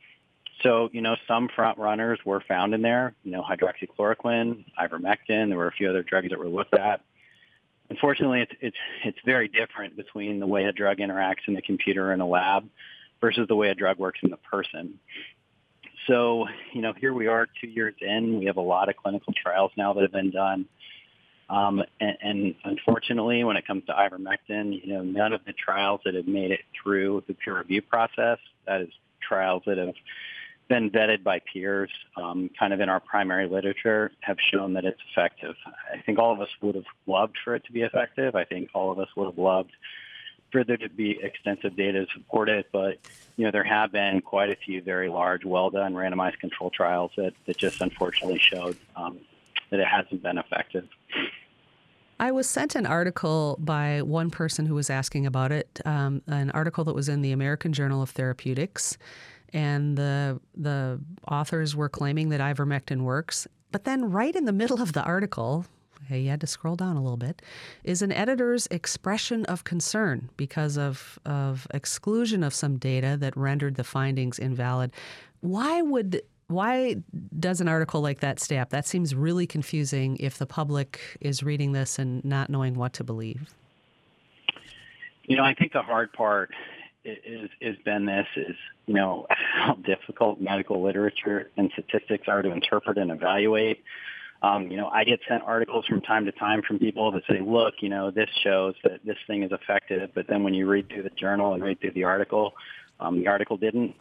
So, 0.62 0.90
you 0.94 1.02
know, 1.02 1.16
some 1.28 1.50
front 1.56 1.78
runners 1.78 2.20
were 2.26 2.42
found 2.48 2.74
in 2.74 2.82
there, 2.82 3.16
you 3.24 3.32
know, 3.32 3.44
hydroxychloroquine, 3.44 4.66
ivermectin, 4.80 5.50
there 5.50 5.58
were 5.58 5.68
a 5.68 5.72
few 5.72 5.90
other 5.90 6.04
drugs 6.04 6.30
that 6.30 6.40
were 6.40 6.48
looked 6.48 6.74
at. 6.74 7.02
Unfortunately, 7.90 8.42
it's, 8.42 8.52
it's, 8.62 8.78
it's 9.04 9.18
very 9.26 9.48
different 9.48 9.98
between 9.98 10.40
the 10.40 10.48
way 10.48 10.66
a 10.66 10.72
drug 10.72 11.00
interacts 11.00 11.48
in 11.48 11.54
the 11.54 11.62
computer 11.62 12.14
in 12.14 12.22
a 12.22 12.28
lab 12.28 12.68
versus 13.20 13.48
the 13.48 13.56
way 13.56 13.70
a 13.70 13.76
drug 13.76 13.98
works 13.98 14.20
in 14.24 14.30
the 14.30 14.38
person. 14.38 15.00
So, 16.08 16.48
you 16.74 16.82
know, 16.82 16.94
here 16.94 17.14
we 17.14 17.28
are 17.28 17.48
two 17.62 17.68
years 17.68 17.96
in. 18.02 18.40
We 18.40 18.46
have 18.46 18.58
a 18.58 18.62
lot 18.62 18.90
of 18.90 18.96
clinical 18.96 19.34
trials 19.34 19.72
now 19.78 19.94
that 19.94 20.02
have 20.02 20.12
been 20.12 20.32
done. 20.32 20.66
Um, 21.50 21.84
and, 22.00 22.18
and 22.22 22.56
unfortunately, 22.64 23.44
when 23.44 23.58
it 23.58 23.68
comes 23.68 23.84
to 23.86 23.94
ivermectin, 23.94 24.84
you 24.84 24.94
know, 24.94 25.04
none 25.04 25.34
of 25.34 25.42
the 25.46 25.54
trials 25.54 26.02
that 26.06 26.16
have 26.16 26.28
made 26.28 26.52
it 26.52 26.62
through 26.82 27.24
the 27.28 27.34
peer 27.34 27.58
review 27.58 27.82
process, 27.82 28.40
that 28.66 28.82
is 28.82 28.90
trials 29.22 29.64
that 29.66 29.78
have 29.78 29.94
been 30.74 30.90
vetted 30.90 31.24
by 31.24 31.40
peers, 31.40 31.92
um, 32.18 32.50
kind 32.58 32.74
of 32.74 32.80
in 32.80 32.90
our 32.90 33.00
primary 33.00 33.48
literature, 33.48 34.12
have 34.22 34.38
shown 34.52 34.74
that 34.74 34.86
it's 34.86 35.00
effective. 35.12 35.56
I 35.94 36.02
think 36.02 36.18
all 36.18 36.34
of 36.34 36.42
us 36.42 36.50
would 36.62 36.74
have 36.74 36.86
loved 37.06 37.38
for 37.44 37.54
it 37.54 37.64
to 37.66 37.72
be 37.72 37.84
effective. 37.84 38.34
I 38.36 38.44
think 38.44 38.72
all 38.74 38.92
of 38.92 38.98
us 38.98 39.08
would 39.16 39.28
have 39.28 39.38
loved 39.38 39.70
for 40.52 40.64
there 40.64 40.78
to 40.78 40.90
be 40.90 41.20
extensive 41.22 41.76
data 41.76 42.08
to 42.08 42.12
support 42.14 42.50
it, 42.50 42.70
but 42.72 42.98
you 43.38 43.46
know 43.46 43.52
there 43.52 43.64
have 43.64 43.92
been 43.92 44.20
quite 44.22 44.50
a 44.50 44.56
few 44.56 44.82
very 44.82 45.10
large, 45.10 45.46
well 45.46 45.70
done 45.70 45.94
randomized 45.94 46.40
control 46.40 46.72
trials 46.72 47.12
that, 47.18 47.34
that 47.46 47.58
just 47.58 47.80
unfortunately 47.80 48.40
showed 48.40 48.76
um, 48.96 49.20
that 49.70 49.80
it 49.80 49.88
hasn't 49.88 50.24
been 50.24 50.40
effective. 50.40 50.88
I 52.20 52.32
was 52.32 52.48
sent 52.48 52.76
an 52.76 52.86
article 52.86 53.58
by 53.60 54.02
one 54.02 54.32
person 54.32 54.66
who 54.66 54.76
was 54.76 54.90
asking 54.90 55.26
about 55.26 55.52
it, 55.52 55.82
um, 55.86 56.22
an 56.28 56.52
article 56.52 56.84
that 56.86 56.96
was 56.96 57.10
in 57.10 57.22
the 57.22 57.32
American 57.32 57.74
Journal 57.74 58.02
of 58.02 58.12
Therapeutics, 58.12 58.98
and 59.54 59.98
the 59.98 60.40
the 60.56 61.00
authors 61.28 61.76
were 61.76 61.90
claiming 61.90 62.30
that 62.30 62.42
ivermectin 62.42 63.02
works. 63.02 63.48
But 63.72 63.86
then, 63.86 64.12
right 64.12 64.36
in 64.36 64.46
the 64.46 64.54
middle 64.54 64.82
of 64.82 64.94
the 64.94 65.04
article, 65.04 65.66
you 66.10 66.30
had 66.30 66.42
to 66.42 66.48
scroll 66.48 66.76
down 66.76 66.96
a 66.96 67.02
little 67.02 67.18
bit, 67.18 67.42
is 67.84 68.02
an 68.02 68.12
editor's 68.12 68.68
expression 68.68 69.46
of 69.46 69.64
concern 69.64 70.30
because 70.38 70.78
of 70.78 71.20
of 71.26 71.68
exclusion 71.74 72.44
of 72.44 72.54
some 72.54 72.78
data 72.78 73.18
that 73.20 73.36
rendered 73.38 73.76
the 73.76 73.84
findings 73.84 74.40
invalid. 74.40 74.92
Why 75.42 75.82
would 75.82 76.22
why 76.48 76.98
does 77.40 77.62
an 77.62 77.68
article 77.68 78.02
like 78.02 78.20
that 78.20 78.40
stay 78.40 78.58
up? 78.58 78.70
That 78.70 78.86
seems 78.86 79.16
really 79.16 79.48
confusing 79.48 80.18
if 80.20 80.38
the 80.38 80.46
public 80.46 81.00
is 81.22 81.42
reading 81.42 81.72
this 81.72 81.98
and 81.98 82.24
not 82.24 82.50
knowing 82.50 82.76
what 82.76 82.94
to 82.94 83.04
believe. 83.04 83.54
You 85.24 85.38
know, 85.38 85.44
I 85.44 85.54
think 85.54 85.72
the 85.72 85.82
hard 85.82 86.12
part 86.12 86.52
is 87.06 87.50
has 87.62 87.76
been 87.84 88.06
this 88.06 88.28
is 88.36 88.56
you 88.86 88.94
know 88.94 89.26
how 89.30 89.74
difficult 89.76 90.40
medical 90.40 90.82
literature 90.82 91.50
and 91.58 91.72
statistics 91.74 92.28
are 92.28 92.42
to 92.42 92.52
interpret 92.52 92.98
and 92.98 93.12
evaluate. 93.12 93.84
Um, 94.42 94.70
you 94.70 94.76
know, 94.76 94.90
I 94.90 95.06
get 95.06 95.22
sent 95.28 95.42
articles 95.44 95.86
from 95.86 96.02
time 96.02 96.26
to 96.26 96.34
time 96.34 96.64
from 96.68 96.78
people 96.78 97.14
that 97.14 97.24
say, 97.30 97.40
look, 97.40 97.76
you 97.80 97.88
know, 97.88 98.12
this 98.12 98.30
shows 98.44 98.76
that 98.84 99.00
this 99.06 99.16
thing 99.26 99.44
is 99.44 99.54
effective, 99.54 100.10
but 100.14 100.28
then 100.28 100.44
when 100.44 100.54
you 100.54 100.68
read 100.68 100.90
through 100.90 101.04
the 101.04 101.12
journal 101.12 101.54
and 101.54 101.64
read 101.64 101.80
through 101.80 101.92
the 101.92 102.04
article, 102.04 102.54
um, 103.00 103.20
the 103.20 103.28
article 103.28 103.56
didn't. 103.56 103.96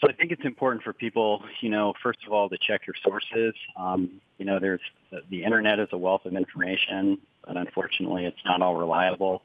So 0.00 0.08
I 0.08 0.12
think 0.12 0.30
it's 0.30 0.44
important 0.44 0.84
for 0.84 0.92
people, 0.92 1.42
you 1.60 1.70
know, 1.70 1.92
first 2.04 2.20
of 2.24 2.32
all, 2.32 2.48
to 2.50 2.58
check 2.58 2.86
your 2.86 2.94
sources. 3.02 3.54
Um, 3.76 4.20
you 4.38 4.44
know, 4.44 4.60
there's 4.60 4.80
the 5.28 5.42
internet 5.42 5.80
is 5.80 5.88
a 5.90 5.98
wealth 5.98 6.24
of 6.24 6.34
information, 6.34 7.18
but 7.44 7.56
unfortunately, 7.56 8.26
it's 8.26 8.44
not 8.44 8.62
all 8.62 8.76
reliable. 8.76 9.42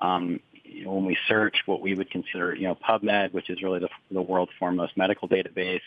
Um, 0.00 0.40
you 0.70 0.84
know, 0.84 0.92
when 0.92 1.04
we 1.04 1.16
search 1.28 1.62
what 1.66 1.80
we 1.80 1.94
would 1.94 2.10
consider, 2.10 2.54
you 2.54 2.68
know, 2.68 2.76
PubMed, 2.76 3.32
which 3.32 3.50
is 3.50 3.62
really 3.62 3.80
the, 3.80 3.88
the 4.10 4.22
world's 4.22 4.52
foremost 4.58 4.96
medical 4.96 5.28
database, 5.28 5.80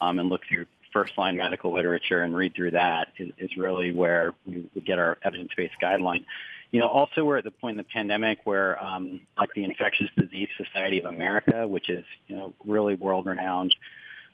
um, 0.00 0.18
and 0.18 0.28
look 0.28 0.42
through 0.48 0.66
first-line 0.92 1.36
medical 1.36 1.74
literature 1.74 2.22
and 2.22 2.36
read 2.36 2.54
through 2.54 2.70
that 2.70 3.08
is, 3.18 3.30
is 3.38 3.56
really 3.56 3.92
where 3.92 4.32
we, 4.46 4.68
get 4.84 4.98
our 4.98 5.18
evidence-based 5.24 5.74
guideline. 5.82 6.24
You 6.70 6.80
know, 6.80 6.88
also 6.88 7.24
we're 7.24 7.38
at 7.38 7.44
the 7.44 7.50
point 7.50 7.72
in 7.74 7.78
the 7.78 7.84
pandemic 7.84 8.38
where, 8.44 8.82
um, 8.82 9.20
like 9.38 9.50
the 9.54 9.64
Infectious 9.64 10.08
Disease 10.16 10.48
Society 10.56 11.00
of 11.00 11.06
America, 11.06 11.66
which 11.66 11.88
is 11.88 12.04
you 12.26 12.36
know 12.36 12.54
really 12.64 12.94
world-renowned 12.94 13.74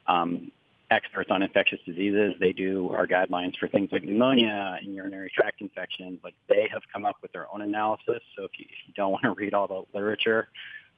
um, 0.07 0.51
experts 0.91 1.30
on 1.30 1.43
infectious 1.43 1.78
diseases. 1.86 2.34
They 2.41 2.53
do 2.53 2.91
our 2.91 3.07
guidelines 3.07 3.57
for 3.59 3.68
things 3.68 3.91
like 3.93 4.03
pneumonia 4.05 4.78
and 4.82 4.95
urinary 4.95 5.30
tract 5.34 5.61
infections. 5.61 6.18
Like 6.24 6.34
they 6.49 6.68
have 6.72 6.82
come 6.93 7.05
up 7.05 7.16
with 7.22 7.32
their 7.32 7.47
own 7.53 7.62
analysis. 7.62 8.20
So 8.36 8.45
if 8.45 8.51
you, 8.59 8.66
if 8.68 8.88
you 8.88 8.95
don't 8.97 9.12
want 9.12 9.22
to 9.22 9.32
read 9.32 9.55
all 9.55 9.66
the 9.66 9.82
literature, 9.95 10.49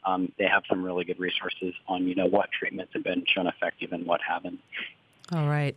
um, 0.04 0.32
they 0.38 0.46
have 0.46 0.64
some 0.68 0.82
really 0.82 1.04
good 1.04 1.20
resources 1.20 1.74
on 1.86 2.08
you 2.08 2.14
know 2.14 2.26
what 2.26 2.50
treatments 2.50 2.92
have 2.94 3.04
been 3.04 3.24
shown 3.26 3.46
effective 3.46 3.92
and 3.92 4.06
what 4.06 4.20
haven't. 4.20 4.58
All 5.30 5.46
right. 5.48 5.76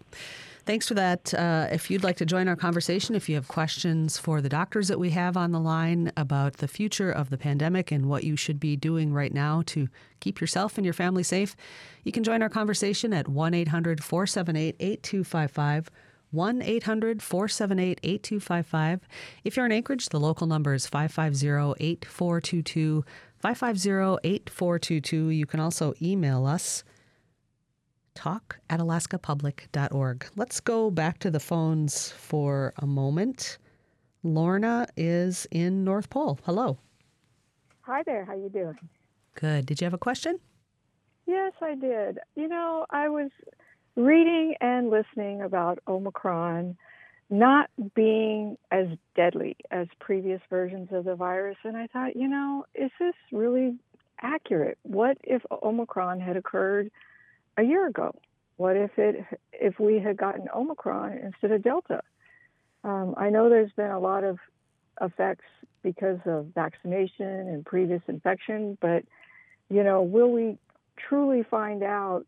Thanks 0.65 0.87
for 0.87 0.95
that. 0.95 1.31
Uh, 1.31 1.67
if 1.71 1.91
you'd 1.91 2.03
like 2.03 2.17
to 2.17 2.25
join 2.25 2.47
our 2.47 2.55
conversation, 2.55 3.13
if 3.13 3.29
you 3.29 3.35
have 3.35 3.47
questions 3.47 4.17
for 4.17 4.41
the 4.41 4.49
doctors 4.49 4.87
that 4.87 4.97
we 4.97 5.11
have 5.11 5.37
on 5.37 5.51
the 5.51 5.59
line 5.59 6.11
about 6.17 6.53
the 6.53 6.67
future 6.67 7.11
of 7.11 7.29
the 7.29 7.37
pandemic 7.37 7.91
and 7.91 8.07
what 8.07 8.23
you 8.23 8.35
should 8.35 8.59
be 8.59 8.75
doing 8.75 9.13
right 9.13 9.31
now 9.31 9.61
to 9.67 9.87
keep 10.21 10.41
yourself 10.41 10.77
and 10.77 10.83
your 10.83 10.93
family 10.93 11.21
safe, 11.21 11.55
you 12.03 12.11
can 12.11 12.23
join 12.23 12.41
our 12.41 12.49
conversation 12.49 13.13
at 13.13 13.27
1 13.27 13.53
800 13.53 14.03
478 14.03 14.75
8255. 14.79 15.91
1 16.31 16.61
800 16.63 17.21
478 17.21 17.99
8255. 18.01 19.07
If 19.43 19.55
you're 19.55 19.67
in 19.67 19.71
Anchorage, 19.71 20.09
the 20.09 20.19
local 20.19 20.47
number 20.47 20.73
is 20.73 20.87
550 20.87 21.75
8422. 21.79 23.05
550 23.37 24.27
8422. 24.27 25.29
You 25.29 25.45
can 25.45 25.59
also 25.59 25.93
email 26.01 26.47
us 26.47 26.83
talk 28.15 28.57
at 28.69 28.79
alaskapublic.org. 28.79 30.25
Let's 30.35 30.59
go 30.59 30.89
back 30.89 31.19
to 31.19 31.29
the 31.29 31.39
phones 31.39 32.09
for 32.11 32.73
a 32.77 32.87
moment. 32.87 33.57
Lorna 34.23 34.87
is 34.97 35.47
in 35.51 35.83
North 35.83 36.09
Pole. 36.09 36.39
Hello. 36.45 36.79
Hi 37.81 38.01
there. 38.03 38.25
How 38.25 38.35
you 38.35 38.49
doing? 38.49 38.79
Good. 39.35 39.67
Did 39.67 39.79
you 39.79 39.85
have 39.85 39.93
a 39.93 39.99
question? 39.99 40.39
Yes, 41.27 41.53
I 41.61 41.75
did. 41.75 42.19
You 42.35 42.47
know, 42.47 42.85
I 42.89 43.09
was 43.09 43.29
reading 43.95 44.55
and 44.61 44.89
listening 44.89 45.41
about 45.41 45.79
Omicron 45.87 46.77
not 47.29 47.69
being 47.95 48.57
as 48.71 48.87
deadly 49.15 49.57
as 49.71 49.87
previous 49.99 50.41
versions 50.49 50.89
of 50.91 51.05
the 51.05 51.15
virus, 51.15 51.57
and 51.63 51.75
I 51.75 51.87
thought, 51.87 52.15
you 52.15 52.27
know, 52.27 52.65
is 52.75 52.91
this 52.99 53.15
really 53.31 53.77
accurate? 54.21 54.77
What 54.83 55.17
if 55.23 55.41
Omicron 55.51 56.19
had 56.19 56.37
occurred 56.37 56.91
a 57.57 57.63
year 57.63 57.87
ago? 57.87 58.13
What 58.57 58.77
if 58.77 58.91
it 58.97 59.25
if 59.51 59.79
we 59.79 59.99
had 59.99 60.17
gotten 60.17 60.47
Omicron 60.53 61.13
instead 61.13 61.51
of 61.51 61.63
Delta? 61.63 62.01
Um, 62.83 63.15
I 63.17 63.29
know 63.29 63.49
there's 63.49 63.71
been 63.73 63.91
a 63.91 63.99
lot 63.99 64.23
of 64.23 64.37
effects 65.01 65.45
because 65.83 66.19
of 66.25 66.47
vaccination 66.55 67.27
and 67.27 67.65
previous 67.65 68.01
infection, 68.07 68.77
but 68.79 69.03
you 69.69 69.83
know, 69.83 70.03
will 70.03 70.31
we 70.31 70.57
truly 70.97 71.43
find 71.43 71.83
out 71.83 72.25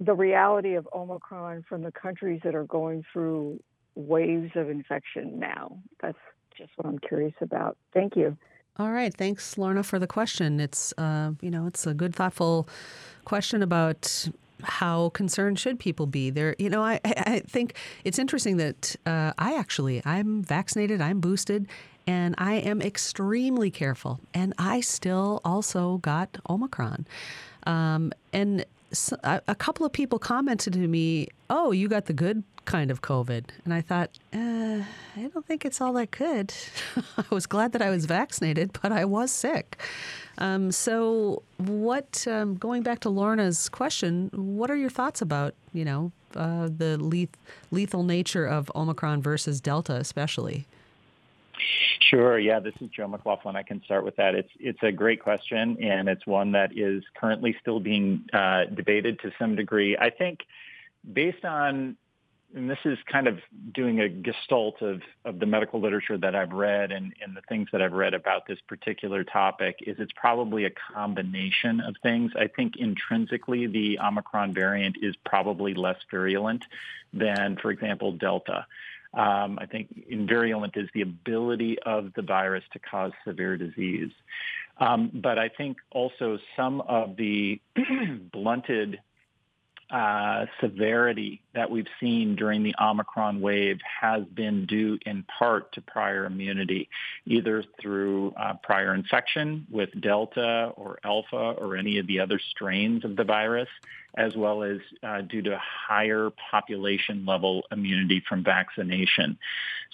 the 0.00 0.12
reality 0.12 0.74
of 0.74 0.86
Omicron 0.94 1.64
from 1.68 1.82
the 1.82 1.92
countries 1.92 2.40
that 2.44 2.54
are 2.54 2.64
going 2.64 3.04
through 3.12 3.62
waves 3.94 4.52
of 4.54 4.68
infection 4.68 5.38
now? 5.38 5.78
That's 6.02 6.18
just 6.58 6.70
what 6.76 6.86
I'm 6.86 6.98
curious 6.98 7.34
about. 7.40 7.78
Thank 7.94 8.16
you. 8.16 8.36
All 8.78 8.90
right, 8.90 9.12
thanks, 9.14 9.56
Lorna, 9.56 9.82
for 9.82 9.98
the 9.98 10.06
question. 10.06 10.60
It's 10.60 10.92
uh, 10.98 11.32
you 11.40 11.50
know 11.50 11.66
it's 11.66 11.86
a 11.86 11.94
good, 11.94 12.14
thoughtful 12.14 12.68
question 13.24 13.62
about 13.62 14.28
how 14.62 15.10
concerned 15.10 15.58
should 15.58 15.78
people 15.78 16.06
be? 16.06 16.30
There 16.30 16.54
you 16.58 16.70
know 16.70 16.82
i, 16.82 17.00
I 17.04 17.40
think 17.40 17.74
it's 18.04 18.18
interesting 18.18 18.56
that 18.56 18.96
uh, 19.04 19.32
i 19.38 19.54
actually 19.54 20.00
i'm 20.06 20.42
vaccinated 20.42 21.00
i'm 21.02 21.20
boosted 21.20 21.68
and 22.06 22.34
i 22.38 22.54
am 22.54 22.80
extremely 22.80 23.70
careful 23.70 24.20
and 24.32 24.54
i 24.58 24.80
still 24.80 25.40
also 25.44 25.98
got 25.98 26.38
omicron. 26.48 27.06
Um, 27.66 28.12
and 28.32 28.64
a, 29.22 29.54
couple 29.54 29.84
of 29.84 29.92
people 29.92 30.18
commented 30.18 30.72
to 30.72 30.78
me 30.86 31.28
oh 31.50 31.72
you 31.72 31.88
got 31.88 32.06
the 32.06 32.12
good 32.12 32.44
kind 32.66 32.90
of 32.90 33.00
COVID. 33.00 33.44
And 33.64 33.72
I 33.72 33.80
thought, 33.80 34.10
uh, 34.34 34.82
I 35.16 35.28
don't 35.32 35.46
think 35.46 35.64
it's 35.64 35.80
all 35.80 35.94
that 35.94 36.10
good. 36.10 36.52
I 37.16 37.24
was 37.30 37.46
glad 37.46 37.72
that 37.72 37.80
I 37.80 37.88
was 37.88 38.04
vaccinated, 38.04 38.78
but 38.82 38.92
I 38.92 39.06
was 39.06 39.30
sick. 39.30 39.80
Um, 40.38 40.70
so, 40.70 41.42
what, 41.56 42.26
um, 42.28 42.56
going 42.56 42.82
back 42.82 43.00
to 43.00 43.08
Lorna's 43.08 43.70
question, 43.70 44.30
what 44.34 44.70
are 44.70 44.76
your 44.76 44.90
thoughts 44.90 45.22
about, 45.22 45.54
you 45.72 45.84
know, 45.84 46.12
uh, 46.34 46.68
the 46.76 46.98
leth- 46.98 47.38
lethal 47.70 48.02
nature 48.02 48.44
of 48.44 48.70
Omicron 48.74 49.22
versus 49.22 49.62
Delta, 49.62 49.94
especially? 49.94 50.66
Sure. 52.10 52.38
Yeah, 52.38 52.60
this 52.60 52.74
is 52.80 52.90
Joe 52.90 53.08
McLaughlin. 53.08 53.56
I 53.56 53.62
can 53.62 53.82
start 53.84 54.04
with 54.04 54.16
that. 54.16 54.34
It's 54.34 54.50
it's 54.60 54.82
a 54.82 54.92
great 54.92 55.22
question, 55.22 55.82
and 55.82 56.08
it's 56.08 56.26
one 56.26 56.52
that 56.52 56.76
is 56.76 57.02
currently 57.18 57.56
still 57.60 57.80
being 57.80 58.24
uh, 58.32 58.64
debated 58.66 59.20
to 59.20 59.32
some 59.38 59.56
degree. 59.56 59.96
I 59.96 60.10
think, 60.10 60.40
based 61.12 61.44
on 61.44 61.96
and 62.54 62.70
this 62.70 62.78
is 62.84 62.98
kind 63.10 63.26
of 63.26 63.38
doing 63.74 64.00
a 64.00 64.08
gestalt 64.08 64.80
of, 64.80 65.02
of 65.24 65.40
the 65.40 65.46
medical 65.46 65.80
literature 65.80 66.16
that 66.16 66.34
I've 66.34 66.52
read 66.52 66.92
and, 66.92 67.12
and 67.22 67.36
the 67.36 67.42
things 67.48 67.68
that 67.72 67.82
I've 67.82 67.92
read 67.92 68.14
about 68.14 68.46
this 68.46 68.58
particular 68.66 69.24
topic 69.24 69.78
is 69.86 69.96
it's 69.98 70.12
probably 70.14 70.64
a 70.64 70.70
combination 70.70 71.80
of 71.80 71.96
things. 72.02 72.32
I 72.38 72.46
think 72.46 72.76
intrinsically 72.76 73.66
the 73.66 73.98
Omicron 73.98 74.54
variant 74.54 74.96
is 75.02 75.14
probably 75.24 75.74
less 75.74 75.98
virulent 76.10 76.64
than, 77.12 77.58
for 77.60 77.70
example, 77.70 78.12
Delta. 78.12 78.66
Um, 79.16 79.58
I 79.60 79.66
think 79.66 79.88
virulent 80.28 80.76
is 80.76 80.88
the 80.94 81.00
ability 81.00 81.78
of 81.86 82.12
the 82.14 82.22
virus 82.22 82.64
to 82.74 82.78
cause 82.78 83.12
severe 83.26 83.56
disease. 83.56 84.10
Um, 84.78 85.10
but 85.14 85.38
I 85.38 85.48
think 85.48 85.78
also 85.90 86.38
some 86.54 86.82
of 86.82 87.16
the 87.16 87.60
blunted 88.32 89.00
uh, 89.90 90.46
severity 90.60 91.40
that 91.54 91.70
we've 91.70 91.86
seen 92.00 92.34
during 92.34 92.62
the 92.62 92.74
Omicron 92.80 93.40
wave 93.40 93.78
has 94.00 94.24
been 94.24 94.66
due 94.66 94.98
in 95.06 95.24
part 95.24 95.72
to 95.72 95.80
prior 95.80 96.24
immunity, 96.26 96.88
either 97.24 97.62
through 97.80 98.34
uh, 98.36 98.54
prior 98.62 98.94
infection 98.94 99.66
with 99.70 99.88
Delta 100.00 100.72
or 100.76 100.98
Alpha 101.04 101.36
or 101.36 101.76
any 101.76 101.98
of 101.98 102.06
the 102.08 102.18
other 102.18 102.40
strains 102.50 103.04
of 103.04 103.14
the 103.14 103.24
virus, 103.24 103.68
as 104.16 104.34
well 104.34 104.64
as 104.64 104.78
uh, 105.02 105.20
due 105.20 105.42
to 105.42 105.58
higher 105.58 106.30
population 106.50 107.24
level 107.24 107.62
immunity 107.70 108.22
from 108.28 108.42
vaccination. 108.42 109.38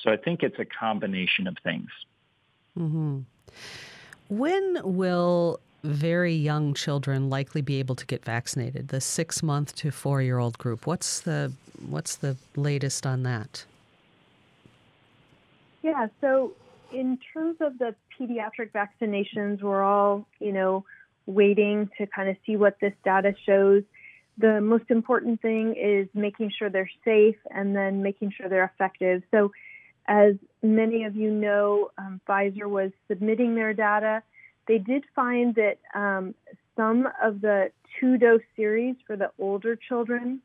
So 0.03 0.11
I 0.11 0.17
think 0.17 0.43
it's 0.43 0.59
a 0.59 0.65
combination 0.65 1.47
of 1.47 1.57
things. 1.63 1.91
Mm-hmm. 2.79 3.21
When 4.29 4.81
will 4.83 5.61
very 5.83 6.35
young 6.35 6.75
children 6.75 7.29
likely 7.29 7.63
be 7.63 7.79
able 7.79 7.95
to 7.97 8.07
get 8.07 8.25
vaccinated? 8.25 8.89
The 8.89 9.01
six 9.01 9.43
month 9.43 9.75
to 9.77 9.91
four 9.91 10.23
year 10.23 10.39
old 10.39 10.59
group. 10.59 10.87
What's 10.87 11.21
the 11.21 11.53
what's 11.89 12.17
the 12.17 12.37
latest 12.57 13.07
on 13.07 13.23
that? 13.25 13.65
Yeah, 15.83 16.07
so 16.21 16.53
in 16.93 17.19
terms 17.33 17.57
of 17.61 17.79
the 17.79 17.95
pediatric 18.19 18.71
vaccinations, 18.73 19.63
we're 19.63 19.83
all, 19.83 20.27
you 20.39 20.53
know, 20.53 20.85
waiting 21.27 21.91
to 21.99 22.07
kind 22.07 22.29
of 22.29 22.37
see 22.47 22.57
what 22.57 22.79
this 22.81 22.93
data 23.05 23.35
shows. 23.45 23.83
The 24.39 24.61
most 24.61 24.85
important 24.91 25.43
thing 25.43 25.75
is 25.75 26.09
making 26.15 26.53
sure 26.57 26.71
they're 26.71 26.91
safe 27.05 27.37
and 27.51 27.75
then 27.77 28.03
making 28.03 28.33
sure 28.37 28.49
they're 28.49 28.65
effective. 28.65 29.23
So, 29.31 29.53
as 30.07 30.35
many 30.63 31.05
of 31.05 31.15
you 31.15 31.31
know, 31.31 31.91
um, 31.97 32.21
Pfizer 32.29 32.69
was 32.69 32.91
submitting 33.09 33.55
their 33.55 33.73
data 33.73 34.23
they 34.69 34.79
did 34.79 35.05
find 35.15 35.55
that 35.57 35.79
um, 35.95 36.35
some 36.77 37.09
of 37.23 37.41
the 37.41 37.71
two 37.99 38.17
dose 38.17 38.43
series 38.57 38.97
for 39.07 39.17
the 39.17 39.31
older 39.39 39.77
children, 39.77 40.41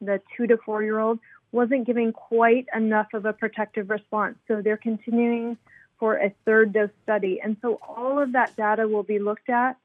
the 0.00 0.20
two 0.36 0.46
to 0.46 0.56
four 0.58 0.82
year 0.82 0.98
old, 0.98 1.18
wasn't 1.52 1.86
giving 1.86 2.12
quite 2.12 2.66
enough 2.74 3.08
of 3.12 3.24
a 3.24 3.32
protective 3.32 3.90
response. 3.90 4.36
So 4.46 4.62
they're 4.62 4.76
continuing 4.76 5.56
for 5.98 6.16
a 6.16 6.32
third 6.44 6.72
dose 6.72 6.90
study. 7.02 7.40
And 7.42 7.56
so 7.60 7.80
all 7.86 8.20
of 8.20 8.32
that 8.32 8.56
data 8.56 8.86
will 8.88 9.02
be 9.02 9.18
looked 9.18 9.50
at. 9.50 9.76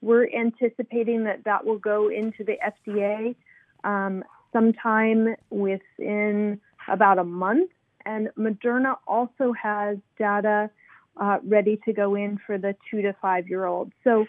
We're 0.00 0.28
anticipating 0.28 1.24
that 1.24 1.44
that 1.44 1.64
will 1.64 1.78
go 1.78 2.08
into 2.08 2.44
the 2.44 2.58
FDA 2.88 3.36
um, 3.84 4.24
sometime 4.52 5.36
within 5.50 6.60
about 6.88 7.18
a 7.18 7.24
month. 7.24 7.70
And 8.04 8.28
Moderna 8.36 8.96
also 9.06 9.52
has 9.52 9.96
data 10.18 10.70
uh, 11.16 11.38
ready 11.44 11.78
to 11.84 11.92
go 11.92 12.14
in 12.14 12.38
for 12.46 12.58
the 12.58 12.74
two 12.90 13.02
to 13.02 13.12
five 13.20 13.48
year 13.48 13.64
olds. 13.64 13.92
So 14.04 14.26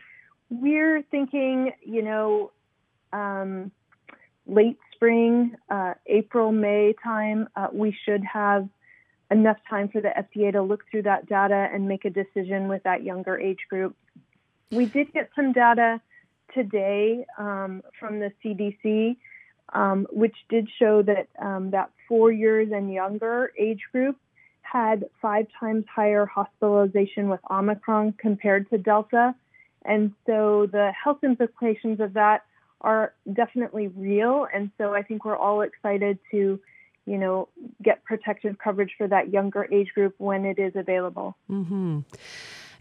we're 0.49 1.01
thinking, 1.03 1.71
you 1.81 2.01
know, 2.01 2.51
um, 3.11 3.71
late 4.45 4.77
spring, 4.93 5.55
uh, 5.69 5.93
April, 6.05 6.51
May 6.51 6.93
time, 7.03 7.47
uh, 7.55 7.67
we 7.71 7.95
should 8.05 8.23
have 8.23 8.67
enough 9.31 9.57
time 9.69 9.89
for 9.89 10.01
the 10.01 10.09
FDA 10.09 10.51
to 10.51 10.61
look 10.61 10.83
through 10.91 11.03
that 11.03 11.27
data 11.27 11.69
and 11.73 11.87
make 11.87 12.05
a 12.05 12.09
decision 12.09 12.67
with 12.67 12.83
that 12.83 13.03
younger 13.03 13.39
age 13.39 13.65
group. 13.69 13.95
We 14.71 14.85
did 14.85 15.13
get 15.13 15.29
some 15.35 15.53
data 15.53 16.01
today 16.53 17.25
um, 17.37 17.81
from 17.99 18.19
the 18.19 18.31
CDC, 18.43 19.17
um, 19.73 20.07
which 20.11 20.35
did 20.49 20.67
show 20.79 21.01
that 21.03 21.27
um, 21.41 21.71
that 21.71 21.89
four 22.07 22.31
years 22.31 22.69
and 22.71 22.91
younger 22.91 23.51
age 23.57 23.81
group 23.91 24.17
had 24.63 25.05
five 25.21 25.47
times 25.59 25.85
higher 25.93 26.25
hospitalization 26.25 27.29
with 27.29 27.39
Omicron 27.49 28.13
compared 28.17 28.69
to 28.69 28.77
Delta. 28.77 29.35
And 29.85 30.13
so 30.25 30.67
the 30.71 30.91
health 30.91 31.23
implications 31.23 31.99
of 31.99 32.13
that 32.13 32.43
are 32.81 33.13
definitely 33.31 33.87
real. 33.87 34.47
And 34.53 34.71
so 34.77 34.93
I 34.93 35.03
think 35.03 35.25
we're 35.25 35.37
all 35.37 35.61
excited 35.61 36.19
to, 36.31 36.59
you 37.05 37.17
know, 37.17 37.49
get 37.81 38.03
protective 38.03 38.57
coverage 38.57 38.91
for 38.97 39.07
that 39.07 39.31
younger 39.31 39.67
age 39.71 39.89
group 39.93 40.15
when 40.17 40.45
it 40.45 40.59
is 40.59 40.73
available. 40.75 41.35
Mm-hmm. 41.49 41.99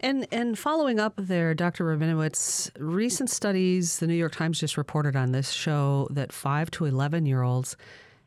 And 0.00 0.26
and 0.32 0.58
following 0.58 0.98
up 0.98 1.14
there, 1.16 1.54
Dr. 1.54 1.84
Rabinowitz, 1.84 2.72
recent 2.76 3.30
studies, 3.30 4.00
the 4.00 4.08
New 4.08 4.14
York 4.14 4.32
Times 4.32 4.58
just 4.58 4.76
reported 4.76 5.14
on 5.14 5.30
this, 5.30 5.50
show 5.52 6.08
that 6.10 6.32
five 6.32 6.72
to 6.72 6.86
eleven 6.86 7.24
year 7.24 7.42
olds 7.42 7.76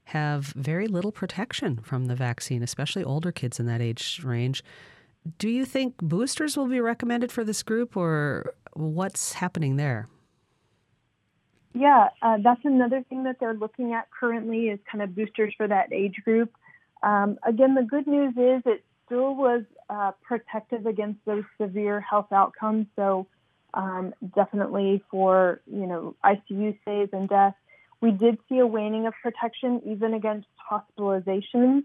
have 0.05 0.45
very 0.55 0.87
little 0.87 1.11
protection 1.11 1.77
from 1.77 2.05
the 2.05 2.15
vaccine, 2.15 2.63
especially 2.63 3.03
older 3.03 3.31
kids 3.31 3.59
in 3.59 3.65
that 3.65 3.81
age 3.81 4.21
range. 4.23 4.63
Do 5.39 5.49
you 5.49 5.65
think 5.65 5.97
boosters 5.97 6.55
will 6.55 6.67
be 6.67 6.79
recommended 6.79 7.31
for 7.31 7.43
this 7.43 7.63
group, 7.63 7.97
or 7.97 8.53
what's 8.73 9.33
happening 9.33 9.75
there? 9.77 10.07
Yeah, 11.73 12.09
uh, 12.21 12.37
that's 12.41 12.61
another 12.63 13.03
thing 13.09 13.23
that 13.23 13.37
they're 13.39 13.55
looking 13.55 13.93
at 13.93 14.07
currently 14.11 14.67
is 14.67 14.79
kind 14.89 15.01
of 15.01 15.15
boosters 15.15 15.53
for 15.57 15.67
that 15.67 15.91
age 15.91 16.21
group. 16.23 16.53
Um, 17.03 17.37
again, 17.45 17.75
the 17.75 17.83
good 17.83 18.07
news 18.07 18.33
is 18.37 18.61
it 18.65 18.83
still 19.05 19.35
was 19.35 19.63
uh, 19.89 20.11
protective 20.23 20.85
against 20.85 21.19
those 21.25 21.43
severe 21.59 21.99
health 21.99 22.31
outcomes. 22.31 22.87
So 22.95 23.27
um, 23.73 24.13
definitely 24.35 25.03
for 25.11 25.61
you 25.71 25.85
know 25.85 26.15
ICU 26.23 26.79
stays 26.81 27.09
and 27.11 27.27
deaths, 27.27 27.57
we 28.05 28.11
did 28.11 28.37
see 28.47 28.59
a 28.59 28.67
waning 28.67 29.07
of 29.07 29.13
protection 29.23 29.81
even 29.93 30.13
against 30.13 30.47
hospitalizations. 30.71 31.83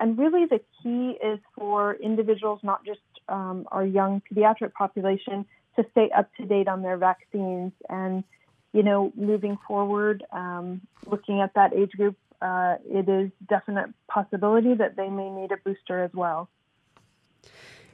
And 0.00 0.18
really, 0.18 0.44
the 0.46 0.60
key 0.82 1.16
is 1.24 1.38
for 1.56 1.94
individuals, 1.94 2.58
not 2.64 2.84
just 2.84 3.00
um, 3.28 3.68
our 3.70 3.86
young 3.86 4.20
pediatric 4.26 4.72
population, 4.72 5.46
to 5.76 5.84
stay 5.92 6.10
up 6.10 6.28
to 6.38 6.44
date 6.44 6.66
on 6.66 6.82
their 6.82 6.96
vaccines. 6.96 7.72
And, 7.88 8.24
you 8.72 8.82
know, 8.82 9.12
moving 9.14 9.58
forward, 9.68 10.24
um, 10.32 10.80
looking 11.06 11.40
at 11.40 11.54
that 11.54 11.72
age 11.72 11.92
group, 11.92 12.16
uh, 12.42 12.74
it 12.84 13.08
is 13.08 13.30
definite 13.48 13.90
possibility 14.08 14.74
that 14.74 14.96
they 14.96 15.08
may 15.08 15.30
need 15.30 15.52
a 15.52 15.56
booster 15.64 16.02
as 16.02 16.10
well. 16.12 16.48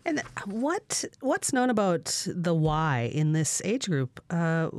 And 0.07 0.23
what 0.47 1.05
what's 1.21 1.53
known 1.53 1.69
about 1.69 2.27
the 2.27 2.55
why 2.55 3.11
in 3.13 3.33
this 3.33 3.61
age 3.65 3.87
group? 3.89 4.23
Uh, 4.31 4.71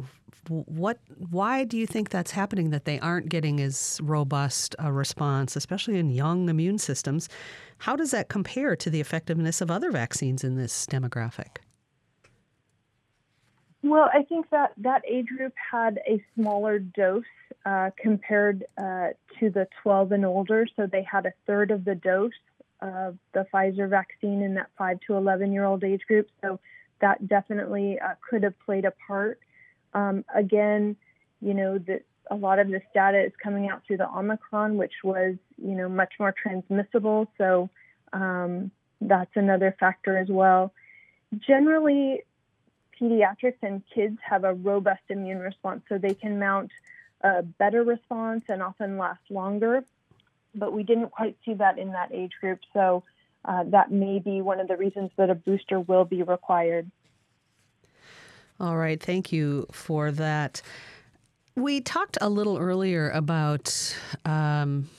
what 0.49 0.99
why 1.29 1.63
do 1.63 1.77
you 1.77 1.87
think 1.87 2.09
that's 2.09 2.31
happening 2.31 2.69
that 2.71 2.85
they 2.85 2.99
aren't 2.99 3.29
getting 3.29 3.59
as 3.59 3.99
robust 4.03 4.75
a 4.79 4.91
response 4.91 5.55
especially 5.55 5.97
in 5.97 6.09
young 6.09 6.49
immune 6.49 6.77
systems? 6.77 7.29
How 7.79 7.95
does 7.95 8.11
that 8.11 8.29
compare 8.29 8.75
to 8.75 8.89
the 8.89 8.99
effectiveness 8.99 9.61
of 9.61 9.69
other 9.69 9.91
vaccines 9.91 10.43
in 10.43 10.55
this 10.55 10.85
demographic? 10.85 11.57
Well 13.83 14.09
i 14.13 14.23
think 14.23 14.49
that 14.49 14.73
that 14.77 15.03
age 15.07 15.27
group 15.27 15.53
had 15.71 15.99
a 16.07 16.23
smaller 16.35 16.79
dose 16.79 17.23
uh, 17.67 17.89
compared 18.01 18.63
uh, 18.77 19.09
to 19.39 19.49
the 19.49 19.67
12 19.83 20.13
and 20.13 20.25
older. 20.25 20.65
So 20.77 20.87
they 20.87 21.03
had 21.03 21.25
a 21.25 21.33
third 21.45 21.69
of 21.71 21.83
the 21.83 21.95
dose 21.95 22.31
of 22.81 23.17
the 23.33 23.45
pfizer 23.53 23.89
vaccine 23.89 24.41
in 24.41 24.53
that 24.53 24.69
5 24.77 24.99
to 25.07 25.15
11 25.15 25.51
year 25.51 25.65
old 25.65 25.83
age 25.83 26.01
group. 26.07 26.29
So 26.41 26.61
that 27.01 27.27
definitely 27.27 27.99
uh, 27.99 28.13
could 28.27 28.43
have 28.43 28.57
played 28.59 28.85
a 28.85 28.93
part 29.05 29.39
um, 29.97 30.23
again, 30.33 30.95
you 31.41 31.53
know, 31.53 31.79
that 31.79 32.03
a 32.29 32.35
lot 32.35 32.59
of 32.59 32.69
this 32.69 32.83
data 32.93 33.19
is 33.19 33.31
coming 33.41 33.69
out 33.69 33.81
through 33.85 33.97
the 33.97 34.09
Omicron, 34.09 34.77
which 34.77 34.93
was, 35.03 35.35
you 35.57 35.75
know, 35.75 35.89
much 35.89 36.13
more 36.19 36.33
transmissible. 36.43 37.27
So 37.37 37.69
um, 38.13 38.71
that's 39.01 39.35
another 39.35 39.75
factor 39.79 40.17
as 40.17 40.29
well. 40.29 40.73
Generally, 41.39 42.23
pediatrics 42.99 43.61
and 43.61 43.81
kids 43.93 44.17
have 44.21 44.43
a 44.43 44.53
robust 44.53 45.05
immune 45.09 45.39
response, 45.39 45.81
so 45.89 45.97
they 45.97 46.13
can 46.13 46.39
mount 46.39 46.71
a 47.21 47.41
better 47.41 47.83
response 47.83 48.43
and 48.49 48.61
often 48.61 48.97
last 48.97 49.25
longer. 49.29 49.83
But 50.53 50.73
we 50.73 50.83
didn't 50.83 51.09
quite 51.09 51.37
see 51.43 51.55
that 51.55 51.77
in 51.77 51.91
that 51.91 52.11
age 52.11 52.33
group, 52.39 52.59
so 52.73 53.03
uh, 53.45 53.63
that 53.75 53.91
may 53.91 54.19
be 54.19 54.41
one 54.41 54.59
of 54.59 54.67
the 54.67 54.77
reasons 54.77 55.11
that 55.17 55.29
a 55.29 55.35
booster 55.35 55.79
will 55.79 56.05
be 56.05 56.21
required. 56.23 56.89
All 58.60 58.76
right, 58.76 59.01
thank 59.01 59.32
you 59.32 59.68
for 59.72 60.12
that. 60.12 60.62
We 61.55 61.82
talked 61.82 62.18
a 62.22 62.30
little 62.30 62.58
earlier 62.58 63.10
about 63.12 63.95
um, 64.26 64.89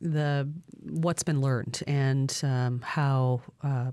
the 0.00 0.48
what's 0.82 1.22
been 1.22 1.40
learned 1.40 1.82
and 1.86 2.40
um, 2.44 2.80
how 2.80 3.40
uh, 3.62 3.92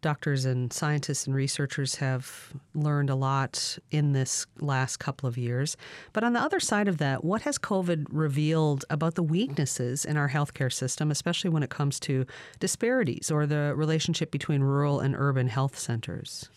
doctors 0.00 0.44
and 0.44 0.72
scientists 0.72 1.26
and 1.26 1.34
researchers 1.34 1.94
have 1.96 2.52
learned 2.74 3.10
a 3.10 3.14
lot 3.14 3.78
in 3.92 4.12
this 4.12 4.46
last 4.60 4.96
couple 4.98 5.28
of 5.28 5.38
years. 5.38 5.76
But 6.12 6.24
on 6.24 6.32
the 6.32 6.40
other 6.40 6.58
side 6.58 6.88
of 6.88 6.98
that, 6.98 7.24
what 7.24 7.42
has 7.42 7.58
COVID 7.58 8.06
revealed 8.10 8.84
about 8.90 9.14
the 9.14 9.22
weaknesses 9.22 10.04
in 10.04 10.16
our 10.16 10.28
healthcare 10.28 10.72
system, 10.72 11.10
especially 11.12 11.50
when 11.50 11.62
it 11.62 11.70
comes 11.70 12.00
to 12.00 12.26
disparities 12.58 13.30
or 13.30 13.46
the 13.46 13.72
relationship 13.76 14.32
between 14.32 14.62
rural 14.62 14.98
and 14.98 15.14
urban 15.16 15.46
health 15.46 15.78
centers? 15.78 16.48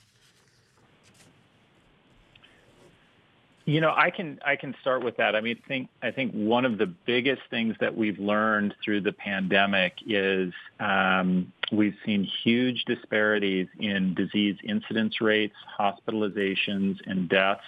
You 3.66 3.82
know, 3.82 3.93
I 3.95 4.11
can 4.11 4.39
I 4.45 4.55
can 4.55 4.76
start 4.82 5.03
with 5.03 5.18
that. 5.18 5.36
I 5.36 5.41
mean, 5.41 5.59
think 5.68 5.89
I 6.03 6.11
think 6.11 6.34
one 6.34 6.66
of 6.66 6.78
the 6.78 6.86
biggest 6.86 7.41
things 7.49 7.76
that 7.80 7.97
we've 7.97 8.20
learned 8.20 8.76
through 8.84 9.01
the 9.01 9.11
pandemic 9.11 9.93
is 10.05 10.53
um, 10.80 11.51
we've 11.72 11.95
seen 12.05 12.30
huge 12.43 12.86
disparities 12.86 13.68
in 13.80 14.13
disease 14.13 14.55
incidence 14.63 15.20
rates, 15.20 15.55
hospitalizations, 15.80 16.97
and 17.07 17.28
deaths 17.28 17.63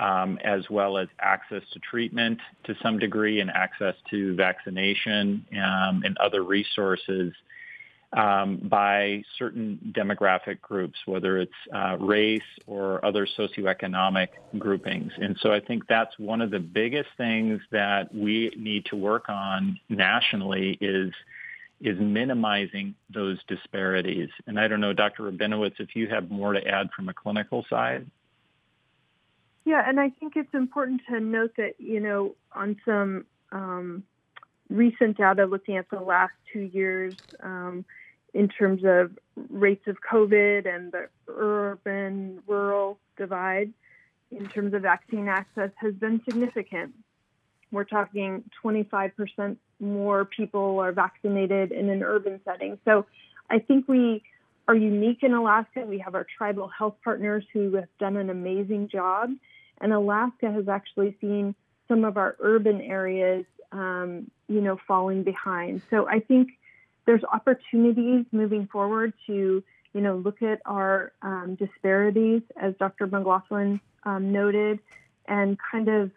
um, 0.00 0.38
as 0.42 0.68
well 0.70 0.96
as 0.96 1.08
access 1.20 1.62
to 1.72 1.78
treatment 1.78 2.40
to 2.64 2.74
some 2.82 2.98
degree 2.98 3.40
and 3.40 3.50
access 3.50 3.94
to 4.08 4.34
vaccination 4.34 5.44
um, 5.52 6.02
and 6.04 6.16
other 6.18 6.42
resources 6.42 7.32
um, 8.12 8.56
by 8.64 9.22
certain 9.38 9.78
demographic 9.96 10.60
groups, 10.60 10.98
whether 11.06 11.38
it's 11.38 11.52
uh, 11.74 11.96
race 11.98 12.42
or 12.66 13.04
other 13.04 13.26
socioeconomic 13.38 14.28
groupings. 14.58 15.12
And 15.16 15.36
so 15.40 15.52
I 15.52 15.60
think 15.60 15.86
that's 15.88 16.18
one 16.18 16.40
of 16.40 16.50
the 16.50 16.58
biggest 16.58 17.10
things 17.16 17.60
that 17.70 18.12
we 18.14 18.52
need 18.56 18.86
to 18.86 18.96
work 18.96 19.28
on 19.28 19.78
nationally 19.88 20.76
is 20.80 21.12
is 21.80 21.98
minimizing 21.98 22.94
those 23.08 23.38
disparities. 23.48 24.28
And 24.46 24.60
I 24.60 24.68
don't 24.68 24.80
know, 24.80 24.92
Dr. 24.92 25.30
Rabinowitz, 25.30 25.80
if 25.80 25.96
you 25.96 26.08
have 26.08 26.30
more 26.30 26.52
to 26.52 26.66
add 26.68 26.90
from 26.94 27.08
a 27.08 27.14
clinical 27.14 27.64
side. 27.70 28.06
Yeah, 29.64 29.82
and 29.86 29.98
I 29.98 30.10
think 30.10 30.34
it's 30.36 30.52
important 30.52 31.00
to 31.08 31.20
note 31.20 31.52
that, 31.56 31.76
you 31.78 32.00
know, 32.00 32.34
on 32.52 32.76
some 32.84 33.24
um, 33.50 34.02
recent 34.70 35.18
data 35.18 35.44
looking 35.44 35.76
at 35.76 35.90
the 35.90 36.00
last 36.00 36.32
two 36.52 36.60
years 36.60 37.14
um, 37.42 37.84
in 38.32 38.48
terms 38.48 38.82
of 38.84 39.10
rates 39.50 39.86
of 39.86 39.96
COVID 40.00 40.72
and 40.72 40.92
the 40.92 41.08
urban 41.28 42.40
rural 42.46 42.98
divide 43.16 43.72
in 44.30 44.48
terms 44.48 44.74
of 44.74 44.82
vaccine 44.82 45.28
access 45.28 45.70
has 45.76 45.94
been 45.94 46.20
significant. 46.24 46.94
We're 47.72 47.84
talking 47.84 48.44
25% 48.64 49.56
more 49.80 50.24
people 50.24 50.78
are 50.80 50.92
vaccinated 50.92 51.72
in 51.72 51.88
an 51.88 52.02
urban 52.02 52.40
setting. 52.44 52.78
So 52.84 53.06
I 53.48 53.58
think 53.58 53.88
we 53.88 54.22
are 54.68 54.74
unique 54.74 55.22
in 55.22 55.32
Alaska. 55.32 55.80
We 55.80 55.98
have 55.98 56.14
our 56.14 56.26
tribal 56.36 56.68
health 56.68 56.96
partners 57.02 57.44
who 57.52 57.74
have 57.74 57.88
done 57.98 58.16
an 58.16 58.30
amazing 58.30 58.88
job. 58.88 59.30
And 59.80 59.92
Alaska 59.92 60.50
has 60.52 60.68
actually 60.68 61.16
seen 61.20 61.54
some 61.88 62.04
of 62.04 62.16
our 62.16 62.36
urban 62.38 62.80
areas, 62.80 63.44
um, 63.72 64.30
you 64.48 64.60
know, 64.60 64.78
falling 64.86 65.22
behind. 65.22 65.82
So 65.90 66.08
I 66.08 66.20
think 66.20 66.50
there's 67.06 67.22
opportunities 67.24 68.26
moving 68.32 68.66
forward 68.66 69.12
to, 69.26 69.62
you 69.92 70.00
know, 70.00 70.16
look 70.16 70.42
at 70.42 70.60
our 70.64 71.12
um, 71.22 71.56
disparities, 71.58 72.42
as 72.60 72.74
Dr. 72.78 73.06
McLaughlin 73.06 73.80
um, 74.04 74.32
noted, 74.32 74.80
and 75.26 75.58
kind 75.70 75.88
of, 75.88 76.10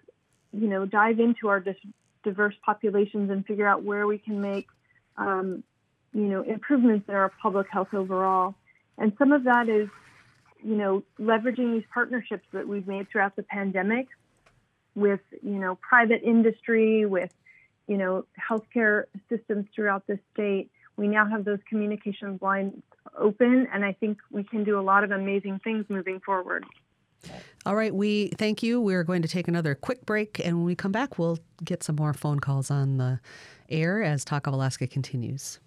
you 0.52 0.68
know, 0.68 0.86
dive 0.86 1.20
into 1.20 1.48
our 1.48 1.60
dis- 1.60 1.76
diverse 2.24 2.56
populations 2.66 3.30
and 3.30 3.46
figure 3.46 3.68
out 3.68 3.84
where 3.84 4.08
we 4.08 4.18
can 4.18 4.42
make, 4.42 4.68
um, 5.18 5.64
you 6.14 6.22
know, 6.22 6.42
improvements 6.42 7.08
in 7.10 7.16
our 7.16 7.32
public 7.42 7.68
health 7.70 7.94
overall. 7.94 8.56
And 8.98 9.14
some 9.18 9.32
of 9.32 9.44
that 9.46 9.70
is, 9.70 9.90
you 10.64 10.76
know, 10.76 11.04
leveraging 11.20 11.74
these 11.74 11.84
partnerships 11.94 12.46
that 12.54 12.68
we've 12.68 12.88
made 12.88 13.10
throughout 13.10 13.36
the 13.36 13.44
pandemic 13.44 14.08
with, 14.96 15.22
you 15.42 15.60
know, 15.60 15.76
private 15.76 16.22
industry, 16.24 17.06
with, 17.06 17.34
you 17.88 17.98
know, 17.98 18.26
healthcare 18.40 19.06
systems 19.30 19.66
throughout 19.76 20.06
the 20.08 20.20
state. 20.34 20.70
We 20.96 21.08
now 21.08 21.28
have 21.28 21.46
those 21.46 21.60
communications 21.68 22.42
lines 22.42 22.74
open, 23.18 23.68
and 23.74 23.84
I 23.84 23.94
think 23.94 24.20
we 24.32 24.44
can 24.44 24.64
do 24.64 24.80
a 24.80 24.82
lot 24.82 25.04
of 25.04 25.12
amazing 25.12 25.60
things 25.64 25.86
moving 25.90 26.20
forward. 26.20 26.66
All 27.66 27.76
right, 27.76 27.94
we 27.94 28.28
thank 28.38 28.62
you. 28.62 28.82
We're 28.82 29.04
going 29.04 29.22
to 29.22 29.28
take 29.28 29.48
another 29.48 29.76
quick 29.76 30.06
break, 30.06 30.40
and 30.44 30.58
when 30.58 30.66
we 30.66 30.76
come 30.76 30.92
back, 30.92 31.18
we'll 31.18 31.40
get 31.64 31.84
some 31.84 31.96
more 31.96 32.14
phone 32.14 32.40
calls 32.40 32.70
on 32.70 32.98
the 32.98 33.20
air 33.70 34.04
as 34.04 34.26
Talk 34.26 34.48
of 34.48 34.54
Alaska 34.54 34.88
continues. 34.88 35.60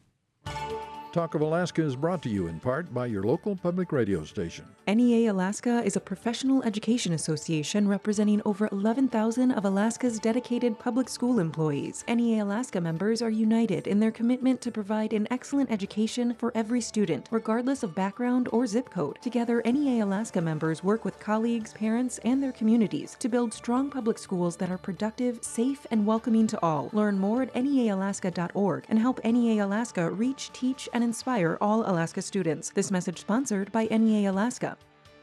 Talk 1.17 1.35
of 1.35 1.41
Alaska 1.41 1.83
is 1.83 1.97
brought 1.97 2.21
to 2.25 2.29
you 2.29 2.47
in 2.47 2.61
part 2.61 2.93
by 2.93 3.07
your 3.07 3.23
local 3.23 3.57
public 3.57 3.91
radio 3.91 4.23
station. 4.23 4.67
NEA 4.87 5.33
Alaska 5.33 5.83
is 5.83 5.97
a 5.97 6.01
professional 6.01 6.63
education 6.63 7.15
association 7.15 7.89
representing 7.89 8.43
over 8.45 8.69
11,000 8.71 9.51
of 9.51 9.65
Alaska's 9.65 10.19
dedicated 10.19 10.79
public 10.79 11.09
school 11.09 11.39
employees. 11.39 12.05
NEA 12.07 12.45
Alaska 12.45 12.83
members 12.83 13.23
are 13.23 13.31
united 13.31 13.87
in 13.87 13.99
their 13.99 14.11
commitment 14.11 14.61
to 14.61 14.71
provide 14.71 15.15
an 15.15 15.27
excellent 15.31 15.71
education 15.71 16.35
for 16.35 16.53
every 16.55 16.83
student, 16.83 17.29
regardless 17.31 17.83
of 17.83 17.95
background 17.95 18.47
or 18.53 18.67
zip 18.67 18.91
code. 18.91 19.19
Together, 19.23 19.63
NEA 19.65 20.05
Alaska 20.05 20.43
members 20.43 20.85
work 20.85 21.03
with 21.07 21.19
colleagues, 21.19 21.73
parents, 21.73 22.21
and 22.25 22.43
their 22.43 22.53
communities 22.53 23.17
to 23.21 23.31
build 23.31 23.55
strong 23.55 23.89
public 23.89 24.19
schools 24.19 24.55
that 24.57 24.71
are 24.71 24.77
productive, 24.77 25.43
safe, 25.43 25.87
and 25.91 26.05
welcoming 26.05 26.47
to 26.47 26.63
all. 26.63 26.91
Learn 26.93 27.19
more 27.19 27.41
at 27.41 27.55
neaalaska.org 27.55 28.85
and 28.91 28.99
help 28.99 29.25
NEA 29.25 29.65
Alaska 29.65 30.11
reach, 30.11 30.53
teach, 30.53 30.91
and 30.93 31.06
inspire 31.07 31.57
all 31.61 31.89
Alaska 31.89 32.21
students. 32.21 32.71
This 32.71 32.91
message 32.91 33.21
sponsored 33.21 33.71
by 33.71 33.85
NEA 33.85 34.29
Alaska. 34.29 34.77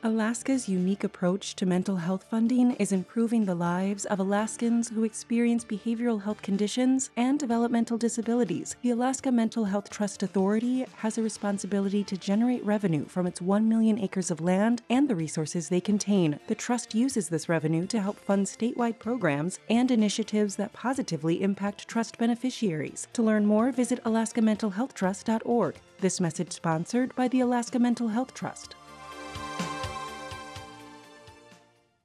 Alaska's 0.06 0.68
unique 0.68 1.06
approach 1.06 1.56
to 1.56 1.66
mental 1.66 1.96
health 1.96 2.26
funding 2.30 2.72
is 2.72 2.92
improving 2.92 3.46
the 3.46 3.56
lives 3.56 4.04
of 4.04 4.20
Alaskans 4.20 4.90
who 4.90 5.06
experience 5.06 5.64
behavioral 5.64 6.22
health 6.22 6.42
conditions 6.42 7.10
and 7.16 7.40
developmental 7.40 7.98
disabilities. 7.98 8.76
The 8.82 8.90
Alaska 8.90 9.32
Mental 9.32 9.64
Health 9.64 9.90
Trust 9.90 10.22
Authority 10.22 10.86
has 10.98 11.18
a 11.18 11.24
responsibility 11.24 12.04
to 12.04 12.18
generate 12.18 12.66
revenue 12.66 13.06
from 13.06 13.26
its 13.26 13.42
1 13.42 13.70
million 13.70 13.98
acres 13.98 14.30
of 14.30 14.42
land 14.42 14.82
and 14.90 15.08
the 15.08 15.16
resources 15.16 15.70
they 15.70 15.80
contain. 15.80 16.38
The 16.48 16.56
trust 16.56 16.94
uses 16.94 17.30
this 17.30 17.48
revenue 17.48 17.88
to 17.88 18.02
help 18.02 18.18
fund 18.18 18.46
statewide 18.46 19.00
programs 19.00 19.58
and 19.70 19.90
initiatives 19.90 20.58
that 20.58 20.74
positively 20.74 21.42
impact 21.42 21.88
trust 21.88 22.18
beneficiaries. 22.18 23.08
To 23.14 23.24
learn 23.24 23.46
more, 23.46 23.72
visit 23.72 24.04
alaskamentalhealthtrust.org. 24.04 25.76
This 26.02 26.20
message 26.20 26.52
sponsored 26.52 27.16
by 27.16 27.30
the 27.30 27.40
Alaska 27.40 27.80
Mental 27.80 28.10
Health 28.10 28.34
Trust. 28.34 28.76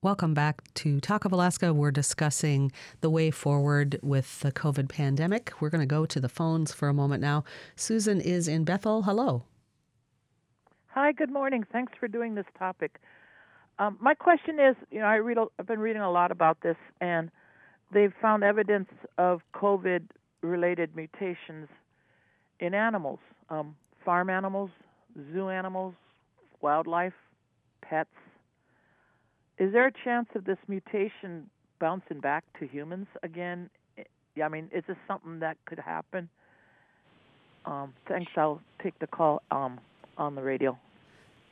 Welcome 0.00 0.32
back 0.32 0.62
to 0.74 1.00
Talk 1.00 1.24
of 1.24 1.32
Alaska. 1.32 1.74
We're 1.74 1.90
discussing 1.90 2.70
the 3.00 3.10
way 3.10 3.32
forward 3.32 3.98
with 4.00 4.38
the 4.38 4.52
COVID 4.52 4.88
pandemic. 4.88 5.60
We're 5.60 5.70
going 5.70 5.80
to 5.80 5.86
go 5.86 6.06
to 6.06 6.20
the 6.20 6.28
phones 6.28 6.72
for 6.72 6.88
a 6.88 6.94
moment 6.94 7.20
now. 7.20 7.42
Susan 7.74 8.20
is 8.20 8.46
in 8.46 8.62
Bethel. 8.62 9.02
Hello. 9.02 9.42
Hi, 10.90 11.10
good 11.10 11.32
morning. 11.32 11.64
Thanks 11.72 11.94
for 11.98 12.06
doing 12.06 12.36
this 12.36 12.44
topic. 12.56 13.00
Um, 13.80 13.98
my 14.00 14.14
question 14.14 14.60
is, 14.60 14.76
you 14.92 15.00
know, 15.00 15.06
I 15.06 15.16
read, 15.16 15.36
I've 15.58 15.66
been 15.66 15.80
reading 15.80 16.02
a 16.02 16.12
lot 16.12 16.30
about 16.30 16.60
this, 16.60 16.76
and 17.00 17.28
they've 17.92 18.14
found 18.22 18.44
evidence 18.44 18.90
of 19.18 19.40
COVID-related 19.52 20.94
mutations 20.94 21.66
in 22.60 22.72
animals, 22.72 23.18
um, 23.50 23.74
farm 24.04 24.30
animals, 24.30 24.70
zoo 25.32 25.48
animals, 25.48 25.94
wildlife, 26.60 27.14
pets 27.82 28.10
is 29.58 29.72
there 29.72 29.86
a 29.86 29.92
chance 30.04 30.28
of 30.34 30.44
this 30.44 30.58
mutation 30.68 31.50
bouncing 31.80 32.20
back 32.20 32.44
to 32.60 32.66
humans 32.66 33.06
again? 33.22 33.70
I 34.42 34.48
mean, 34.48 34.70
is 34.72 34.84
this 34.86 34.96
something 35.06 35.40
that 35.40 35.56
could 35.64 35.78
happen? 35.78 36.28
Um, 37.64 37.92
thanks. 38.06 38.30
I'll 38.36 38.60
take 38.82 38.98
the 38.98 39.06
call 39.06 39.42
um, 39.50 39.80
on 40.16 40.34
the 40.34 40.42
radio. 40.42 40.78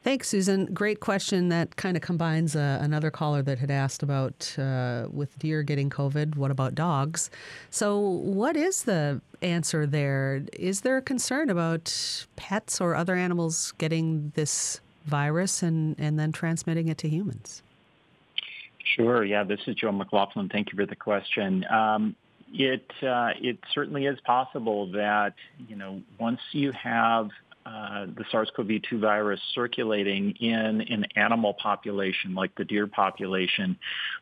Thanks, 0.02 0.28
Susan. 0.28 0.66
Great 0.66 1.00
question. 1.00 1.48
That 1.48 1.74
kind 1.74 1.96
of 1.96 2.02
combines 2.02 2.54
uh, 2.54 2.78
another 2.80 3.10
caller 3.10 3.42
that 3.42 3.58
had 3.58 3.72
asked 3.72 4.04
about 4.04 4.56
uh, 4.56 5.08
with 5.10 5.36
deer 5.40 5.64
getting 5.64 5.90
COVID. 5.90 6.36
What 6.36 6.52
about 6.52 6.76
dogs? 6.76 7.28
So, 7.70 7.98
what 7.98 8.56
is 8.56 8.84
the 8.84 9.20
answer 9.42 9.84
there? 9.84 10.44
Is 10.52 10.82
there 10.82 10.96
a 10.96 11.02
concern 11.02 11.50
about 11.50 12.24
pets 12.36 12.80
or 12.80 12.94
other 12.94 13.16
animals 13.16 13.72
getting 13.78 14.30
this 14.36 14.80
virus 15.06 15.60
and, 15.60 15.98
and 15.98 16.20
then 16.20 16.30
transmitting 16.30 16.86
it 16.86 16.98
to 16.98 17.08
humans? 17.08 17.64
Sure. 18.94 19.24
Yeah, 19.24 19.42
this 19.44 19.60
is 19.66 19.74
Joe 19.74 19.92
McLaughlin. 19.92 20.48
Thank 20.48 20.72
you 20.72 20.76
for 20.76 20.86
the 20.86 20.96
question. 20.96 21.64
Um, 21.70 22.16
it 22.52 22.90
uh, 23.02 23.30
it 23.40 23.58
certainly 23.74 24.06
is 24.06 24.18
possible 24.20 24.92
that 24.92 25.34
you 25.68 25.76
know 25.76 26.02
once 26.18 26.40
you 26.52 26.72
have 26.72 27.30
uh, 27.66 28.06
the 28.06 28.24
SARS-CoV-2 28.30 29.00
virus 29.00 29.40
circulating 29.52 30.30
in 30.38 30.82
an 30.82 31.04
animal 31.16 31.52
population 31.54 32.32
like 32.32 32.54
the 32.54 32.64
deer 32.64 32.86
population, 32.86 33.76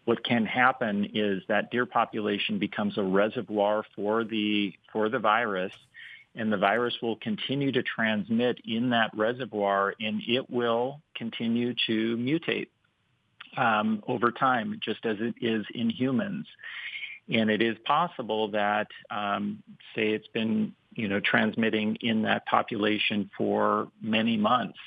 what 0.06 0.24
can 0.24 0.46
happen 0.46 1.10
is 1.12 1.42
that 1.48 1.70
deer 1.70 1.84
population 1.84 2.58
becomes 2.58 2.96
a 2.96 3.02
reservoir 3.02 3.84
for 3.94 4.24
the 4.24 4.72
for 4.90 5.10
the 5.10 5.18
virus, 5.18 5.72
and 6.34 6.50
the 6.50 6.56
virus 6.56 6.94
will 7.02 7.16
continue 7.16 7.70
to 7.70 7.82
transmit 7.82 8.58
in 8.64 8.90
that 8.90 9.10
reservoir, 9.14 9.94
and 10.00 10.22
it 10.26 10.48
will 10.48 11.02
continue 11.14 11.74
to 11.86 12.16
mutate 12.16 12.68
um, 13.56 14.02
over 14.06 14.30
time, 14.30 14.80
just 14.82 15.04
as 15.06 15.16
it 15.20 15.34
is 15.40 15.64
in 15.74 15.90
humans. 15.90 16.46
And 17.32 17.50
it 17.50 17.62
is 17.62 17.76
possible 17.84 18.48
that, 18.48 18.88
um, 19.10 19.62
say, 19.94 20.10
it's 20.10 20.28
been 20.28 20.74
you 20.94 21.08
know 21.08 21.20
transmitting 21.20 21.96
in 22.00 22.22
that 22.22 22.46
population 22.46 23.30
for 23.36 23.88
many 24.00 24.36
months. 24.36 24.78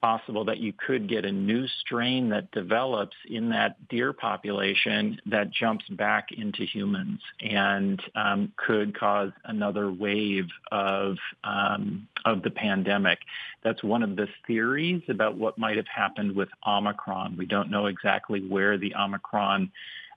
Possible 0.00 0.44
that 0.44 0.58
you 0.58 0.72
could 0.72 1.08
get 1.08 1.24
a 1.24 1.32
new 1.32 1.66
strain 1.80 2.28
that 2.28 2.50
develops 2.50 3.16
in 3.28 3.48
that 3.50 3.88
deer 3.88 4.12
population 4.12 5.20
that 5.26 5.50
jumps 5.50 5.86
back 5.90 6.28
into 6.32 6.64
humans 6.64 7.20
and 7.40 8.00
um, 8.14 8.52
could 8.56 8.98
cause 8.98 9.32
another 9.44 9.90
wave 9.90 10.46
of 10.70 11.16
um, 11.44 12.06
of 12.24 12.42
the 12.42 12.50
pandemic. 12.50 13.18
That's 13.62 13.82
one 13.82 14.02
of 14.02 14.16
the 14.16 14.28
theories 14.46 15.02
about 15.08 15.36
what 15.36 15.58
might 15.58 15.76
have 15.76 15.86
happened 15.86 16.34
with 16.34 16.48
Omicron. 16.66 17.36
We 17.36 17.46
don't 17.46 17.70
know 17.70 17.86
exactly 17.86 18.40
where 18.40 18.78
the 18.78 18.94
Omicron 18.94 19.70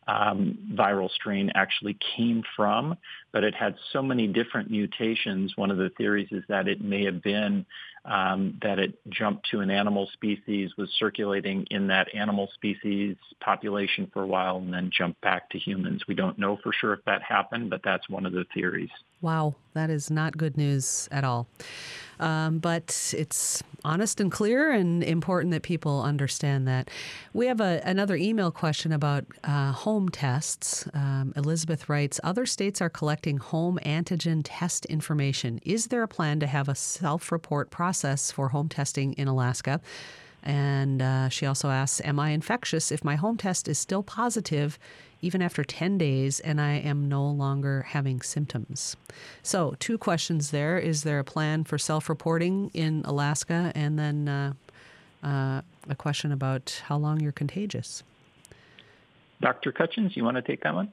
um, 0.10 0.58
viral 0.74 1.10
strain 1.12 1.52
actually 1.54 1.98
came 2.18 2.44
from, 2.56 2.98
but 3.32 3.44
it 3.44 3.54
had 3.54 3.76
so 3.94 4.02
many 4.02 4.26
different 4.26 4.72
mutations. 4.72 5.54
One 5.56 5.70
of 5.70 5.78
the 5.78 5.92
theories 5.98 6.30
is 6.32 6.44
that 6.50 6.68
it 6.68 6.82
may 6.82 7.06
have 7.06 7.22
been 7.22 7.66
um, 8.06 8.58
that 8.64 8.80
it 8.80 8.98
jumped 9.10 9.48
to 9.52 9.60
an 9.60 9.70
animal 9.70 10.10
species, 10.14 10.72
was 10.78 10.90
circulating 10.98 11.68
in 11.70 11.88
that 11.88 12.08
animal 12.16 12.50
species 12.56 13.18
population 13.40 14.10
for 14.12 14.24
a 14.24 14.28
while, 14.28 14.58
and 14.58 14.74
then 14.74 14.90
jumped 14.92 15.22
back 15.22 15.50
to 15.52 15.60
humans. 15.60 16.02
We 16.08 16.16
don't 16.16 16.40
know 16.40 16.58
for 16.64 16.74
sure 16.74 16.94
if 16.94 17.04
that 17.06 17.22
happened, 17.22 17.70
but 17.70 17.82
that's 17.84 18.10
one 18.10 18.26
of 18.26 18.32
the 18.32 18.46
theories. 18.54 18.90
Wow, 19.22 19.56
that 19.74 19.90
is 19.90 20.10
not 20.10 20.38
good 20.38 20.58
news 20.58 21.08
at 21.12 21.24
all. 21.24 21.48
Um, 22.20 22.60
but 22.60 23.14
it's 23.18 23.64
honest 23.86 24.20
and 24.20 24.32
clear 24.32 24.72
and 24.72 25.04
important 25.04 25.52
that 25.52 25.64
people 25.64 26.02
understand 26.02 26.68
that. 26.68 26.90
We 27.34 27.48
have 27.48 27.62
a, 27.62 27.82
another 27.86 28.16
email 28.16 28.52
question 28.52 28.92
about 28.92 29.26
uh, 29.44 29.72
home 29.72 30.10
tests. 30.10 30.88
Um, 30.94 31.34
Elizabeth 31.36 31.88
writes 31.88 32.20
Other 32.24 32.46
states 32.46 32.82
are 32.82 32.90
collecting 32.90 33.38
home 33.38 33.80
antigen 33.86 34.42
test 34.44 34.86
information. 34.86 35.60
Is 35.64 35.88
there 35.88 36.04
a 36.04 36.08
plan 36.08 36.40
to 36.42 36.48
have 36.48 36.68
a 36.68 36.76
self 36.76 37.32
report 37.32 37.70
process 37.70 38.32
for 38.32 38.50
home 38.50 38.70
testing 38.70 39.14
in 39.14 39.28
Alaska? 39.28 39.80
And 40.44 41.02
uh, 41.02 41.30
she 41.30 41.46
also 41.46 41.70
asks 41.70 42.02
Am 42.06 42.20
I 42.20 42.30
infectious 42.32 42.92
if 42.92 43.04
my 43.04 43.16
home 43.16 43.38
test 43.38 43.68
is 43.68 43.78
still 43.78 44.04
positive? 44.04 44.80
Even 45.22 45.42
after 45.42 45.64
10 45.64 45.98
days, 45.98 46.40
and 46.40 46.62
I 46.62 46.74
am 46.74 47.10
no 47.10 47.26
longer 47.26 47.84
having 47.90 48.22
symptoms. 48.22 48.96
So, 49.44 49.76
two 49.80 49.98
questions 49.98 50.52
there. 50.52 50.78
Is 50.78 51.04
there 51.04 51.20
a 51.20 51.24
plan 51.24 51.64
for 51.64 51.78
self 51.78 52.10
reporting 52.10 52.72
in 52.74 53.04
Alaska? 53.06 53.72
And 53.76 54.00
then 54.00 54.28
uh, 54.28 54.54
uh, 55.24 55.62
a 55.90 55.96
question 55.96 56.32
about 56.32 56.82
how 56.86 56.98
long 56.98 57.20
you're 57.20 57.32
contagious. 57.32 58.04
Dr. 59.42 59.72
Cutchins, 59.72 60.16
you 60.16 60.24
want 60.24 60.36
to 60.36 60.42
take 60.42 60.64
that 60.64 60.74
one? 60.74 60.92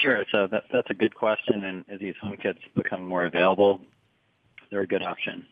Sure. 0.00 0.24
So 0.30 0.46
that, 0.46 0.64
that's 0.72 0.90
a 0.90 0.94
good 0.94 1.14
question. 1.14 1.64
And 1.64 1.84
as 1.88 2.00
these 2.00 2.14
home 2.20 2.36
kits 2.36 2.58
become 2.74 3.06
more 3.06 3.24
available, 3.24 3.80
they're 4.70 4.80
a 4.80 4.86
good 4.86 5.02
option. 5.02 5.46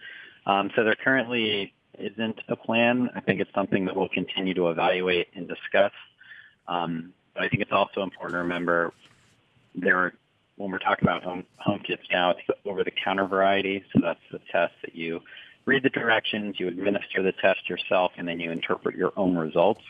Um, 0.47 0.70
so 0.74 0.84
there 0.84 0.97
currently 0.97 1.72
isn't 1.99 2.41
a 2.49 2.57
plan. 2.57 3.11
I 3.14 3.20
think 3.20 3.41
it's 3.41 3.53
something 3.55 3.84
that 3.86 3.97
we'll 3.97 4.09
continue 4.09 4.55
to 4.55 4.68
evaluate 4.70 5.28
and 5.34 5.47
discuss. 5.47 5.93
Um, 6.71 7.12
but 7.35 7.43
I 7.43 7.49
think 7.49 7.61
it's 7.61 7.73
also 7.73 8.03
important 8.03 8.33
to 8.35 8.39
remember 8.39 8.93
there 9.75 9.99
are, 9.99 10.14
when 10.57 10.71
we're 10.71 10.79
talking 10.79 11.07
about 11.07 11.23
home, 11.23 11.45
home 11.59 11.81
kits 11.81 12.03
now, 12.11 12.31
it's 12.31 12.41
over-the-counter 12.64 13.27
variety. 13.27 13.85
So 13.93 14.01
that's 14.03 14.21
the 14.31 14.41
test 14.51 14.73
that 14.83 14.95
you 14.95 15.21
read 15.66 15.83
the 15.83 15.91
directions, 15.91 16.57
you 16.59 16.68
administer 16.68 17.23
the 17.23 17.33
test 17.33 17.68
yourself, 17.68 18.12
and 18.16 18.27
then 18.27 18.41
you 18.41 18.51
interpret 18.51 18.95
your 18.97 19.12
own 19.16 19.37
results. 19.37 19.83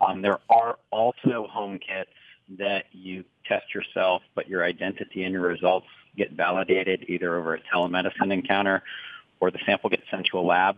Um, 0.00 0.22
there 0.22 0.38
are 0.48 0.78
also 0.90 1.46
home 1.50 1.78
kits 1.78 2.10
that 2.58 2.86
you 2.92 3.24
test 3.46 3.74
yourself, 3.74 4.22
but 4.34 4.48
your 4.48 4.64
identity 4.64 5.24
and 5.24 5.32
your 5.32 5.42
results 5.42 5.86
get 6.16 6.32
validated 6.32 7.04
either 7.08 7.36
over 7.36 7.54
a 7.54 7.60
telemedicine 7.60 8.32
encounter 8.32 8.82
or 9.40 9.50
the 9.50 9.58
sample 9.66 9.90
gets 9.90 10.02
sent 10.10 10.26
to 10.26 10.38
a 10.38 10.40
lab 10.40 10.76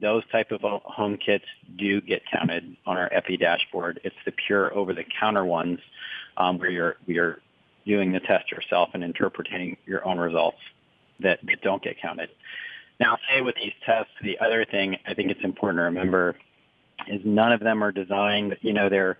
those 0.00 0.22
type 0.30 0.52
of 0.52 0.60
home 0.60 1.16
kits 1.16 1.44
do 1.76 2.00
get 2.00 2.22
counted 2.30 2.76
on 2.86 2.96
our 2.96 3.12
EPI 3.12 3.38
dashboard. 3.38 4.00
It's 4.04 4.16
the 4.24 4.32
pure 4.32 4.74
over-the-counter 4.74 5.44
ones 5.44 5.78
um, 6.36 6.58
where 6.58 6.70
you're 6.70 6.96
you're 7.06 7.38
doing 7.86 8.12
the 8.12 8.20
test 8.20 8.50
yourself 8.50 8.90
and 8.94 9.04
interpreting 9.04 9.76
your 9.86 10.06
own 10.06 10.18
results 10.18 10.58
that, 11.20 11.38
that 11.44 11.60
don't 11.62 11.82
get 11.82 12.00
counted. 12.00 12.28
Now, 12.98 13.18
say 13.28 13.40
with 13.40 13.54
these 13.54 13.72
tests, 13.84 14.12
the 14.22 14.38
other 14.40 14.64
thing 14.64 14.96
I 15.06 15.14
think 15.14 15.30
it's 15.30 15.44
important 15.44 15.78
to 15.78 15.84
remember 15.84 16.36
is 17.06 17.20
none 17.24 17.52
of 17.52 17.60
them 17.60 17.84
are 17.84 17.92
designed. 17.92 18.56
You 18.62 18.72
know, 18.72 18.88
they're 18.88 19.18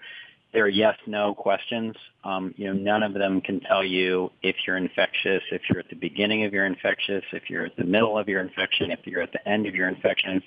they're 0.56 0.68
yes/no 0.68 1.34
questions. 1.34 1.94
Um, 2.24 2.54
you 2.56 2.64
know, 2.64 2.72
none 2.72 3.02
of 3.02 3.12
them 3.12 3.42
can 3.42 3.60
tell 3.60 3.84
you 3.84 4.32
if 4.42 4.56
you're 4.66 4.78
infectious, 4.78 5.42
if 5.52 5.60
you're 5.68 5.80
at 5.80 5.90
the 5.90 5.96
beginning 5.96 6.44
of 6.44 6.54
your 6.54 6.64
infectious, 6.64 7.22
if 7.34 7.50
you're 7.50 7.66
at 7.66 7.76
the 7.76 7.84
middle 7.84 8.18
of 8.18 8.26
your 8.26 8.40
infection, 8.40 8.90
if 8.90 9.00
you're 9.04 9.20
at 9.20 9.32
the 9.32 9.46
end 9.46 9.66
of 9.66 9.74
your 9.74 9.86
infection. 9.86 10.42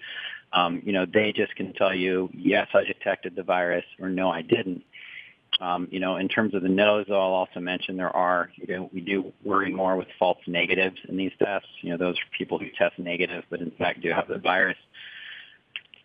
Um, 0.52 0.82
you 0.84 0.94
know, 0.94 1.06
they 1.06 1.32
just 1.32 1.56
can 1.56 1.74
tell 1.74 1.94
you, 1.94 2.28
yes, 2.34 2.68
I 2.74 2.86
detected 2.86 3.36
the 3.36 3.44
virus, 3.44 3.86
or 4.02 4.10
no, 4.10 4.32
I 4.32 4.42
didn't. 4.42 4.82
Um, 5.62 5.88
you 5.92 6.00
know, 6.00 6.18
in 6.18 6.28
terms 6.28 6.56
of 6.56 6.64
the 6.64 6.70
no's, 6.70 7.06
I'll 7.10 7.16
also 7.16 7.60
mention 7.60 7.96
there 7.96 8.16
are, 8.16 8.50
you 8.56 8.76
know, 8.76 8.90
we 8.92 9.02
do 9.02 9.32
worry 9.46 9.72
more 9.72 9.96
with 9.96 10.08
false 10.18 10.40
negatives 10.48 10.98
in 11.08 11.18
these 11.18 11.34
tests. 11.38 11.70
You 11.82 11.92
know, 11.92 11.98
those 11.98 12.16
are 12.16 12.36
people 12.36 12.58
who 12.58 12.66
test 12.76 12.98
negative, 12.98 13.44
but 13.52 13.62
in 13.62 13.70
fact 13.78 14.02
do 14.02 14.10
have 14.10 14.28
the 14.28 14.40
virus. 14.40 14.78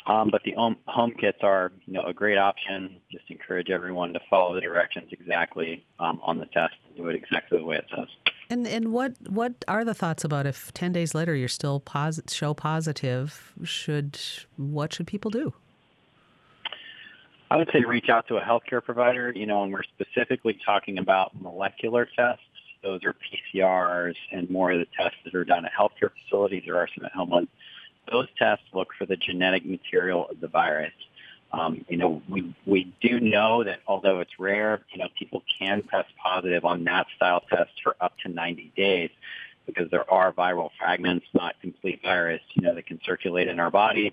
Um, 0.06 0.28
but 0.30 0.42
the 0.44 0.52
home, 0.52 0.76
home 0.86 1.12
kits 1.18 1.38
are, 1.42 1.72
you 1.86 1.94
know, 1.94 2.02
a 2.02 2.12
great 2.12 2.36
option. 2.36 2.96
Just 3.10 3.24
encourage 3.30 3.70
everyone 3.70 4.12
to 4.12 4.20
follow 4.28 4.54
the 4.54 4.60
directions 4.60 5.08
exactly 5.12 5.84
um, 5.98 6.20
on 6.22 6.38
the 6.38 6.46
test 6.46 6.74
and 6.86 6.96
do 6.96 7.08
it 7.08 7.16
exactly 7.16 7.58
the 7.58 7.64
way 7.64 7.76
it 7.76 7.86
says. 7.94 8.08
And 8.50 8.66
and 8.66 8.92
what 8.92 9.14
what 9.26 9.64
are 9.66 9.84
the 9.84 9.94
thoughts 9.94 10.22
about 10.22 10.46
if 10.46 10.72
ten 10.74 10.92
days 10.92 11.14
later 11.14 11.34
you're 11.34 11.48
still 11.48 11.80
posit- 11.80 12.28
show 12.28 12.52
positive? 12.52 13.54
Should 13.64 14.20
what 14.56 14.92
should 14.92 15.06
people 15.06 15.30
do? 15.30 15.54
I 17.50 17.56
would 17.56 17.70
say 17.72 17.80
reach 17.84 18.10
out 18.10 18.28
to 18.28 18.36
a 18.36 18.42
healthcare 18.42 18.84
provider. 18.84 19.32
You 19.34 19.46
know, 19.46 19.62
and 19.62 19.72
we're 19.72 19.84
specifically 19.84 20.58
talking 20.66 20.98
about 20.98 21.40
molecular 21.40 22.06
tests. 22.14 22.42
Those 22.82 23.00
are 23.04 23.14
PCRs 23.14 24.16
and 24.30 24.50
more 24.50 24.72
of 24.72 24.78
the 24.78 24.86
tests 24.94 25.16
that 25.24 25.34
are 25.34 25.44
done 25.44 25.64
at 25.64 25.72
healthcare 25.72 26.10
facilities. 26.22 26.64
There 26.66 26.76
are 26.76 26.88
some 26.94 27.06
at 27.06 27.12
home 27.12 27.30
ones 27.30 27.48
those 28.10 28.28
tests 28.38 28.64
look 28.72 28.88
for 28.98 29.06
the 29.06 29.16
genetic 29.16 29.64
material 29.64 30.28
of 30.28 30.40
the 30.40 30.48
virus. 30.48 30.92
Um, 31.52 31.84
you 31.88 31.96
know, 31.96 32.20
we 32.28 32.54
we 32.66 32.92
do 33.00 33.20
know 33.20 33.62
that 33.62 33.80
although 33.86 34.20
it's 34.20 34.38
rare, 34.38 34.80
you 34.92 34.98
know, 34.98 35.08
people 35.16 35.42
can 35.58 35.82
test 35.82 36.08
positive 36.20 36.64
on 36.64 36.84
that 36.84 37.06
style 37.14 37.42
test 37.48 37.70
for 37.82 37.94
up 38.00 38.14
to 38.24 38.28
90 38.28 38.72
days 38.76 39.10
because 39.66 39.88
there 39.90 40.10
are 40.10 40.32
viral 40.32 40.70
fragments, 40.78 41.26
not 41.32 41.54
complete 41.60 42.00
virus, 42.02 42.40
you 42.54 42.62
know, 42.62 42.74
that 42.74 42.86
can 42.86 43.00
circulate 43.04 43.48
in 43.48 43.60
our 43.60 43.70
body. 43.70 44.12